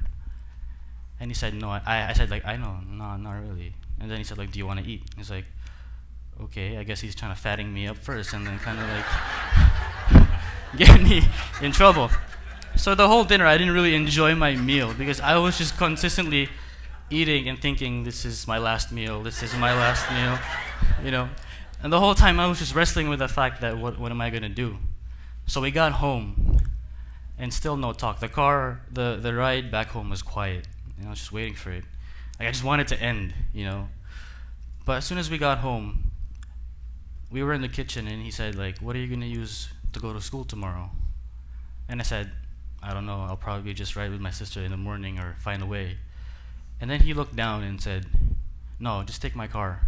And 1.19 1.31
he 1.31 1.35
said, 1.35 1.55
No. 1.55 1.69
I, 1.69 1.83
I 2.09 2.13
said, 2.13 2.31
like, 2.31 2.45
I 2.45 2.57
know, 2.57 2.79
no, 2.89 3.17
not 3.17 3.41
really. 3.43 3.75
And 4.01 4.11
then 4.11 4.19
he 4.19 4.25
said, 4.25 4.39
like, 4.39 4.53
Do 4.53 4.59
you 4.59 4.67
want 4.67 4.81
to 4.81 4.87
eat? 4.91 5.03
He's 5.17 5.31
like, 5.31 5.45
Okay, 6.45 6.79
I 6.79 6.85
guess 6.85 7.01
he's 7.01 7.15
trying 7.15 7.35
to 7.35 7.41
fatting 7.41 7.73
me 7.73 7.87
up 7.87 7.99
first 7.99 8.33
and 8.33 8.47
then 8.47 8.59
kind 8.59 8.79
of 8.79 8.87
like 10.17 10.29
get 10.77 11.03
me 11.03 11.23
in 11.61 11.71
trouble. 11.71 12.11
So 12.77 12.95
the 12.95 13.09
whole 13.09 13.25
dinner, 13.25 13.47
I 13.47 13.59
didn't 13.59 13.75
really 13.75 13.95
enjoy 13.95 14.35
my 14.35 14.57
meal 14.57 14.95
because 14.95 15.21
I 15.21 15.37
was 15.37 15.59
just 15.59 15.77
consistently 15.77 16.49
eating 17.11 17.49
and 17.49 17.61
thinking, 17.61 18.05
this 18.05 18.25
is 18.25 18.47
my 18.49 18.57
last 18.57 18.91
meal, 18.91 19.23
this 19.23 19.43
is 19.43 19.55
my 19.57 19.75
last 19.75 20.11
meal, 20.11 20.39
you 21.05 21.11
know. 21.11 21.29
And 21.83 21.93
the 21.93 22.01
whole 22.01 22.15
time 22.15 22.41
I 22.41 22.47
was 22.47 22.59
just 22.59 22.75
wrestling 22.75 23.09
with 23.09 23.19
the 23.19 23.29
fact 23.29 23.61
that 23.61 23.77
what, 23.77 23.99
what 23.99 24.11
am 24.11 24.21
I 24.21 24.31
going 24.31 24.43
to 24.43 24.49
do? 24.49 24.79
So 25.47 25.61
we 25.61 25.71
got 25.71 25.93
home 25.93 26.59
and 27.39 27.53
still 27.53 27.77
no 27.77 27.93
talk. 27.93 28.21
The 28.21 28.29
car, 28.29 28.81
the, 28.91 29.19
the 29.21 29.35
ride 29.35 29.71
back 29.71 29.89
home 29.89 30.09
was 30.09 30.23
quiet. 30.23 30.67
I 31.05 31.11
was 31.11 31.19
just 31.19 31.33
waiting 31.33 31.55
for 31.55 31.71
it. 31.71 31.85
Like 32.39 32.49
I 32.49 32.51
just 32.53 32.65
wanted 32.65 32.89
to 32.89 33.01
end, 33.01 33.35
you 33.53 33.65
know. 33.65 33.89
But 34.87 34.99
as 34.99 35.05
soon 35.05 35.19
as 35.19 35.31
we 35.31 35.37
got 35.37 35.59
home, 35.59 36.10
we 37.31 37.43
were 37.43 37.53
in 37.53 37.63
the 37.63 37.69
kitchen 37.69 38.07
and 38.07 38.23
he 38.23 38.31
said 38.31 38.55
like, 38.55 38.79
"What 38.79 38.97
are 38.97 38.99
you 38.99 39.09
going 39.09 39.21
to 39.21 39.27
use 39.27 39.69
to 39.93 40.01
go 40.01 40.13
to 40.13 40.21
school 40.21 40.45
tomorrow?" 40.45 40.91
And 41.89 42.01
I 42.01 42.05
said, 42.05 42.31
I 42.83 42.95
don't 42.95 43.05
know, 43.05 43.27
I'll 43.29 43.37
probably 43.37 43.75
just 43.75 43.95
ride 43.95 44.11
with 44.11 44.21
my 44.21 44.31
sister 44.31 44.61
in 44.61 44.71
the 44.71 44.77
morning 44.77 45.19
or 45.19 45.37
find 45.39 45.63
a 45.63 45.67
way. 45.67 45.99
And 46.81 46.91
then 46.91 47.01
he 47.01 47.13
looked 47.13 47.37
down 47.37 47.63
and 47.63 47.81
said, 47.81 48.07
No, 48.79 49.03
just 49.03 49.21
take 49.21 49.37
my 49.37 49.47
car. 49.47 49.83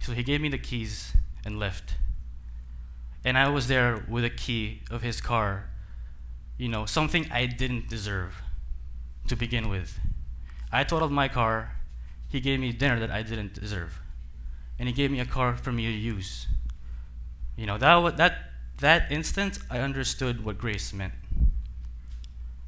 So 0.00 0.12
he 0.12 0.22
gave 0.22 0.40
me 0.40 0.48
the 0.48 0.58
keys 0.58 1.16
and 1.44 1.58
left. 1.58 1.94
And 3.24 3.36
I 3.36 3.48
was 3.48 3.66
there 3.68 4.04
with 4.08 4.24
a 4.24 4.30
key 4.30 4.82
of 4.90 5.02
his 5.02 5.20
car, 5.20 5.68
you 6.58 6.68
know, 6.68 6.86
something 6.86 7.28
I 7.32 7.46
didn't 7.46 7.88
deserve 7.88 8.42
to 9.28 9.36
begin 9.36 9.68
with. 9.68 9.98
I 10.70 10.84
totaled 10.84 11.12
my 11.12 11.28
car, 11.28 11.76
he 12.28 12.40
gave 12.40 12.60
me 12.60 12.72
dinner 12.72 12.98
that 13.00 13.10
I 13.10 13.22
didn't 13.22 13.54
deserve. 13.54 14.00
And 14.78 14.88
he 14.88 14.94
gave 14.94 15.10
me 15.10 15.20
a 15.20 15.26
car 15.26 15.56
for 15.56 15.72
me 15.72 15.86
to 15.86 15.92
use. 15.92 16.46
You 17.56 17.66
know, 17.66 17.78
that, 17.78 18.16
that, 18.16 18.38
that 18.78 19.12
instant, 19.12 19.58
I 19.70 19.78
understood 19.78 20.44
what 20.44 20.58
grace 20.58 20.92
meant 20.92 21.12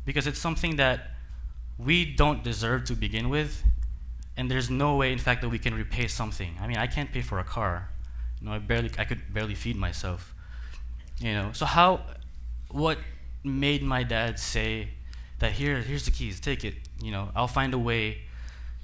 because 0.05 0.27
it's 0.27 0.39
something 0.39 0.77
that 0.77 1.11
we 1.79 2.05
don't 2.05 2.45
deserve 2.45 2.85
to 2.85 2.95
begin 2.95 3.29
with, 3.29 3.63
and 4.37 4.51
there's 4.51 4.71
no 4.71 4.97
way, 4.97 5.13
in 5.13 5.19
fact, 5.19 5.41
that 5.43 5.49
we 5.49 5.59
can 5.59 5.75
repay 5.75 6.07
something. 6.07 6.57
I 6.61 6.67
mean, 6.67 6.77
I 6.77 6.87
can't 6.87 7.11
pay 7.11 7.23
for 7.23 7.39
a 7.39 7.45
car. 7.45 7.89
You 8.41 8.47
know, 8.47 8.53
I 8.53 8.59
barely, 8.59 8.91
I 8.99 9.05
could 9.05 9.33
barely 9.33 9.55
feed 9.55 9.77
myself. 9.77 10.35
You 11.19 11.33
know, 11.33 11.51
so 11.53 11.67
how, 11.67 12.03
what 12.71 12.99
made 13.43 13.83
my 13.83 14.03
dad 14.03 14.39
say 14.39 14.91
that 15.39 15.53
here, 15.53 15.81
here's 15.81 16.05
the 16.05 16.11
keys, 16.11 16.41
take 16.41 16.65
it. 16.65 16.75
You 17.03 17.11
know, 17.11 17.31
I'll 17.35 17.49
find 17.49 17.75
a 17.75 17.79
way 17.79 18.23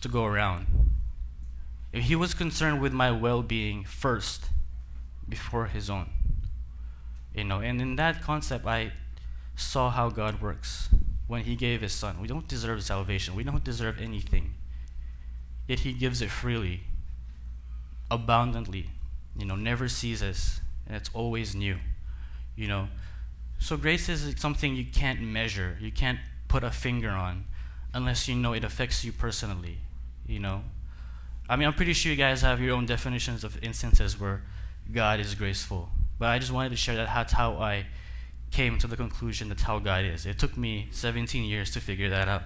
to 0.01 0.09
go 0.09 0.25
around. 0.25 0.67
If 1.93 2.05
he 2.05 2.17
was 2.17 2.35
concerned 2.35 2.81
with 2.81 2.93
my 2.93 3.11
well-being 3.11 3.85
first, 3.85 4.47
before 5.31 5.67
his 5.67 5.89
own. 5.89 6.11
You 7.35 7.45
know, 7.45 7.61
and 7.61 7.81
in 7.81 7.97
that 7.97 8.21
concept, 8.23 8.67
I 8.67 8.93
saw 9.57 9.91
how 9.91 10.11
God 10.11 10.41
works 10.43 10.89
when 11.27 11.45
He 11.45 11.55
gave 11.55 11.81
His 11.81 11.93
Son. 11.93 12.21
We 12.21 12.27
don't 12.27 12.49
deserve 12.49 12.83
salvation, 12.83 13.35
we 13.37 13.45
don't 13.45 13.63
deserve 13.63 14.01
anything. 14.01 14.55
Yet 15.69 15.81
He 15.81 15.93
gives 15.93 16.21
it 16.21 16.31
freely, 16.31 16.83
abundantly, 18.11 18.91
you 19.37 19.47
know, 19.47 19.55
never 19.55 19.89
ceases, 19.89 20.61
and 20.87 20.97
it's 20.97 21.11
always 21.15 21.55
new, 21.55 21.77
you 22.57 22.67
know. 22.67 22.89
So 23.61 23.77
grace 23.77 24.09
is 24.09 24.35
something 24.39 24.75
you 24.75 24.85
can't 24.85 25.21
measure, 25.21 25.77
you 25.81 25.93
can't 25.93 26.19
put 26.49 26.65
a 26.65 26.71
finger 26.71 27.11
on 27.11 27.45
unless 27.95 28.27
you 28.27 28.35
know 28.35 28.53
it 28.53 28.65
affects 28.65 29.05
you 29.05 29.13
personally, 29.13 29.79
you 30.27 30.41
know. 30.41 30.65
I 31.49 31.57
mean, 31.57 31.69
I'm 31.69 31.75
pretty 31.75 31.93
sure 31.93 32.11
you 32.11 32.19
guys 32.19 32.43
have 32.43 32.61
your 32.61 32.75
own 32.75 32.87
definitions 32.87 33.45
of 33.45 33.63
instances 33.63 34.19
where 34.19 34.43
God 34.93 35.21
is 35.21 35.35
graceful. 35.35 35.89
But 36.19 36.29
I 36.29 36.39
just 36.39 36.53
wanted 36.53 36.71
to 36.71 36.77
share 36.77 36.97
that 36.97 37.07
that's 37.07 37.33
how 37.33 37.55
I 37.55 37.87
came 38.51 38.79
to 38.79 38.87
the 38.87 38.97
conclusion 38.97 39.49
that's 39.49 39.63
how 39.63 39.79
God 39.79 40.05
is. 40.05 40.27
It 40.27 40.39
took 40.39 40.57
me 40.57 40.89
17 40.91 41.45
years 41.45 41.71
to 41.73 41.81
figure 41.81 42.11
that 42.11 42.29
out 42.29 42.43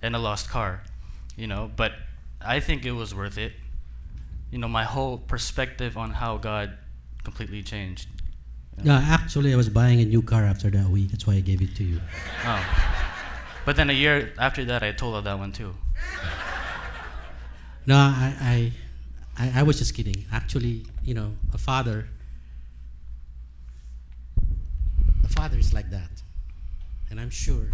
and 0.00 0.14
a 0.14 0.18
lost 0.18 0.48
car, 0.48 0.82
you 1.36 1.46
know, 1.46 1.70
but 1.74 1.92
I 2.40 2.60
think 2.60 2.84
it 2.84 2.92
was 2.92 3.14
worth 3.14 3.36
it. 3.36 3.52
You 4.50 4.58
know, 4.58 4.68
my 4.68 4.84
whole 4.84 5.18
perspective 5.18 5.98
on 5.98 6.12
how 6.12 6.38
God 6.38 6.78
completely 7.24 7.62
changed. 7.62 8.08
Yeah, 8.82 9.04
actually, 9.08 9.52
I 9.52 9.56
was 9.56 9.68
buying 9.68 10.00
a 10.00 10.04
new 10.04 10.22
car 10.22 10.44
after 10.44 10.70
that 10.70 10.88
week. 10.88 11.10
That's 11.10 11.26
why 11.26 11.34
I 11.34 11.40
gave 11.40 11.60
it 11.60 11.74
to 11.76 11.84
you. 11.84 12.00
Oh. 12.44 12.64
But 13.66 13.76
then 13.76 13.90
a 13.90 13.92
year 13.92 14.32
after 14.38 14.64
that, 14.66 14.82
I 14.82 14.92
told 14.92 15.16
her 15.16 15.20
that 15.22 15.38
one 15.38 15.52
too. 15.52 15.74
No, 17.86 17.96
I, 17.96 18.34
I, 18.40 18.72
I, 19.36 19.60
I 19.60 19.62
was 19.64 19.78
just 19.78 19.94
kidding. 19.94 20.24
Actually, 20.32 20.86
you 21.08 21.14
know, 21.14 21.32
a 21.54 21.56
father, 21.56 22.06
a 25.24 25.28
father 25.28 25.56
is 25.56 25.72
like 25.72 25.88
that, 25.88 26.22
and 27.08 27.18
I'm 27.18 27.30
sure 27.30 27.72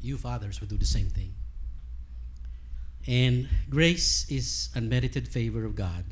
you 0.00 0.16
fathers 0.16 0.60
would 0.60 0.70
do 0.70 0.78
the 0.78 0.86
same 0.86 1.08
thing. 1.08 1.34
And 3.08 3.48
grace 3.68 4.30
is 4.30 4.68
unmerited 4.76 5.26
favor 5.26 5.64
of 5.64 5.74
God 5.74 6.04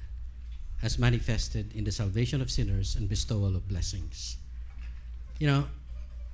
as 0.83 0.99
manifested 0.99 1.73
in 1.73 1.85
the 1.85 1.93
salvation 1.93 2.43
of 2.43 2.51
sinners 2.51 2.97
and 2.97 3.09
bestowal 3.09 3.55
of 3.55 3.69
blessings. 3.69 4.39
You 5.39 5.47
know, 5.47 5.69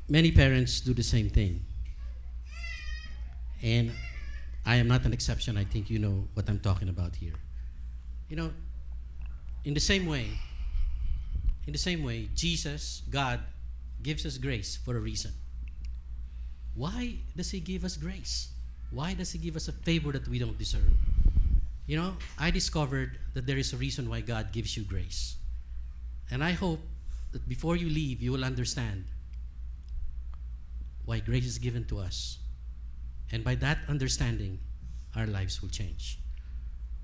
many 0.09 0.33
parents 0.33 0.81
do 0.81 0.95
the 0.95 1.03
same 1.03 1.29
thing. 1.29 1.63
And 3.63 3.93
I 4.65 4.77
am 4.77 4.89
not 4.89 5.05
an 5.05 5.13
exception. 5.13 5.59
I 5.59 5.65
think 5.65 5.91
you 5.91 5.99
know 5.99 6.27
what 6.33 6.49
I'm 6.49 6.61
talking 6.61 6.89
about 6.89 7.17
here. 7.17 7.35
You 8.31 8.37
know, 8.37 8.51
in 9.65 9.75
the 9.75 9.81
same 9.81 10.07
way, 10.07 10.27
in 11.67 11.73
the 11.73 11.79
same 11.79 12.03
way, 12.03 12.29
Jesus, 12.35 13.03
God, 13.11 13.41
gives 14.03 14.27
us 14.27 14.39
grace 14.39 14.77
for 14.77 14.97
a 14.97 15.01
reason. 15.01 15.33
Why 16.75 17.17
does 17.37 17.51
He 17.51 17.61
give 17.61 17.85
us 17.85 17.97
grace? 17.97 18.49
Why 18.91 19.15
does 19.15 19.33
He 19.33 19.39
give 19.39 19.57
us 19.57 19.69
a 19.69 19.73
favor 19.73 20.13
that 20.13 20.27
we 20.27 20.39
don't 20.39 20.59
deserve? 20.59 20.93
You 21.87 21.97
know, 21.97 22.17
I 22.39 22.51
discovered 22.51 23.19
that 23.35 23.47
there 23.47 23.59
is 23.59 23.73
a 23.73 23.77
reason 23.77 24.09
why 24.09 24.21
God 24.21 24.53
gives 24.53 24.77
you 24.77 24.83
grace. 24.83 25.37
And 26.31 26.43
I 26.43 26.53
hope 26.53 26.81
that 27.33 27.49
before 27.49 27.77
you 27.77 27.89
leave, 27.89 28.21
you 28.23 28.33
will 28.33 28.45
understand 28.45 29.05
why 31.05 31.21
grace 31.21 31.47
is 31.47 31.59
given 31.59 31.85
to 31.85 31.99
us. 31.99 32.39
And 33.31 33.43
by 33.43 33.55
that 33.57 33.79
understanding, 33.89 34.61
our 35.17 35.27
lives 35.27 35.61
will 35.61 35.69
change. 35.69 36.19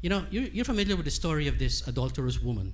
You 0.01 0.11
know, 0.11 0.25
you're, 0.31 0.45
you're 0.45 0.65
familiar 0.65 0.97
with 0.97 1.05
the 1.05 1.11
story 1.11 1.49
of 1.49 1.59
this 1.59 1.87
adulterous 1.89 2.41
woman, 2.41 2.73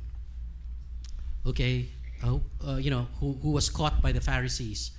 okay, 1.47 1.89
uh, 2.23 2.39
uh, 2.67 2.77
you 2.77 2.91
know, 2.91 3.09
who, 3.21 3.39
who 3.43 3.51
was 3.51 3.71
caught 3.71 4.03
by 4.03 4.13
the 4.13 4.21
Pharisees. 4.21 4.91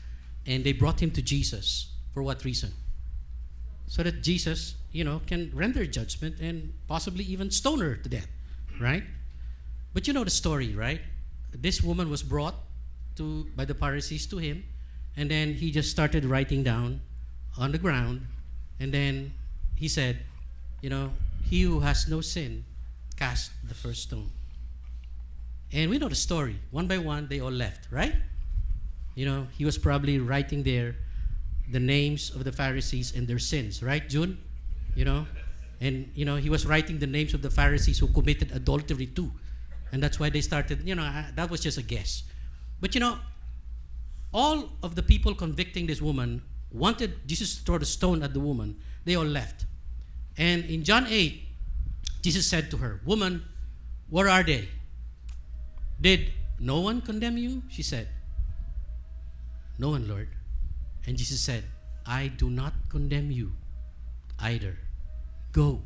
And 0.47 0.63
they 0.63 0.73
brought 0.73 1.01
him 1.01 1.11
to 1.11 1.21
Jesus. 1.21 1.91
For 2.13 2.23
what 2.23 2.45
reason? 2.45 2.71
So 3.87 4.01
that 4.01 4.23
Jesus, 4.23 4.75
you 4.91 5.03
know, 5.03 5.21
can 5.27 5.51
render 5.53 5.85
judgment 5.85 6.39
and 6.39 6.73
possibly 6.87 7.25
even 7.25 7.51
stone 7.51 7.81
her 7.81 7.95
to 7.95 8.09
death, 8.09 8.27
right? 8.79 9.03
But 9.93 10.07
you 10.07 10.13
know 10.13 10.23
the 10.23 10.29
story, 10.29 10.73
right? 10.73 11.01
This 11.51 11.81
woman 11.83 12.09
was 12.09 12.23
brought 12.23 12.55
to 13.17 13.47
by 13.55 13.65
the 13.65 13.73
Pharisees 13.73 14.27
to 14.27 14.37
him, 14.37 14.63
and 15.17 15.29
then 15.29 15.53
he 15.55 15.71
just 15.71 15.91
started 15.91 16.25
writing 16.25 16.63
down 16.63 17.01
on 17.57 17.71
the 17.71 17.77
ground, 17.77 18.27
and 18.79 18.93
then 18.93 19.33
he 19.75 19.87
said, 19.87 20.19
you 20.81 20.89
know, 20.89 21.11
he 21.45 21.61
who 21.61 21.79
has 21.81 22.07
no 22.07 22.21
sin, 22.21 22.65
cast 23.15 23.51
the 23.67 23.73
first 23.73 24.03
stone. 24.03 24.29
And 25.71 25.89
we 25.89 25.97
know 25.97 26.09
the 26.09 26.15
story. 26.15 26.59
One 26.71 26.87
by 26.87 26.97
one, 26.97 27.27
they 27.27 27.39
all 27.39 27.51
left, 27.51 27.87
right? 27.91 28.15
You 29.15 29.25
know, 29.25 29.47
he 29.57 29.65
was 29.65 29.77
probably 29.77 30.19
writing 30.19 30.63
there 30.63 30.95
the 31.71 31.79
names 31.79 32.29
of 32.29 32.43
the 32.43 32.51
Pharisees 32.51 33.15
and 33.15 33.27
their 33.27 33.39
sins, 33.39 33.81
right, 33.81 34.07
June? 34.07 34.37
You 34.95 35.05
know? 35.05 35.27
And, 35.81 36.11
you 36.15 36.25
know, 36.25 36.35
he 36.35 36.49
was 36.49 36.65
writing 36.65 36.99
the 36.99 37.07
names 37.07 37.33
of 37.33 37.41
the 37.41 37.49
Pharisees 37.49 37.99
who 37.99 38.07
committed 38.07 38.51
adultery 38.51 39.07
too. 39.07 39.31
And 39.91 40.01
that's 40.01 40.19
why 40.19 40.29
they 40.29 40.41
started, 40.41 40.87
you 40.87 40.95
know, 40.95 41.03
I- 41.03 41.31
that 41.35 41.49
was 41.49 41.61
just 41.61 41.77
a 41.77 41.83
guess. 41.83 42.23
But, 42.79 42.93
you 42.93 42.99
know, 42.99 43.19
all 44.33 44.77
of 44.83 44.95
the 44.95 45.03
people 45.03 45.35
convicting 45.35 45.87
this 45.87 46.01
woman 46.01 46.41
wanted 46.71 47.27
Jesus 47.27 47.55
to 47.55 47.61
throw 47.63 47.77
the 47.77 47.85
stone 47.85 48.23
at 48.23 48.33
the 48.33 48.39
woman. 48.39 48.77
They 49.05 49.15
all 49.15 49.25
left. 49.25 49.65
And 50.37 50.65
in 50.65 50.83
John 50.83 51.07
8, 51.07 51.41
Jesus 52.21 52.47
said 52.47 52.71
to 52.71 52.77
her, 52.77 53.01
Woman, 53.05 53.43
where 54.09 54.27
are 54.27 54.43
they? 54.43 54.67
Did 55.99 56.31
no 56.59 56.81
one 56.81 57.01
condemn 57.01 57.37
you? 57.37 57.63
She 57.69 57.83
said, 57.83 58.07
No 59.79 59.89
one, 59.89 60.07
Lord. 60.07 60.29
And 61.07 61.17
Jesus 61.17 61.39
said, 61.39 61.63
I 62.05 62.27
do 62.27 62.49
not 62.49 62.73
condemn 62.89 63.31
you 63.31 63.53
either. 64.39 64.77
Go 65.51 65.81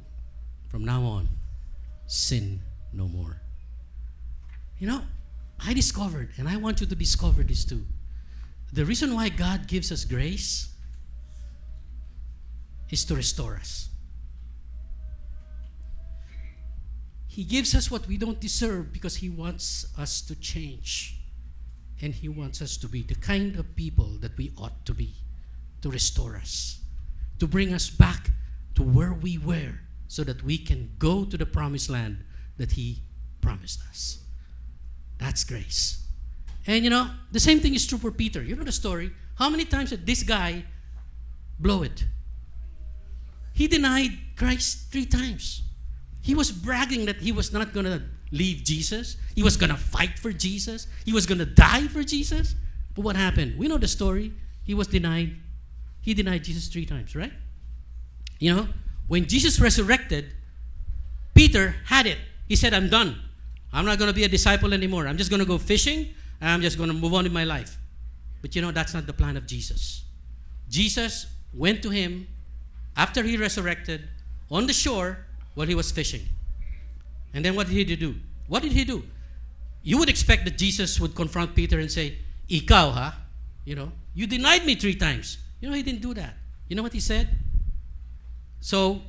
from 0.69 0.83
now 0.85 1.03
on, 1.03 1.29
sin 2.07 2.61
no 2.93 3.07
more. 3.07 3.41
You 4.79 4.87
know, 4.87 5.01
I 5.59 5.73
discovered, 5.73 6.29
and 6.37 6.47
I 6.47 6.57
want 6.57 6.81
you 6.81 6.87
to 6.87 6.95
discover 6.95 7.43
this 7.43 7.65
too. 7.65 7.83
The 8.71 8.85
reason 8.85 9.13
why 9.13 9.29
God 9.29 9.67
gives 9.67 9.91
us 9.91 10.05
grace 10.05 10.69
is 12.89 13.03
to 13.05 13.15
restore 13.15 13.55
us. 13.55 13.89
He 17.29 17.43
gives 17.43 17.75
us 17.75 17.91
what 17.91 18.07
we 18.07 18.17
don't 18.17 18.41
deserve 18.41 18.91
because 18.91 19.17
He 19.17 19.29
wants 19.29 19.85
us 19.97 20.19
to 20.23 20.35
change. 20.35 21.15
And 22.01 22.13
He 22.13 22.27
wants 22.27 22.59
us 22.59 22.75
to 22.77 22.87
be 22.87 23.03
the 23.03 23.15
kind 23.15 23.55
of 23.55 23.75
people 23.75 24.17
that 24.21 24.35
we 24.35 24.51
ought 24.57 24.83
to 24.87 24.95
be, 24.95 25.13
to 25.83 25.91
restore 25.91 26.35
us, 26.35 26.81
to 27.37 27.45
bring 27.45 27.71
us 27.71 27.89
back 27.89 28.31
to 28.73 28.81
where 28.81 29.13
we 29.13 29.37
were 29.37 29.79
so 30.07 30.23
that 30.23 30.43
we 30.43 30.57
can 30.57 30.91
go 30.97 31.23
to 31.23 31.37
the 31.37 31.45
promised 31.45 31.89
land 31.89 32.25
that 32.57 32.71
He 32.71 33.03
promised 33.41 33.79
us. 33.87 34.23
That's 35.19 35.43
grace. 35.43 36.03
And 36.65 36.83
you 36.83 36.89
know, 36.89 37.11
the 37.31 37.39
same 37.39 37.59
thing 37.59 37.75
is 37.75 37.85
true 37.85 37.99
for 37.99 38.11
Peter. 38.11 38.41
You 38.41 38.55
know 38.55 38.63
the 38.63 38.71
story. 38.71 39.11
How 39.35 39.49
many 39.49 39.65
times 39.65 39.91
did 39.91 40.05
this 40.05 40.23
guy 40.23 40.63
blow 41.59 41.83
it? 41.83 42.05
He 43.53 43.67
denied 43.67 44.17
Christ 44.35 44.91
three 44.91 45.05
times. 45.05 45.61
He 46.21 46.35
was 46.35 46.51
bragging 46.51 47.05
that 47.05 47.17
he 47.17 47.31
was 47.31 47.53
not 47.53 47.73
going 47.73 47.85
to 47.85 48.03
leave 48.31 48.63
Jesus. 48.63 49.17
He 49.35 49.43
was 49.43 49.57
going 49.57 49.69
to 49.69 49.77
fight 49.77 50.19
for 50.19 50.31
Jesus. 50.31 50.87
He 51.05 51.13
was 51.13 51.25
going 51.25 51.39
to 51.39 51.45
die 51.45 51.87
for 51.87 52.03
Jesus. 52.03 52.55
But 52.95 53.03
what 53.03 53.15
happened? 53.15 53.57
We 53.57 53.67
know 53.67 53.77
the 53.77 53.87
story. 53.87 54.33
He 54.63 54.73
was 54.73 54.87
denied. 54.87 55.35
He 56.01 56.13
denied 56.13 56.43
Jesus 56.43 56.67
three 56.67 56.85
times, 56.85 57.15
right? 57.15 57.33
You 58.39 58.55
know, 58.55 58.67
when 59.07 59.25
Jesus 59.25 59.59
resurrected, 59.59 60.33
Peter 61.33 61.75
had 61.85 62.05
it. 62.05 62.17
He 62.47 62.55
said, 62.55 62.73
I'm 62.73 62.89
done. 62.89 63.15
I'm 63.71 63.85
not 63.85 63.97
going 63.97 64.09
to 64.09 64.15
be 64.15 64.23
a 64.23 64.27
disciple 64.27 64.73
anymore. 64.73 65.07
I'm 65.07 65.17
just 65.17 65.29
going 65.29 65.41
to 65.41 65.45
go 65.45 65.57
fishing 65.57 66.13
I'm 66.41 66.61
just 66.61 66.77
going 66.77 66.89
to 66.89 66.95
move 66.95 67.13
on 67.13 67.25
in 67.25 67.33
my 67.33 67.43
life. 67.43 67.77
But 68.41 68.55
you 68.55 68.61
know, 68.61 68.71
that's 68.71 68.93
not 68.93 69.05
the 69.05 69.13
plan 69.13 69.35
of 69.37 69.45
Jesus. 69.45 70.03
Jesus 70.69 71.27
went 71.53 71.83
to 71.83 71.89
him 71.89 72.27
after 72.95 73.23
he 73.23 73.37
resurrected 73.37 74.07
on 74.49 74.67
the 74.67 74.73
shore 74.73 75.25
while 75.59 75.67
he 75.67 75.75
was 75.75 75.91
fishing. 75.91 76.21
And 77.33 77.43
then 77.43 77.53
what 77.53 77.67
did 77.67 77.75
he 77.75 77.83
do? 77.83 78.15
What 78.47 78.63
did 78.63 78.71
he 78.71 78.85
do? 78.85 79.03
You 79.83 79.97
would 79.97 80.07
expect 80.07 80.45
that 80.45 80.57
Jesus 80.57 81.01
would 81.01 81.13
confront 81.15 81.53
Peter 81.53 81.81
and 81.81 81.91
say, 81.91 82.17
Ikaw, 82.49 82.93
ha? 82.93 83.17
You 83.65 83.75
know, 83.75 83.91
you 84.13 84.25
denied 84.25 84.65
me 84.65 84.75
three 84.75 84.95
times. 84.95 85.37
You 85.59 85.67
know, 85.67 85.75
he 85.75 85.83
didn't 85.83 86.01
do 86.01 86.13
that. 86.13 86.35
You 86.69 86.77
know 86.77 86.81
what 86.81 86.93
he 86.93 87.01
said? 87.01 87.35
So, 88.61 89.01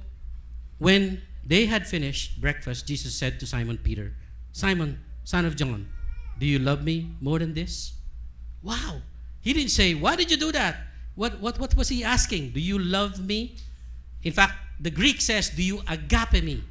when 0.78 1.22
they 1.46 1.66
had 1.66 1.86
finished 1.86 2.40
breakfast, 2.40 2.84
Jesus 2.84 3.14
said 3.14 3.38
to 3.38 3.46
Simon 3.46 3.78
Peter, 3.78 4.16
Simon, 4.50 4.98
son 5.22 5.44
of 5.44 5.54
John, 5.54 5.88
do 6.40 6.46
you 6.46 6.58
love 6.58 6.82
me 6.82 7.14
more 7.20 7.38
than 7.38 7.54
this? 7.54 7.92
Wow. 8.60 9.02
He 9.40 9.52
didn't 9.52 9.70
say, 9.70 9.94
Why 9.94 10.16
did 10.16 10.32
you 10.32 10.36
do 10.36 10.50
that? 10.50 10.78
What, 11.14 11.38
what, 11.38 11.60
what 11.60 11.76
was 11.76 11.90
he 11.90 12.02
asking? 12.02 12.50
Do 12.50 12.58
you 12.58 12.76
love 12.76 13.24
me? 13.24 13.54
In 14.24 14.32
fact, 14.32 14.54
the 14.80 14.90
Greek 14.90 15.20
says, 15.20 15.50
Do 15.50 15.62
you 15.62 15.82
agape 15.86 16.42
me? 16.42 16.64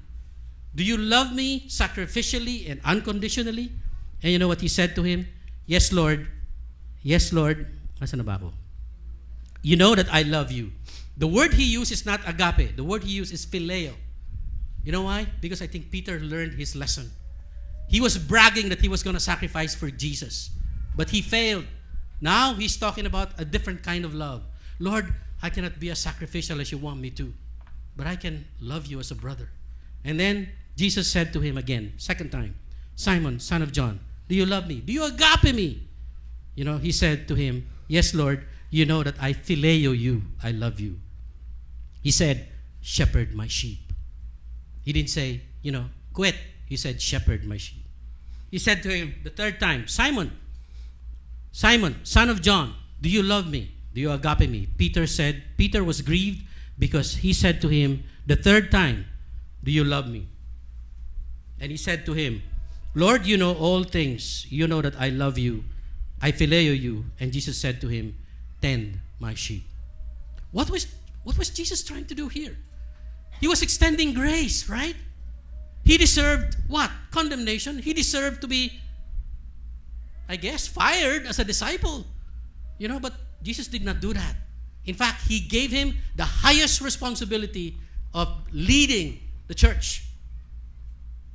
Do 0.74 0.84
you 0.84 0.98
love 0.98 1.34
me 1.34 1.68
sacrificially 1.68 2.70
and 2.70 2.82
unconditionally? 2.84 3.72
And 4.22 4.32
you 4.32 4.40
know 4.40 4.48
what 4.48 4.62
he 4.62 4.68
said 4.68 4.96
to 4.96 5.04
him? 5.04 5.28
Yes, 5.66 5.94
Lord. 5.94 6.28
Yes, 7.02 7.32
Lord. 7.32 7.68
Asan 8.02 8.20
na 8.20 8.26
ba 8.26 8.42
ako? 8.42 8.54
You 9.62 9.76
know 9.76 9.94
that 9.96 10.08
I 10.12 10.24
love 10.24 10.52
you. 10.52 10.72
The 11.18 11.28
word 11.28 11.54
he 11.54 11.64
used 11.64 11.92
is 11.92 12.06
not 12.06 12.22
agape. 12.26 12.76
The 12.76 12.84
word 12.84 13.04
he 13.04 13.12
used 13.12 13.34
is 13.34 13.46
phileo. 13.46 13.94
You 14.84 14.92
know 14.92 15.04
why? 15.04 15.28
Because 15.42 15.62
I 15.62 15.68
think 15.68 15.92
Peter 15.92 16.20
learned 16.20 16.54
his 16.54 16.76
lesson. 16.76 17.12
He 17.90 18.00
was 18.00 18.18
bragging 18.18 18.70
that 18.70 18.80
he 18.80 18.88
was 18.88 19.04
going 19.04 19.16
to 19.16 19.20
sacrifice 19.20 19.76
for 19.76 19.90
Jesus, 19.92 20.52
but 20.96 21.10
he 21.10 21.22
failed. 21.22 21.66
Now 22.22 22.54
he's 22.54 22.78
talking 22.78 23.06
about 23.06 23.32
a 23.38 23.44
different 23.44 23.84
kind 23.84 24.06
of 24.06 24.14
love. 24.14 24.44
Lord, 24.80 25.14
I 25.42 25.50
cannot 25.50 25.80
be 25.80 25.90
as 25.90 26.00
sacrificial 26.00 26.62
as 26.62 26.72
you 26.72 26.78
want 26.78 27.00
me 27.00 27.10
to, 27.12 27.34
but 28.00 28.08
I 28.08 28.16
can 28.16 28.46
love 28.62 28.86
you 28.86 28.98
as 29.02 29.12
a 29.12 29.16
brother. 29.16 29.50
And 30.06 30.18
then 30.18 30.48
Jesus 30.78 31.12
said 31.12 31.34
to 31.34 31.42
him 31.42 31.58
again, 31.58 31.92
second 31.98 32.32
time, 32.32 32.56
Simon, 32.96 33.42
son 33.42 33.62
of 33.62 33.74
John, 33.74 34.00
do 34.30 34.36
you 34.36 34.46
love 34.46 34.68
me? 34.68 34.80
Do 34.80 34.94
you 34.94 35.04
agape 35.04 35.54
me? 35.54 35.84
You 36.56 36.64
know, 36.64 36.78
he 36.78 36.94
said 36.94 37.28
to 37.28 37.36
him, 37.36 37.68
Yes, 37.90 38.14
Lord, 38.14 38.46
you 38.70 38.86
know 38.86 39.04
that 39.04 39.16
I 39.20 39.34
phileo 39.34 39.92
you. 39.92 40.22
I 40.42 40.52
love 40.52 40.80
you. 40.80 40.98
He 42.02 42.10
said, 42.10 42.48
Shepherd 42.80 43.36
my 43.36 43.48
sheep. 43.48 43.92
He 44.82 44.94
didn't 44.94 45.10
say, 45.10 45.42
you 45.62 45.74
know, 45.74 45.88
quit. 46.14 46.36
He 46.68 46.78
said, 46.78 47.02
Shepherd 47.02 47.44
my 47.44 47.58
sheep. 47.58 47.84
He 48.50 48.60
said 48.60 48.82
to 48.84 48.90
him 48.90 49.16
the 49.26 49.30
third 49.30 49.60
time, 49.60 49.90
Simon, 49.90 50.32
Simon, 51.52 52.00
son 52.06 52.30
of 52.30 52.42
John, 52.42 52.76
do 53.02 53.10
you 53.10 53.24
love 53.24 53.50
me? 53.50 53.74
Do 53.94 54.00
you 54.00 54.12
agape 54.12 54.50
me? 54.50 54.70
Peter 54.78 55.06
said, 55.06 55.44
Peter 55.58 55.84
was 55.84 56.02
grieved 56.02 56.46
because 56.80 57.18
he 57.18 57.34
said 57.34 57.62
to 57.62 57.68
him 57.68 58.04
the 58.26 58.36
third 58.36 58.72
time, 58.72 59.06
Do 59.64 59.72
you 59.72 59.84
love 59.84 60.08
me? 60.08 60.28
And 61.60 61.70
he 61.70 61.78
said 61.78 62.06
to 62.06 62.14
him, 62.14 62.42
Lord, 62.96 63.26
you 63.26 63.38
know 63.38 63.54
all 63.54 63.84
things. 63.84 64.48
You 64.50 64.68
know 64.68 64.82
that 64.82 64.96
I 64.98 65.10
love 65.10 65.38
you. 65.38 65.66
I 66.22 66.32
phileo 66.32 66.80
you. 66.80 67.06
And 67.20 67.32
Jesus 67.32 67.60
said 67.60 67.82
to 67.82 67.88
him, 67.88 68.16
Tend 68.62 69.00
my 69.20 69.34
sheep. 69.36 69.64
What 70.52 70.70
was, 70.70 70.88
what 71.24 71.38
was 71.38 71.50
Jesus 71.50 71.84
trying 71.84 72.06
to 72.06 72.16
do 72.16 72.30
here? 72.30 72.58
He 73.40 73.48
was 73.48 73.62
extending 73.62 74.14
grace, 74.14 74.68
right? 74.68 74.96
He 75.84 75.98
deserved 75.98 76.56
what? 76.68 76.92
Condemnation. 77.12 77.80
He 77.80 77.94
deserved 77.94 78.42
to 78.42 78.48
be, 78.48 78.80
I 80.28 80.36
guess, 80.36 80.68
fired 80.68 81.26
as 81.26 81.40
a 81.40 81.44
disciple. 81.44 82.06
You 82.78 82.88
know, 82.88 83.00
but 83.00 83.14
Jesus 83.44 83.68
did 83.68 83.84
not 83.84 84.00
do 84.00 84.14
that. 84.14 84.36
In 84.90 84.96
fact, 84.96 85.28
he 85.28 85.40
gave 85.40 85.70
him 85.70 85.96
the 86.16 86.26
highest 86.26 86.82
responsibility 86.82 87.78
of 88.12 88.28
leading 88.52 89.20
the 89.48 89.54
church. 89.54 90.04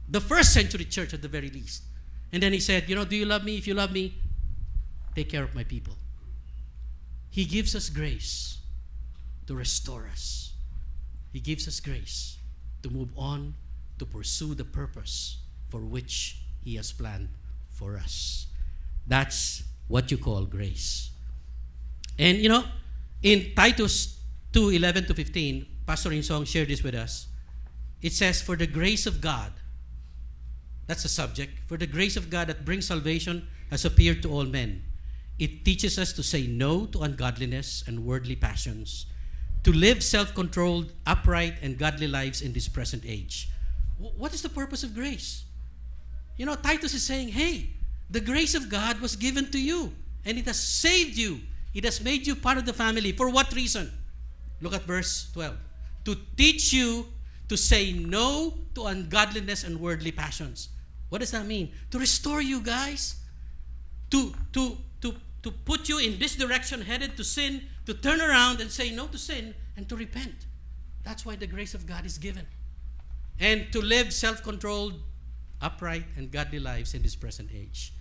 The 0.08 0.20
first 0.20 0.52
century 0.52 0.84
church, 0.86 1.14
at 1.14 1.22
the 1.22 1.28
very 1.28 1.50
least. 1.50 1.84
And 2.32 2.42
then 2.42 2.52
he 2.52 2.58
said, 2.58 2.88
You 2.88 2.96
know, 2.96 3.04
do 3.04 3.14
you 3.14 3.26
love 3.26 3.44
me? 3.44 3.56
If 3.56 3.68
you 3.68 3.74
love 3.74 3.92
me, 3.92 4.12
take 5.14 5.28
care 5.28 5.44
of 5.44 5.54
my 5.54 5.62
people. 5.62 5.94
He 7.30 7.44
gives 7.44 7.76
us 7.76 7.90
grace 7.90 8.58
to 9.46 9.54
restore 9.54 10.08
us. 10.10 10.54
He 11.32 11.38
gives 11.38 11.68
us 11.68 11.78
grace 11.78 12.38
to 12.82 12.90
move 12.90 13.10
on 13.16 13.54
to 14.00 14.04
pursue 14.04 14.56
the 14.56 14.64
purpose 14.64 15.38
for 15.68 15.78
which 15.78 16.40
He 16.64 16.74
has 16.74 16.90
planned 16.90 17.28
for 17.70 17.96
us. 17.96 18.48
That's 19.06 19.62
what 19.86 20.10
you 20.10 20.18
call 20.18 20.44
grace. 20.44 21.10
And 22.18 22.38
you 22.38 22.48
know, 22.48 22.64
in 23.24 23.54
Titus 23.56 24.20
2 24.52 24.68
11 24.70 25.06
to 25.06 25.14
15, 25.14 25.66
Pastor 25.86 26.10
Insong 26.10 26.46
shared 26.46 26.68
this 26.68 26.82
with 26.84 26.94
us. 26.94 27.26
It 28.02 28.12
says, 28.12 28.40
For 28.42 28.54
the 28.54 28.66
grace 28.66 29.06
of 29.06 29.20
God, 29.20 29.50
that's 30.86 31.02
the 31.02 31.08
subject, 31.08 31.58
for 31.66 31.76
the 31.78 31.86
grace 31.86 32.16
of 32.16 32.28
God 32.28 32.48
that 32.48 32.64
brings 32.64 32.86
salvation 32.86 33.48
has 33.70 33.84
appeared 33.84 34.22
to 34.22 34.30
all 34.30 34.44
men. 34.44 34.84
It 35.38 35.64
teaches 35.64 35.98
us 35.98 36.12
to 36.12 36.22
say 36.22 36.46
no 36.46 36.84
to 36.86 37.00
ungodliness 37.00 37.82
and 37.86 38.04
worldly 38.04 38.36
passions, 38.36 39.06
to 39.64 39.72
live 39.72 40.04
self 40.04 40.34
controlled, 40.34 40.92
upright, 41.06 41.54
and 41.62 41.78
godly 41.78 42.06
lives 42.06 42.42
in 42.42 42.52
this 42.52 42.68
present 42.68 43.02
age. 43.06 43.48
Wh- 43.98 44.14
What 44.20 44.34
is 44.34 44.42
the 44.42 44.50
purpose 44.50 44.84
of 44.84 44.94
grace? 44.94 45.44
You 46.36 46.44
know, 46.46 46.54
Titus 46.56 46.92
is 46.94 47.02
saying, 47.02 47.28
hey, 47.28 47.70
the 48.10 48.20
grace 48.20 48.54
of 48.54 48.68
God 48.68 49.00
was 49.00 49.16
given 49.16 49.50
to 49.50 49.58
you, 49.58 49.92
and 50.26 50.36
it 50.36 50.44
has 50.44 50.60
saved 50.60 51.16
you. 51.16 51.40
It 51.74 51.84
has 51.84 52.00
made 52.00 52.26
you 52.26 52.36
part 52.36 52.56
of 52.56 52.66
the 52.66 52.72
family. 52.72 53.12
For 53.12 53.28
what 53.28 53.52
reason? 53.52 53.90
Look 54.60 54.72
at 54.72 54.82
verse 54.82 55.30
12. 55.32 55.56
To 56.04 56.16
teach 56.36 56.72
you 56.72 57.06
to 57.48 57.56
say 57.56 57.92
no 57.92 58.54
to 58.74 58.86
ungodliness 58.86 59.64
and 59.64 59.80
worldly 59.80 60.12
passions. 60.12 60.68
What 61.08 61.18
does 61.18 61.32
that 61.32 61.46
mean? 61.46 61.72
To 61.90 61.98
restore 61.98 62.40
you 62.40 62.60
guys, 62.60 63.16
to 64.10 64.34
to 64.52 64.78
to 65.02 65.14
to 65.42 65.50
put 65.50 65.88
you 65.88 65.98
in 65.98 66.18
this 66.18 66.36
direction, 66.36 66.80
headed 66.80 67.16
to 67.16 67.24
sin, 67.24 67.62
to 67.86 67.94
turn 67.94 68.20
around 68.20 68.60
and 68.60 68.70
say 68.70 68.90
no 68.90 69.06
to 69.08 69.18
sin 69.18 69.54
and 69.76 69.88
to 69.88 69.96
repent. 69.96 70.46
That's 71.02 71.26
why 71.26 71.36
the 71.36 71.46
grace 71.46 71.74
of 71.74 71.86
God 71.86 72.06
is 72.06 72.16
given. 72.16 72.46
And 73.38 73.70
to 73.72 73.82
live 73.82 74.12
self-controlled, 74.12 74.94
upright, 75.60 76.04
and 76.16 76.30
godly 76.30 76.60
lives 76.60 76.94
in 76.94 77.02
this 77.02 77.14
present 77.14 77.50
age. 77.52 77.92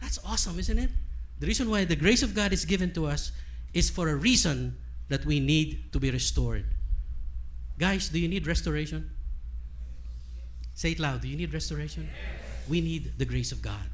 That's 0.00 0.18
awesome, 0.24 0.58
isn't 0.58 0.78
it? 0.78 0.90
The 1.38 1.46
reason 1.46 1.68
why 1.68 1.84
the 1.84 1.96
grace 1.96 2.22
of 2.22 2.34
God 2.34 2.52
is 2.52 2.64
given 2.64 2.92
to 2.94 3.06
us 3.06 3.32
is 3.72 3.90
for 3.90 4.08
a 4.08 4.14
reason 4.14 4.76
that 5.08 5.24
we 5.24 5.40
need 5.40 5.92
to 5.92 6.00
be 6.00 6.10
restored. 6.10 6.64
Guys, 7.78 8.08
do 8.08 8.18
you 8.18 8.28
need 8.28 8.46
restoration? 8.46 9.10
Say 10.74 10.92
it 10.92 10.98
loud. 10.98 11.22
Do 11.22 11.28
you 11.28 11.36
need 11.36 11.52
restoration? 11.52 12.08
We 12.68 12.80
need 12.80 13.18
the 13.18 13.24
grace 13.24 13.52
of 13.52 13.62
God. 13.62 13.90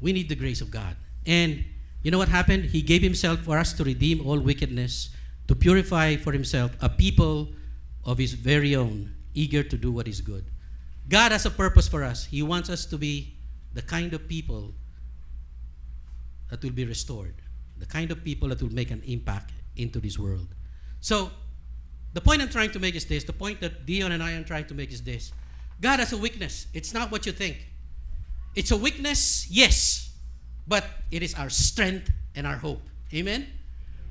We 0.00 0.12
need 0.12 0.28
the 0.28 0.34
grace 0.34 0.60
of 0.60 0.70
God. 0.70 0.96
And 1.26 1.64
you 2.02 2.10
know 2.10 2.18
what 2.18 2.28
happened? 2.28 2.66
He 2.66 2.82
gave 2.82 3.02
himself 3.02 3.40
for 3.40 3.58
us 3.58 3.72
to 3.74 3.84
redeem 3.84 4.26
all 4.26 4.38
wickedness, 4.38 5.10
to 5.48 5.54
purify 5.54 6.16
for 6.16 6.32
himself 6.32 6.72
a 6.80 6.88
people 6.88 7.48
of 8.04 8.18
his 8.18 8.32
very 8.32 8.74
own, 8.74 9.12
eager 9.34 9.62
to 9.62 9.76
do 9.76 9.92
what 9.92 10.08
is 10.08 10.20
good. 10.20 10.44
God 11.08 11.32
has 11.32 11.44
a 11.44 11.50
purpose 11.50 11.88
for 11.88 12.02
us. 12.02 12.24
He 12.24 12.42
wants 12.42 12.70
us 12.70 12.86
to 12.86 12.96
be 12.96 13.36
the 13.74 13.82
kind 13.82 14.14
of 14.14 14.28
people 14.28 14.74
that 16.50 16.62
will 16.62 16.70
be 16.70 16.84
restored, 16.84 17.34
the 17.78 17.86
kind 17.86 18.10
of 18.10 18.22
people 18.24 18.48
that 18.48 18.60
will 18.60 18.72
make 18.72 18.90
an 18.90 19.02
impact 19.06 19.52
into 19.76 20.00
this 20.00 20.18
world. 20.18 20.48
So, 21.00 21.30
the 22.12 22.20
point 22.20 22.42
I'm 22.42 22.48
trying 22.48 22.72
to 22.72 22.80
make 22.80 22.96
is 22.96 23.06
this 23.06 23.24
the 23.24 23.32
point 23.32 23.60
that 23.60 23.86
Dion 23.86 24.12
and 24.12 24.22
I 24.22 24.32
are 24.32 24.42
trying 24.42 24.66
to 24.66 24.74
make 24.74 24.92
is 24.92 25.02
this 25.02 25.32
God 25.80 26.00
has 26.00 26.12
a 26.12 26.18
weakness. 26.18 26.66
It's 26.74 26.92
not 26.92 27.10
what 27.10 27.24
you 27.24 27.32
think. 27.32 27.66
It's 28.54 28.72
a 28.72 28.76
weakness, 28.76 29.46
yes, 29.48 30.12
but 30.66 30.84
it 31.10 31.22
is 31.22 31.34
our 31.34 31.48
strength 31.48 32.10
and 32.34 32.46
our 32.46 32.56
hope. 32.56 32.82
Amen? 33.14 33.46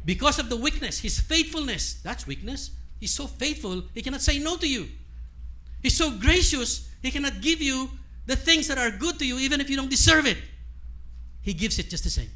Because 0.06 0.40
of 0.40 0.50
the 0.50 0.56
weakness, 0.56 1.00
his 1.00 1.20
faithfulness, 1.20 1.96
that's 2.04 2.26
weakness. 2.26 2.72
He's 3.00 3.14
so 3.14 3.28
faithful, 3.28 3.84
he 3.94 4.02
cannot 4.02 4.22
say 4.22 4.40
no 4.40 4.56
to 4.58 4.68
you. 4.68 4.88
He's 5.82 5.96
so 5.96 6.12
gracious, 6.12 6.90
he 7.02 7.12
cannot 7.12 7.42
give 7.42 7.62
you 7.62 7.90
the 8.26 8.36
things 8.36 8.68
that 8.68 8.78
are 8.78 8.92
good 8.92 9.20
to 9.20 9.26
you 9.26 9.40
even 9.40 9.60
if 9.62 9.70
you 9.70 9.76
don't 9.76 9.90
deserve 9.90 10.26
it. 10.26 10.38
He 11.42 11.54
gives 11.54 11.80
it 11.80 11.90
just 11.90 12.04
the 12.04 12.10
same. 12.10 12.30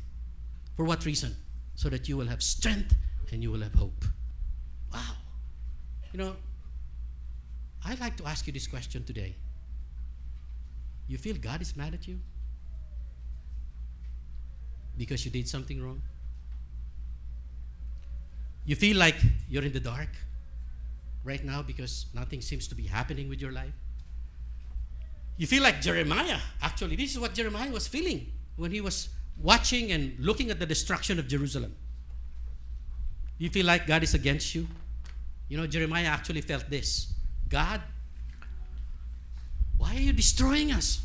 For 0.75 0.85
what 0.85 1.05
reason? 1.05 1.35
So 1.75 1.89
that 1.89 2.07
you 2.07 2.17
will 2.17 2.27
have 2.27 2.41
strength 2.41 2.95
and 3.31 3.41
you 3.41 3.51
will 3.51 3.61
have 3.61 3.73
hope. 3.73 4.05
Wow. 4.93 4.99
You 6.11 6.19
know, 6.19 6.35
I'd 7.85 7.99
like 7.99 8.15
to 8.17 8.25
ask 8.25 8.45
you 8.47 8.53
this 8.53 8.67
question 8.67 9.03
today. 9.03 9.35
You 11.07 11.17
feel 11.17 11.35
God 11.35 11.61
is 11.61 11.75
mad 11.75 11.93
at 11.93 12.07
you? 12.07 12.19
Because 14.97 15.25
you 15.25 15.31
did 15.31 15.47
something 15.47 15.83
wrong? 15.83 16.01
You 18.65 18.75
feel 18.75 18.97
like 18.97 19.15
you're 19.49 19.63
in 19.63 19.73
the 19.73 19.79
dark 19.79 20.09
right 21.23 21.43
now 21.43 21.61
because 21.61 22.05
nothing 22.13 22.41
seems 22.41 22.67
to 22.67 22.75
be 22.75 22.83
happening 22.83 23.27
with 23.27 23.41
your 23.41 23.51
life? 23.51 23.73
You 25.37 25.47
feel 25.47 25.63
like 25.63 25.81
Jeremiah. 25.81 26.37
Actually, 26.61 26.95
this 26.95 27.11
is 27.11 27.19
what 27.19 27.33
Jeremiah 27.33 27.71
was 27.71 27.87
feeling 27.87 28.31
when 28.55 28.71
he 28.71 28.81
was 28.81 29.09
watching 29.41 29.91
and 29.91 30.17
looking 30.19 30.51
at 30.51 30.59
the 30.59 30.65
destruction 30.65 31.19
of 31.19 31.27
Jerusalem. 31.27 31.75
You 33.37 33.49
feel 33.49 33.65
like 33.65 33.87
God 33.87 34.03
is 34.03 34.13
against 34.13 34.53
you? 34.55 34.67
You 35.49 35.57
know, 35.57 35.67
Jeremiah 35.67 36.05
actually 36.07 36.41
felt 36.41 36.69
this 36.69 37.13
God, 37.49 37.81
why 39.77 39.95
are 39.95 39.99
you 39.99 40.13
destroying 40.13 40.71
us? 40.71 41.01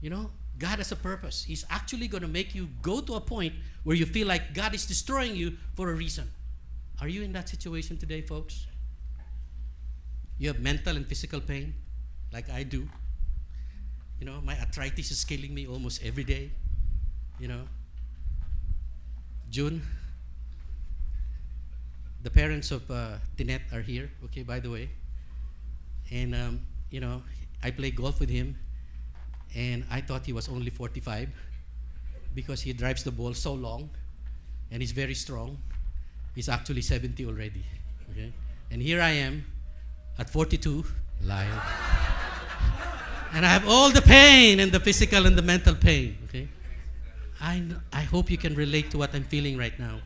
You 0.00 0.10
know, 0.10 0.30
God 0.58 0.78
has 0.78 0.92
a 0.92 0.96
purpose. 0.96 1.44
He's 1.44 1.64
actually 1.70 2.08
going 2.08 2.22
to 2.22 2.28
make 2.28 2.54
you 2.54 2.68
go 2.82 3.00
to 3.00 3.14
a 3.14 3.20
point 3.20 3.54
where 3.84 3.96
you 3.96 4.06
feel 4.06 4.26
like 4.26 4.54
God 4.54 4.74
is 4.74 4.86
destroying 4.86 5.34
you 5.36 5.56
for 5.74 5.90
a 5.90 5.94
reason. 5.94 6.28
Are 7.00 7.08
you 7.08 7.22
in 7.22 7.32
that 7.32 7.48
situation 7.48 7.96
today, 7.96 8.20
folks? 8.20 8.66
You 10.38 10.48
have 10.48 10.60
mental 10.60 10.96
and 10.96 11.06
physical 11.06 11.40
pain, 11.40 11.74
like 12.32 12.50
I 12.50 12.62
do. 12.62 12.88
You 14.20 14.26
know, 14.26 14.40
my 14.42 14.58
arthritis 14.60 15.10
is 15.10 15.24
killing 15.24 15.54
me 15.54 15.66
almost 15.66 16.04
every 16.04 16.24
day. 16.24 16.50
You 17.38 17.48
know, 17.48 17.62
June, 19.50 19.82
the 22.22 22.30
parents 22.30 22.70
of 22.70 22.88
uh, 22.90 23.16
Tinette 23.36 23.72
are 23.72 23.80
here, 23.80 24.10
okay, 24.24 24.42
by 24.42 24.60
the 24.60 24.70
way. 24.70 24.90
And, 26.12 26.34
um, 26.34 26.60
you 26.90 27.00
know, 27.00 27.22
I 27.62 27.70
play 27.70 27.90
golf 27.90 28.20
with 28.20 28.28
him, 28.28 28.56
and 29.54 29.84
I 29.90 30.02
thought 30.02 30.26
he 30.26 30.32
was 30.32 30.48
only 30.48 30.70
45 30.70 31.30
because 32.34 32.60
he 32.60 32.72
drives 32.72 33.02
the 33.02 33.10
ball 33.10 33.34
so 33.34 33.54
long 33.54 33.90
and 34.70 34.80
he's 34.80 34.92
very 34.92 35.14
strong. 35.14 35.58
He's 36.34 36.48
actually 36.48 36.82
70 36.82 37.26
already, 37.26 37.64
okay? 38.12 38.32
And 38.70 38.80
here 38.80 39.00
I 39.00 39.10
am 39.10 39.44
at 40.18 40.30
42, 40.30 40.84
lying. 41.22 41.50
And 43.32 43.46
I 43.46 43.48
have 43.48 43.68
all 43.68 43.90
the 43.90 44.02
pain 44.02 44.60
and 44.60 44.72
the 44.72 44.80
physical 44.80 45.26
and 45.26 45.36
the 45.36 45.42
mental 45.42 45.74
pain, 45.74 46.18
okay? 46.24 46.48
I, 47.40 47.62
I 47.92 48.02
hope 48.02 48.30
you 48.30 48.36
can 48.36 48.54
relate 48.54 48.90
to 48.90 48.98
what 48.98 49.14
I'm 49.14 49.24
feeling 49.24 49.56
right 49.56 49.78
now. 49.78 50.00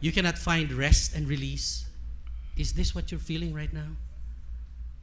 You 0.00 0.12
cannot 0.12 0.38
find 0.38 0.72
rest 0.72 1.14
and 1.14 1.28
release. 1.28 1.86
Is 2.56 2.72
this 2.72 2.94
what 2.94 3.10
you're 3.10 3.20
feeling 3.20 3.52
right 3.52 3.72
now? 3.72 3.88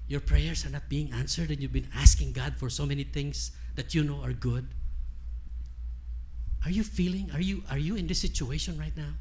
Your 0.08 0.20
prayers 0.20 0.66
are 0.66 0.70
not 0.70 0.88
being 0.88 1.12
answered, 1.12 1.50
and 1.50 1.62
you've 1.62 1.74
been 1.74 1.90
asking 1.96 2.34
God 2.34 2.56
for 2.58 2.70
so 2.70 2.86
many 2.86 3.04
things 3.04 3.52
that 3.76 3.94
you 3.94 4.04
know 4.04 4.22
are 4.24 4.34
good. 4.34 4.68
Are 6.64 6.72
you 6.72 6.84
feeling? 6.84 7.30
Are 7.34 7.42
you 7.42 7.64
are 7.70 7.78
you 7.78 7.96
in 7.96 8.08
this 8.08 8.22
situation 8.22 8.78
right 8.78 8.96
now? 8.96 9.14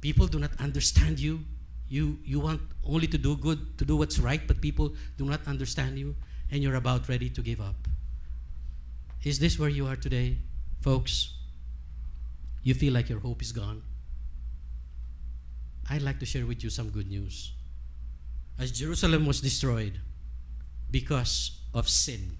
People 0.00 0.26
do 0.26 0.38
not 0.38 0.50
understand 0.60 1.18
you. 1.18 1.44
You 1.88 2.18
you 2.24 2.40
want 2.40 2.60
only 2.84 3.06
to 3.08 3.18
do 3.18 3.36
good, 3.36 3.78
to 3.78 3.84
do 3.84 3.96
what's 3.96 4.18
right, 4.18 4.40
but 4.46 4.60
people 4.60 4.94
do 5.16 5.24
not 5.24 5.40
understand 5.46 5.98
you, 5.98 6.14
and 6.50 6.62
you're 6.62 6.74
about 6.74 7.08
ready 7.08 7.28
to 7.30 7.42
give 7.42 7.60
up. 7.60 7.88
Is 9.24 9.38
this 9.38 9.58
where 9.58 9.68
you 9.68 9.86
are 9.86 9.96
today, 9.96 10.38
folks? 10.80 11.34
You 12.62 12.74
feel 12.74 12.92
like 12.92 13.08
your 13.08 13.20
hope 13.20 13.42
is 13.42 13.52
gone. 13.52 13.82
I'd 15.90 16.02
like 16.02 16.20
to 16.20 16.26
share 16.26 16.46
with 16.46 16.62
you 16.62 16.70
some 16.70 16.90
good 16.90 17.08
news. 17.08 17.52
As 18.58 18.72
Jerusalem 18.72 19.26
was 19.26 19.40
destroyed 19.40 20.00
because 20.90 21.60
of 21.74 21.88
sin, 21.88 22.38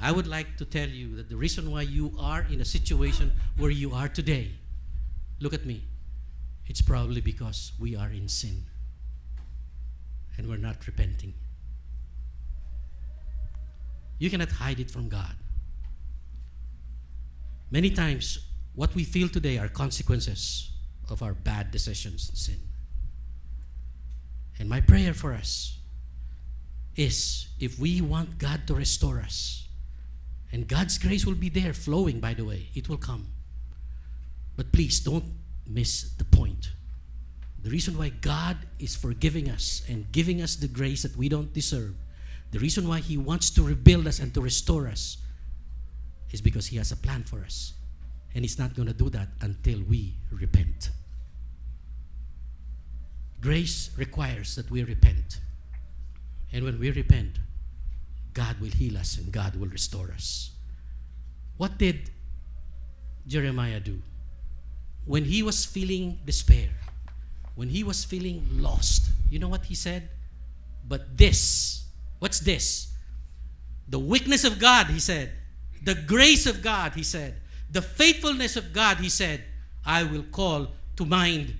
I 0.00 0.12
would 0.12 0.26
like 0.26 0.56
to 0.56 0.64
tell 0.64 0.88
you 0.88 1.16
that 1.16 1.28
the 1.28 1.36
reason 1.36 1.70
why 1.70 1.82
you 1.82 2.12
are 2.18 2.46
in 2.50 2.60
a 2.60 2.64
situation 2.64 3.32
where 3.56 3.70
you 3.70 3.92
are 3.92 4.08
today, 4.08 4.50
look 5.40 5.54
at 5.54 5.64
me, 5.64 5.84
it's 6.66 6.82
probably 6.82 7.20
because 7.20 7.72
we 7.78 7.96
are 7.96 8.08
in 8.08 8.28
sin 8.28 8.64
and 10.36 10.48
we're 10.48 10.56
not 10.56 10.86
repenting. 10.86 11.34
You 14.22 14.30
cannot 14.30 14.52
hide 14.52 14.78
it 14.78 14.88
from 14.88 15.08
God. 15.08 15.34
Many 17.72 17.90
times, 17.90 18.38
what 18.72 18.94
we 18.94 19.02
feel 19.02 19.28
today 19.28 19.58
are 19.58 19.66
consequences 19.66 20.70
of 21.10 21.24
our 21.24 21.34
bad 21.34 21.72
decisions 21.72 22.28
and 22.28 22.38
sin. 22.38 22.60
And 24.60 24.68
my 24.68 24.80
prayer 24.80 25.12
for 25.12 25.32
us 25.32 25.76
is 26.94 27.48
if 27.58 27.80
we 27.80 28.00
want 28.00 28.38
God 28.38 28.64
to 28.68 28.74
restore 28.74 29.18
us, 29.18 29.66
and 30.52 30.68
God's 30.68 30.98
grace 30.98 31.26
will 31.26 31.34
be 31.34 31.48
there 31.48 31.72
flowing, 31.72 32.20
by 32.20 32.34
the 32.34 32.44
way, 32.44 32.68
it 32.76 32.88
will 32.88 32.98
come. 32.98 33.26
But 34.54 34.70
please 34.70 35.00
don't 35.00 35.24
miss 35.66 36.12
the 36.12 36.24
point. 36.24 36.70
The 37.60 37.70
reason 37.70 37.98
why 37.98 38.10
God 38.10 38.58
is 38.78 38.94
forgiving 38.94 39.50
us 39.50 39.82
and 39.88 40.12
giving 40.12 40.40
us 40.40 40.54
the 40.54 40.68
grace 40.68 41.02
that 41.02 41.16
we 41.16 41.28
don't 41.28 41.52
deserve, 41.52 41.96
the 42.52 42.58
reason 42.58 42.86
why 42.86 43.00
He 43.00 43.16
wants 43.16 43.50
to 43.50 43.62
rebuild 43.62 44.06
us 44.06 44.20
and 44.20 44.32
to 44.34 44.40
restore 44.40 44.86
us, 44.86 45.16
is 46.30 46.40
because 46.40 46.68
He 46.68 46.76
has 46.76 46.92
a 46.92 46.96
plan 46.96 47.24
for 47.24 47.40
us. 47.40 47.74
And 48.34 48.44
He's 48.44 48.58
not 48.58 48.74
going 48.74 48.88
to 48.88 48.94
do 48.94 49.10
that 49.10 49.28
until 49.40 49.80
we 49.88 50.14
repent. 50.30 50.90
Grace 53.40 53.90
requires 53.96 54.54
that 54.54 54.70
we 54.70 54.84
repent. 54.84 55.40
And 56.52 56.64
when 56.64 56.78
we 56.78 56.90
repent, 56.92 57.38
God 58.34 58.60
will 58.60 58.70
heal 58.70 58.96
us 58.96 59.18
and 59.18 59.32
God 59.32 59.56
will 59.56 59.68
restore 59.68 60.12
us. 60.12 60.50
What 61.56 61.76
did 61.76 62.10
Jeremiah 63.26 63.80
do? 63.80 64.00
When 65.04 65.24
he 65.24 65.42
was 65.42 65.64
feeling 65.64 66.20
despair, 66.24 66.68
when 67.54 67.68
he 67.68 67.82
was 67.82 68.04
feeling 68.04 68.46
lost, 68.52 69.10
you 69.28 69.38
know 69.38 69.48
what 69.48 69.64
he 69.64 69.74
said? 69.74 70.08
But 70.86 71.16
this, 71.16 71.81
what's 72.22 72.38
this? 72.38 72.92
The 73.88 73.98
weakness 73.98 74.44
of 74.44 74.60
God, 74.60 74.86
he 74.86 75.00
said. 75.00 75.32
The 75.82 75.96
grace 75.96 76.46
of 76.46 76.62
God, 76.62 76.92
he 76.92 77.02
said. 77.02 77.34
The 77.68 77.82
faithfulness 77.82 78.56
of 78.56 78.72
God, 78.72 78.98
he 78.98 79.08
said, 79.08 79.42
I 79.84 80.04
will 80.04 80.22
call 80.22 80.68
to 80.94 81.04
mind 81.04 81.58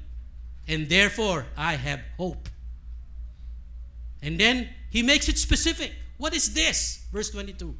and 0.68 0.88
therefore 0.88 1.46
I 1.56 1.74
have 1.74 2.00
hope. 2.16 2.48
And 4.22 4.38
then 4.38 4.68
he 4.88 5.02
makes 5.02 5.28
it 5.28 5.36
specific. 5.36 5.92
What 6.16 6.32
is 6.32 6.54
this? 6.54 7.06
Verse 7.12 7.30
22. 7.30 7.74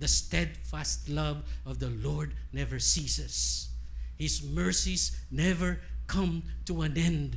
The 0.00 0.08
steadfast 0.08 1.10
love 1.10 1.42
of 1.66 1.78
the 1.78 1.90
Lord 1.90 2.32
never 2.54 2.78
ceases. 2.78 3.68
His 4.16 4.42
mercies 4.42 5.20
never 5.30 5.80
come 6.06 6.44
to 6.64 6.80
an 6.80 6.96
end. 6.96 7.36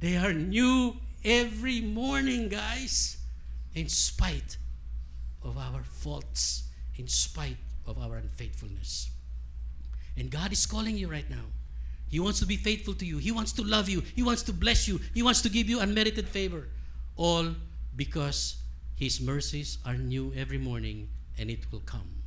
They 0.00 0.16
are 0.16 0.32
new 0.32 0.96
every 1.22 1.82
morning, 1.82 2.48
guys, 2.48 3.18
in 3.74 3.88
spite 3.88 4.56
of 5.42 5.58
our 5.58 5.82
faults, 5.82 6.64
in 6.96 7.08
spite 7.08 7.56
of 7.86 7.98
our 7.98 8.16
unfaithfulness. 8.16 9.10
And 10.16 10.30
God 10.30 10.52
is 10.52 10.64
calling 10.66 10.96
you 10.96 11.08
right 11.08 11.28
now. 11.28 11.44
He 12.08 12.20
wants 12.20 12.38
to 12.40 12.46
be 12.46 12.56
faithful 12.56 12.94
to 12.94 13.04
you. 13.04 13.18
He 13.18 13.32
wants 13.32 13.52
to 13.52 13.62
love 13.62 13.88
you. 13.88 14.02
He 14.14 14.22
wants 14.22 14.42
to 14.44 14.52
bless 14.52 14.86
you. 14.86 15.00
He 15.12 15.22
wants 15.22 15.42
to 15.42 15.48
give 15.48 15.68
you 15.68 15.80
unmerited 15.80 16.28
favor. 16.28 16.68
All 17.16 17.48
because 17.96 18.56
His 18.96 19.20
mercies 19.20 19.78
are 19.84 19.96
new 19.96 20.32
every 20.36 20.58
morning 20.58 21.08
and 21.38 21.50
it 21.50 21.70
will 21.72 21.80
come. 21.80 22.22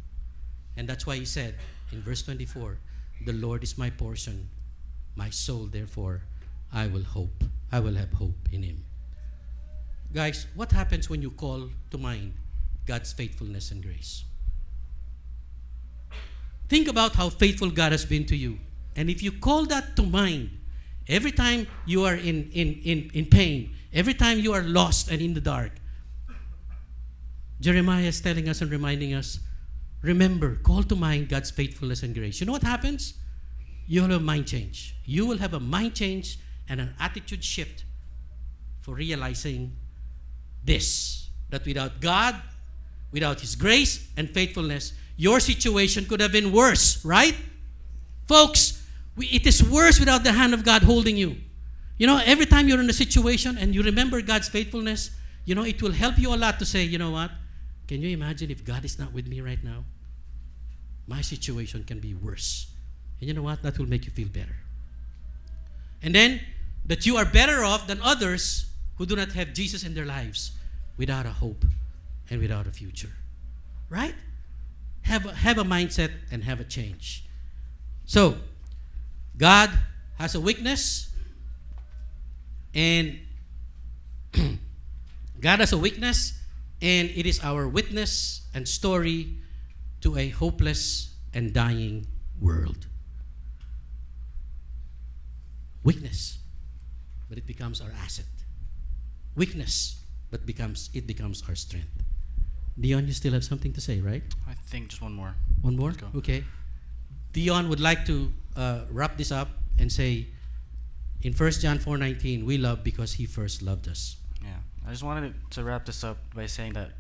And 0.76 0.88
that's 0.88 1.08
why 1.08 1.16
He 1.16 1.26
said 1.26 1.56
in 1.92 2.02
verse 2.02 2.22
24 2.22 2.78
The 3.26 3.34
Lord 3.34 3.64
is 3.64 3.78
my 3.78 3.90
portion. 3.90 4.50
My 5.16 5.30
soul, 5.30 5.66
therefore, 5.66 6.22
I 6.74 6.88
will 6.88 7.04
hope. 7.04 7.44
I 7.72 7.80
will 7.80 7.96
have 7.96 8.12
hope 8.14 8.50
in 8.52 8.64
Him. 8.64 8.84
Guys, 10.14 10.48
what 10.56 10.72
happens 10.72 11.10
when 11.10 11.22
you 11.22 11.32
call 11.32 11.70
to 11.92 11.98
mind 11.98 12.34
God's 12.86 13.12
faithfulness 13.12 13.72
and 13.72 13.84
grace? 13.84 14.24
Think 16.70 16.88
about 16.88 17.16
how 17.16 17.30
faithful 17.30 17.70
God 17.70 17.92
has 17.92 18.06
been 18.06 18.26
to 18.26 18.36
you. 18.36 18.60
And 18.96 19.10
if 19.10 19.22
you 19.22 19.32
call 19.32 19.66
that 19.66 19.96
to 19.96 20.04
mind, 20.04 20.50
every 21.08 21.32
time 21.32 21.68
you 21.86 22.04
are 22.06 22.16
in, 22.16 22.50
in, 22.52 22.82
in, 22.84 23.12
in 23.14 23.26
pain, 23.26 23.76
every 23.94 24.14
time 24.14 24.40
you 24.40 24.54
are 24.54 24.64
lost 24.64 25.10
and 25.12 25.22
in 25.22 25.34
the 25.34 25.42
dark, 25.42 25.72
Jeremiah 27.60 28.04
is 28.04 28.22
telling 28.22 28.50
us 28.50 28.62
and 28.62 28.72
reminding 28.72 29.14
us 29.14 29.40
remember, 30.02 30.56
call 30.56 30.84
to 30.84 30.96
mind 30.96 31.30
God's 31.30 31.52
faithfulness 31.52 32.04
and 32.04 32.14
grace. 32.14 32.40
You 32.40 32.46
know 32.46 32.52
what 32.54 32.64
happens? 32.64 33.16
You'll 33.88 34.10
have 34.10 34.22
a 34.22 34.24
mind 34.24 34.48
change. 34.48 34.96
You 35.06 35.26
will 35.26 35.38
have 35.38 35.54
a 35.54 35.60
mind 35.60 35.96
change 35.96 36.40
and 36.70 36.82
an 36.82 36.94
attitude 37.00 37.44
shift 37.44 37.86
for 38.82 38.94
realizing 38.94 39.76
this 40.68 41.30
that 41.50 41.66
without 41.66 42.00
God, 42.02 42.36
without 43.12 43.40
His 43.40 43.56
grace 43.56 44.08
and 44.18 44.30
faithfulness, 44.30 44.94
your 45.16 45.40
situation 45.40 46.06
could 46.06 46.22
have 46.22 46.32
been 46.32 46.52
worse, 46.52 47.04
right? 47.04 47.36
Folks, 48.28 48.86
we, 49.16 49.28
it 49.28 49.48
is 49.48 49.64
worse 49.64 50.00
without 50.00 50.24
the 50.24 50.34
hand 50.34 50.54
of 50.54 50.64
God 50.64 50.84
holding 50.84 51.18
you. 51.18 51.38
You 51.98 52.06
know, 52.06 52.22
every 52.24 52.46
time 52.46 52.68
you're 52.68 52.80
in 52.80 52.90
a 52.90 52.94
situation 52.94 53.58
and 53.58 53.74
you 53.74 53.82
remember 53.82 54.22
God's 54.22 54.50
faithfulness, 54.50 55.10
you 55.46 55.56
know, 55.56 55.64
it 55.64 55.82
will 55.82 55.94
help 55.94 56.20
you 56.20 56.34
a 56.34 56.38
lot 56.38 56.60
to 56.60 56.66
say, 56.66 56.84
you 56.84 57.00
know 57.00 57.12
what? 57.12 57.32
Can 57.88 58.02
you 58.02 58.10
imagine 58.10 58.52
if 58.52 58.64
God 58.64 58.86
is 58.86 59.00
not 59.00 59.14
with 59.14 59.28
me 59.28 59.42
right 59.42 59.64
now? 59.64 59.86
My 61.08 61.22
situation 61.22 61.84
can 61.86 62.00
be 62.00 62.14
worse. 62.14 62.68
And 63.20 63.28
you 63.28 63.34
know 63.34 63.42
what? 63.42 63.64
That 63.64 63.80
will 63.80 63.88
make 63.88 64.06
you 64.06 64.12
feel 64.12 64.28
better. 64.28 64.58
And 66.04 66.14
then, 66.14 66.42
that 66.86 67.06
you 67.06 67.18
are 67.18 67.26
better 67.26 67.64
off 67.64 67.88
than 67.88 68.00
others 68.02 68.70
who 68.98 69.06
do 69.06 69.16
not 69.16 69.32
have 69.32 69.54
Jesus 69.54 69.84
in 69.84 69.96
their 69.96 70.06
lives 70.06 70.52
without 70.98 71.26
a 71.26 71.32
hope 71.32 71.66
and 72.30 72.42
without 72.42 72.68
a 72.68 72.72
future. 72.72 73.12
Right? 73.90 74.16
Have 75.04 75.26
a, 75.26 75.34
have 75.34 75.58
a 75.58 75.64
mindset 75.64 76.12
and 76.32 76.44
have 76.44 76.60
a 76.60 76.64
change. 76.64 77.24
So, 78.06 78.38
God 79.38 79.70
has 80.18 80.36
a 80.36 80.42
weakness, 80.42 81.10
and 82.74 83.20
God 85.40 85.60
has 85.60 85.72
a 85.72 85.78
weakness, 85.78 86.34
and 86.82 87.10
it 87.10 87.26
is 87.26 87.40
our 87.44 87.68
witness 87.68 88.42
and 88.54 88.68
story 88.68 89.38
to 90.02 90.18
a 90.18 90.30
hopeless 90.30 91.14
and 91.34 91.54
dying 91.54 92.08
world. 92.40 92.88
Weakness, 95.84 96.40
but 97.30 97.38
it 97.38 97.46
becomes 97.46 97.80
our 97.80 97.92
asset. 98.04 98.26
Weakness, 99.36 99.97
but 100.32 100.46
becomes 100.46 100.90
it 100.94 101.08
becomes 101.08 101.44
our 101.48 101.56
strength. 101.56 102.04
Dion, 102.80 103.08
you 103.08 103.14
still 103.14 103.34
have 103.34 103.44
something 103.44 103.74
to 103.74 103.82
say, 103.82 104.00
right? 104.02 104.24
I 104.48 104.54
think 104.54 104.90
just 104.90 105.02
one 105.02 105.14
more. 105.14 105.34
One 105.62 105.76
more? 105.76 105.94
Okay. 106.16 106.44
Dion 107.34 107.70
would 107.70 107.80
like 107.80 108.06
to 108.06 108.32
uh, 108.56 108.82
wrap 108.92 109.18
this 109.18 109.32
up 109.32 109.50
and 109.80 109.92
say, 109.92 110.28
in 111.24 111.34
1 111.34 111.52
John 111.54 111.80
4.19, 111.80 112.46
we 112.46 112.58
love 112.58 112.84
because 112.84 113.14
he 113.14 113.26
first 113.26 113.64
loved 113.64 113.88
us. 113.88 114.18
Yeah. 114.44 114.58
I 114.86 114.92
just 114.92 115.04
wanted 115.04 115.34
to 115.52 115.64
wrap 115.64 115.86
this 115.86 116.04
up 116.04 116.18
by 116.36 116.46
saying 116.46 116.74
that 116.74 116.92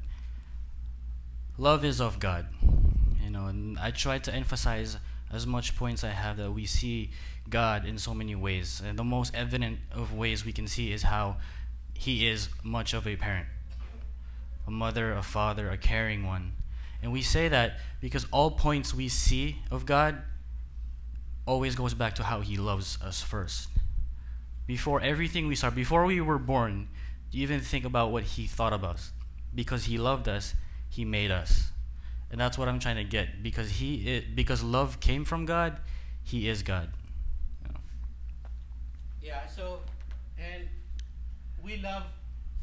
love 1.58 1.86
is 1.86 2.02
of 2.02 2.20
God. 2.20 2.48
You 3.24 3.30
know, 3.30 3.46
and 3.46 3.78
I 3.78 3.92
try 3.92 4.18
to 4.20 4.34
emphasize 4.34 4.98
as 5.32 5.46
much 5.46 5.76
points 5.76 6.04
I 6.04 6.10
have 6.10 6.38
that 6.38 6.52
we 6.52 6.66
see 6.66 7.12
God 7.50 7.86
in 7.86 7.98
so 7.98 8.14
many 8.14 8.36
ways. 8.36 8.82
And 8.86 8.98
the 8.98 9.04
most 9.04 9.36
evident 9.36 9.80
of 9.92 10.14
ways 10.14 10.46
we 10.46 10.54
can 10.54 10.68
see 10.68 10.92
is 10.92 11.04
how 11.04 11.38
he 11.98 12.28
is 12.28 12.50
much 12.64 12.94
of 12.94 13.08
a 13.08 13.16
parent. 13.16 13.48
A 14.68 14.72
mother, 14.72 15.14
a 15.14 15.24
father, 15.24 15.70
a 15.70 15.78
caring 15.78 16.26
one. 16.26 16.54
And 17.02 17.12
we 17.12 17.22
say 17.22 17.48
that 17.48 17.80
because 18.02 18.26
all 18.32 18.52
points 18.52 18.94
we 18.94 19.08
see 19.08 19.58
of 19.72 19.86
God 19.86 20.22
always 21.46 21.76
goes 21.76 21.94
back 21.94 22.16
to 22.16 22.24
how 22.24 22.42
he 22.42 22.58
loves 22.58 23.00
us 23.02 23.22
first. 23.22 23.70
Before 24.66 25.00
everything 25.00 25.48
we 25.48 25.56
saw, 25.56 25.70
before 25.70 26.06
we 26.06 26.20
were 26.20 26.38
born, 26.38 26.90
even 27.32 27.62
think 27.62 27.86
about 27.86 28.12
what 28.12 28.24
he 28.24 28.46
thought 28.48 28.74
of 28.74 28.84
us? 28.84 29.12
Because 29.54 29.86
he 29.86 29.98
loved 29.98 30.28
us, 30.28 30.56
he 30.90 31.06
made 31.06 31.32
us. 31.32 31.72
And 32.30 32.40
that's 32.40 32.58
what 32.58 32.68
I'm 32.68 32.80
trying 32.80 32.98
to 32.98 33.04
get. 33.04 33.42
Because 33.42 33.70
he 33.70 34.18
i 34.18 34.24
because 34.36 34.62
love 34.64 35.00
came 35.00 35.24
from 35.24 35.46
God, 35.46 35.80
he 36.24 36.50
is 36.50 36.64
God. 36.64 36.90
Know. 37.64 37.80
Yeah, 39.22 39.48
so, 39.48 39.80
we 41.68 41.76
love 41.78 42.04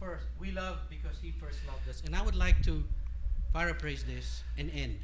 first. 0.01 0.25
We 0.41 0.51
love 0.51 0.79
because 0.89 1.19
he 1.21 1.31
first 1.31 1.59
loved 1.67 1.87
us. 1.91 2.03
And 2.07 2.17
I 2.17 2.23
would 2.23 2.35
like 2.35 2.63
to 2.63 2.83
paraphrase 3.53 4.03
this 4.03 4.43
and 4.57 4.71
end. 4.75 4.99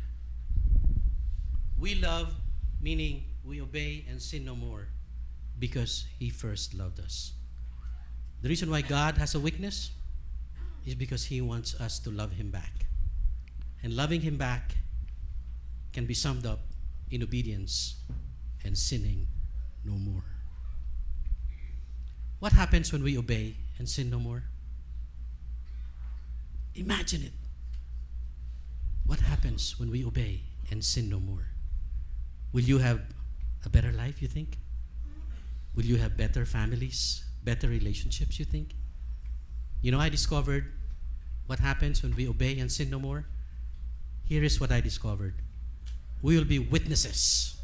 We 1.79 1.97
love, 1.97 2.35
meaning 2.81 3.25
we 3.45 3.61
obey 3.61 4.07
and 4.09 4.21
sin 4.21 4.47
no 4.47 4.57
more 4.57 4.89
because 5.59 6.07
he 6.19 6.31
first 6.31 6.73
loved 6.73 6.99
us. 6.99 7.33
The 8.41 8.49
reason 8.49 8.71
why 8.71 8.81
God 8.81 9.19
has 9.19 9.35
a 9.35 9.41
weakness 9.41 9.91
is 10.87 10.95
because 10.95 11.27
he 11.27 11.43
wants 11.43 11.79
us 11.79 11.99
to 12.01 12.11
love 12.11 12.33
him 12.33 12.51
back. 12.51 12.87
And 13.83 13.95
loving 13.95 14.23
him 14.23 14.39
back 14.39 14.77
can 15.93 16.07
be 16.07 16.15
summed 16.15 16.47
up 16.47 16.61
in 17.11 17.23
obedience 17.23 17.97
and 18.65 18.77
sinning 18.79 19.27
no 19.85 19.93
more. 19.93 20.25
What 22.39 22.53
happens 22.53 22.93
when 22.93 23.03
we 23.03 23.19
obey 23.19 23.57
and 23.81 23.89
sin 23.89 24.11
no 24.11 24.19
more? 24.19 24.43
Imagine 26.75 27.23
it. 27.23 27.33
What 29.07 29.21
happens 29.21 29.81
when 29.81 29.91
we 29.91 30.05
obey 30.05 30.43
and 30.71 30.85
sin 30.85 31.09
no 31.09 31.19
more? 31.19 31.47
Will 32.53 32.61
you 32.61 32.77
have 32.77 33.01
a 33.65 33.71
better 33.71 33.91
life, 33.91 34.21
you 34.21 34.29
think? 34.29 34.59
Will 35.75 35.87
you 35.87 35.97
have 35.97 36.15
better 36.15 36.45
families, 36.45 37.25
better 37.43 37.69
relationships, 37.69 38.39
you 38.39 38.45
think? 38.45 38.75
You 39.81 39.93
know, 39.93 39.99
I 39.99 40.11
discovered 40.11 40.67
what 41.47 41.59
happens 41.59 42.03
when 42.03 42.15
we 42.15 42.29
obey 42.29 42.59
and 42.59 42.71
sin 42.71 42.91
no 42.91 42.99
more. 42.99 43.25
Here 44.25 44.45
is 44.45 44.61
what 44.61 44.71
I 44.71 44.83
discovered 44.83 45.35
we 46.21 46.37
will 46.37 46.45
be 46.45 46.59
witnesses. 46.59 47.57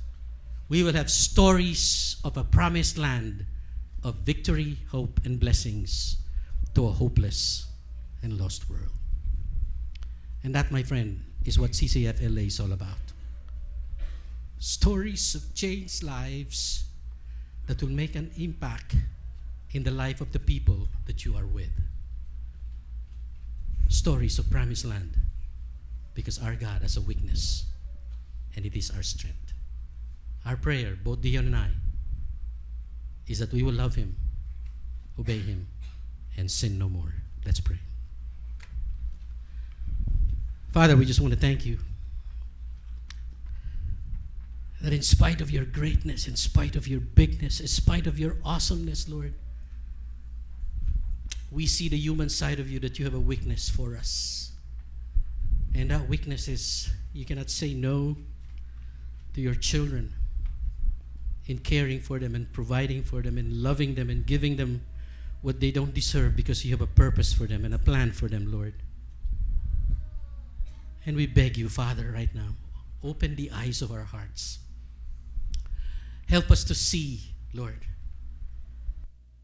We 0.71 0.83
will 0.83 0.95
have 0.95 1.11
stories 1.11 2.17
of 2.25 2.39
a 2.39 2.43
promised 2.43 2.97
land 2.97 3.45
of 4.07 4.15
victory, 4.25 4.79
hope, 4.93 5.21
and 5.25 5.41
blessings 5.41 6.19
to 6.75 6.87
a 6.87 6.93
hopeless 6.93 7.67
and 8.23 8.39
lost 8.39 8.71
world. 8.71 8.95
And 10.45 10.55
that, 10.55 10.71
my 10.71 10.85
friend, 10.85 11.25
is 11.45 11.59
what 11.59 11.73
CCF 11.73 12.23
LA 12.23 12.43
is 12.43 12.61
all 12.61 12.71
about. 12.71 13.13
Stories 14.61 15.35
of 15.35 15.53
changed 15.57 16.05
lives 16.05 16.85
that 17.67 17.83
will 17.83 17.91
make 17.91 18.15
an 18.15 18.31
impact 18.39 18.95
in 19.73 19.83
the 19.83 19.91
life 19.91 20.21
of 20.21 20.31
the 20.31 20.39
people 20.39 20.87
that 21.07 21.25
you 21.25 21.37
are 21.37 21.47
with. 21.47 21.73
Stories 23.89 24.39
of 24.39 24.49
promised 24.49 24.85
land 24.85 25.17
because 26.15 26.39
our 26.39 26.55
God 26.55 26.83
has 26.83 26.97
a 26.97 27.01
weakness 27.01 27.65
and 28.55 28.65
it 28.65 28.77
is 28.77 28.93
our 28.93 29.03
strength. 29.03 29.53
Our 30.45 30.57
prayer, 30.57 30.97
both 31.03 31.23
Dion 31.23 31.47
and 31.47 31.57
I, 31.57 31.71
is 33.29 33.39
that 33.39 33.53
we 33.53 33.62
will 33.62 33.72
love 33.72 33.95
Him, 33.95 34.16
obey 35.18 35.39
Him, 35.39 35.66
and 36.37 36.51
sin 36.51 36.79
no 36.79 36.89
more. 36.89 37.12
Let's 37.45 37.61
pray. 37.61 37.79
Father, 40.72 40.97
we 40.97 41.07
just 41.07 41.20
want 41.20 41.33
to 41.33 41.41
thank 41.41 41.64
you 41.64 41.79
that 44.83 44.93
in 44.93 45.03
spite 45.03 45.41
of 45.41 45.51
your 45.51 45.64
greatness, 45.64 46.29
in 46.29 46.37
spite 46.37 46.77
of 46.77 46.87
your 46.87 47.01
bigness, 47.01 47.61
in 47.61 47.66
spite 47.66 48.07
of 48.07 48.18
your 48.18 48.37
awesomeness, 48.45 49.09
Lord, 49.09 49.35
we 51.51 51.66
see 51.66 51.89
the 51.89 51.97
human 51.97 52.29
side 52.29 52.61
of 52.61 52.70
you 52.70 52.79
that 52.81 52.99
you 52.99 53.05
have 53.05 53.14
a 53.14 53.20
weakness 53.20 53.70
for 53.70 53.97
us. 53.97 54.51
And 55.74 55.91
that 55.91 56.09
weakness 56.09 56.49
is 56.49 56.91
you 57.12 57.24
cannot 57.24 57.51
say 57.51 57.72
no 57.72 58.16
to 59.35 59.41
your 59.41 59.55
children 59.55 60.12
in 61.47 61.59
caring 61.59 62.01
for 62.01 62.18
them 62.18 62.34
and 62.34 62.53
providing 62.53 63.03
for 63.03 63.22
them 63.22 63.38
and 63.38 63.62
loving 63.62 63.94
them 63.94 64.11
and 64.11 64.26
giving 64.26 64.57
them 64.57 64.82
what 65.42 65.61
they 65.61 65.70
don't 65.70 65.94
deserve 65.94 66.34
because 66.34 66.64
you 66.64 66.72
have 66.72 66.80
a 66.80 66.86
purpose 66.86 67.32
for 67.32 67.47
them 67.47 67.64
and 67.64 67.72
a 67.72 67.78
plan 67.78 68.11
for 68.11 68.28
them, 68.28 68.51
Lord. 68.51 68.74
And 71.05 71.14
we 71.14 71.26
beg 71.26 71.57
you, 71.57 71.68
Father, 71.68 72.11
right 72.12 72.34
now, 72.34 72.57
open 73.05 73.36
the 73.36 73.51
eyes 73.53 73.80
of 73.80 73.92
our 73.92 74.03
hearts. 74.03 74.59
Help 76.28 76.51
us 76.51 76.64
to 76.64 76.74
see, 76.74 77.20
Lord. 77.55 77.86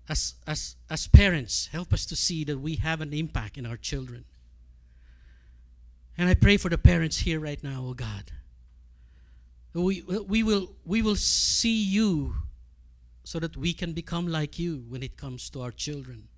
As, 0.08 0.34
as, 0.46 0.74
as 0.90 1.06
parents, 1.06 1.68
help 1.70 1.92
us 1.92 2.04
to 2.06 2.16
see 2.16 2.42
that 2.44 2.58
we 2.58 2.76
have 2.76 3.00
an 3.00 3.12
impact 3.12 3.56
in 3.56 3.64
our 3.64 3.76
children. 3.76 4.24
And 6.18 6.28
I 6.28 6.34
pray 6.34 6.56
for 6.56 6.68
the 6.68 6.78
parents 6.78 7.18
here 7.18 7.38
right 7.38 7.62
now, 7.62 7.84
oh 7.86 7.94
God. 7.94 8.32
We, 9.74 10.02
we, 10.02 10.42
will, 10.42 10.70
we 10.84 11.00
will 11.00 11.16
see 11.16 11.82
you 11.82 12.34
so 13.24 13.38
that 13.38 13.56
we 13.56 13.72
can 13.72 13.92
become 13.92 14.26
like 14.26 14.58
you 14.58 14.84
when 14.88 15.02
it 15.02 15.16
comes 15.16 15.48
to 15.50 15.62
our 15.62 15.70
children. 15.70 16.28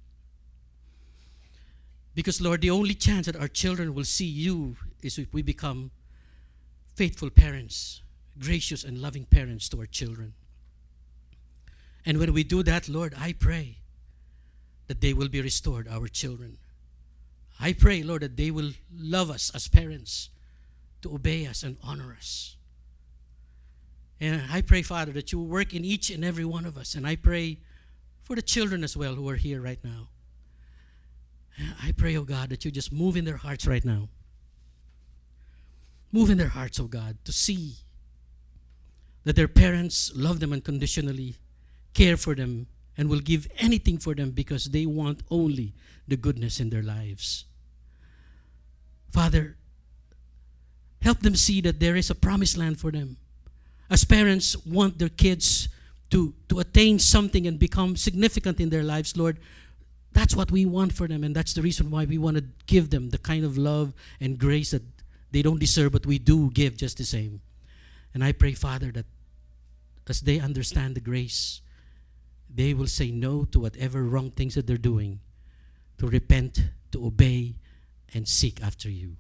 Because, 2.15 2.41
Lord, 2.41 2.61
the 2.61 2.71
only 2.71 2.95
chance 2.95 3.27
that 3.27 3.37
our 3.37 3.49
children 3.49 3.95
will 3.95 4.05
see 4.05 4.27
you 4.27 4.77
is 5.03 5.19
if 5.19 5.33
we 5.35 5.43
become 5.43 5.91
faithful 6.95 7.29
parents, 7.29 8.03
gracious 8.39 8.85
and 8.85 8.99
loving 8.99 9.25
parents 9.25 9.69
to 9.71 9.81
our 9.81 9.87
children. 9.87 10.35
And 12.07 12.19
when 12.19 12.33
we 12.33 12.45
do 12.45 12.63
that, 12.63 12.89
Lord, 12.89 13.15
I 13.19 13.33
pray 13.33 13.79
that 14.87 15.01
they 15.01 15.13
will 15.13 15.29
be 15.29 15.41
restored, 15.41 15.89
our 15.89 16.07
children. 16.07 16.59
I 17.59 17.73
pray, 17.73 18.03
Lord, 18.03 18.23
that 18.23 18.37
they 18.37 18.51
will 18.51 18.73
love 18.97 19.31
us 19.31 19.51
as 19.55 19.67
parents, 19.67 20.29
to 21.03 21.15
obey 21.15 21.47
us 21.47 21.63
and 21.63 21.77
honor 21.83 22.15
us. 22.17 22.57
And 24.21 24.43
I 24.51 24.63
pray, 24.63 24.83
Father, 24.83 25.13
that 25.13 25.33
you 25.33 25.39
will 25.39 25.47
work 25.47 25.75
in 25.75 25.85
each 25.85 26.11
and 26.11 26.25
every 26.25 26.45
one 26.45 26.67
of 26.67 26.77
us. 26.77 26.95
And 26.95 27.07
I 27.07 27.17
pray 27.17 27.59
for 28.23 28.37
the 28.37 28.43
children 28.43 28.85
as 28.85 28.97
well 28.97 29.15
who 29.15 29.29
are 29.29 29.37
here 29.37 29.61
right 29.61 29.83
now. 29.85 30.09
I 31.83 31.93
pray, 31.93 32.17
oh 32.17 32.25
God, 32.25 32.49
that 32.51 32.65
you 32.65 32.71
just 32.71 32.93
move 32.93 33.17
in 33.17 33.25
their 33.25 33.37
hearts 33.37 33.67
right 33.67 33.85
now. 33.85 34.09
Move 36.11 36.31
in 36.31 36.39
their 36.39 36.49
hearts, 36.49 36.81
oh 36.81 36.87
God, 36.87 37.17
to 37.25 37.33
see 37.33 37.75
that 39.25 39.37
their 39.37 39.49
parents 39.49 40.13
love 40.15 40.41
them 40.41 40.53
unconditionally, 40.53 41.37
care 41.93 42.17
for 42.17 42.35
them, 42.35 42.67
and 42.97 43.09
will 43.09 43.21
give 43.21 43.49
anything 43.59 43.99
for 43.99 44.15
them 44.15 44.31
because 44.31 44.67
they 44.67 44.87
want 44.87 45.23
only 45.31 45.75
the 46.07 46.17
goodness 46.17 46.61
in 46.61 46.71
their 46.71 46.83
lives. 46.83 47.47
Father, 49.11 49.57
help 51.03 51.21
them 51.21 51.35
see 51.37 51.61
that 51.61 51.81
there 51.81 51.97
is 51.97 52.11
a 52.11 52.15
promised 52.15 52.57
land 52.57 52.79
for 52.79 52.91
them. 52.91 53.17
As 53.91 54.05
parents 54.05 54.57
want 54.67 54.99
their 54.99 55.09
kids 55.09 55.69
to, 56.11 56.35
to 56.49 56.61
attain 56.61 56.99
something 56.99 57.47
and 57.47 57.59
become 57.59 57.97
significant 57.97 58.61
in 58.61 58.71
their 58.71 58.83
lives, 58.83 59.17
Lord, 59.17 59.39
that's 60.13 60.37
what 60.37 60.51
we 60.51 60.65
want 60.65 60.93
for 60.93 61.09
them, 61.09 61.25
and 61.25 61.35
that's 61.35 61.55
the 61.55 61.63
reason 61.63 61.91
why 61.91 62.05
we 62.05 62.19
want 62.19 62.37
to 62.37 62.45
give 62.67 62.91
them 62.91 63.11
the 63.11 63.19
kind 63.19 63.45
of 63.45 63.59
love 63.59 63.93
and 64.21 64.39
grace 64.39 64.71
that 64.71 64.83
they 65.33 65.43
don't 65.43 65.59
deserve, 65.59 65.93
but 65.93 66.07
we 66.07 66.19
do 66.19 66.51
give 66.51 66.77
just 66.77 66.99
the 66.99 67.05
same. 67.05 67.41
And 68.15 68.23
I 68.23 68.31
pray, 68.31 68.53
Father, 68.53 68.93
that 68.93 69.07
as 70.09 70.21
they 70.21 70.39
understand 70.39 70.95
the 70.95 71.01
grace, 71.01 71.61
they 72.49 72.73
will 72.73 72.87
say 72.87 73.11
no 73.11 73.45
to 73.47 73.59
whatever 73.59 74.05
wrong 74.05 74.31
things 74.31 74.55
that 74.55 74.69
they're 74.69 74.77
doing, 74.77 75.19
to 75.99 76.07
repent, 76.07 76.61
to 76.93 77.05
obey, 77.05 77.57
and 78.15 78.29
seek 78.29 78.63
after 78.63 78.89
you. 78.89 79.17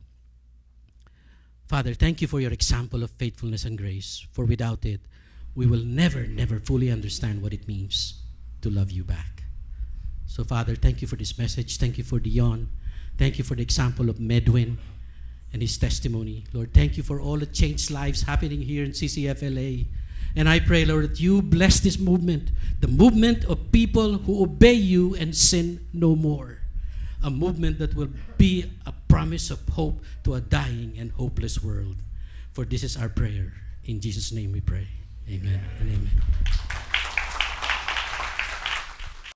Father, 1.66 1.94
thank 1.94 2.20
you 2.20 2.28
for 2.28 2.40
your 2.40 2.52
example 2.52 3.02
of 3.02 3.10
faithfulness 3.12 3.64
and 3.64 3.78
grace, 3.78 4.26
for 4.32 4.44
without 4.44 4.84
it, 4.84 5.00
we 5.54 5.66
will 5.66 5.84
never, 5.84 6.26
never 6.26 6.60
fully 6.60 6.90
understand 6.90 7.42
what 7.42 7.52
it 7.52 7.66
means 7.66 8.22
to 8.60 8.68
love 8.68 8.90
you 8.90 9.02
back. 9.04 9.44
So, 10.26 10.44
Father, 10.44 10.74
thank 10.74 11.00
you 11.00 11.08
for 11.08 11.16
this 11.16 11.38
message. 11.38 11.78
Thank 11.78 11.96
you 11.96 12.04
for 12.04 12.18
Dion. 12.18 12.68
Thank 13.16 13.38
you 13.38 13.44
for 13.44 13.54
the 13.54 13.62
example 13.62 14.10
of 14.10 14.18
Medwin 14.18 14.76
and 15.52 15.62
his 15.62 15.78
testimony. 15.78 16.44
Lord, 16.52 16.74
thank 16.74 16.96
you 16.96 17.02
for 17.02 17.20
all 17.20 17.38
the 17.38 17.46
changed 17.46 17.90
lives 17.90 18.22
happening 18.22 18.60
here 18.60 18.84
in 18.84 18.90
CCFLA. 18.90 19.86
And 20.36 20.48
I 20.48 20.58
pray, 20.58 20.84
Lord, 20.84 21.04
that 21.04 21.20
you 21.20 21.40
bless 21.40 21.80
this 21.80 21.98
movement, 21.98 22.50
the 22.80 22.88
movement 22.88 23.44
of 23.44 23.70
people 23.70 24.18
who 24.18 24.42
obey 24.42 24.72
you 24.72 25.14
and 25.14 25.34
sin 25.34 25.86
no 25.92 26.16
more. 26.16 26.63
A 27.24 27.30
movement 27.30 27.78
that 27.80 27.96
will 27.96 28.12
be 28.36 28.70
a 28.84 28.92
promise 29.08 29.50
of 29.50 29.58
hope 29.72 30.04
to 30.24 30.34
a 30.34 30.40
dying 30.40 30.92
and 30.98 31.10
hopeless 31.12 31.64
world. 31.64 31.96
For 32.52 32.64
this 32.64 32.84
is 32.84 32.96
our 32.96 33.08
prayer. 33.08 33.52
In 33.84 34.00
Jesus' 34.00 34.30
name 34.30 34.52
we 34.52 34.60
pray. 34.60 34.86
Amen 35.28 35.60
and 35.80 35.88
amen. 35.88 36.93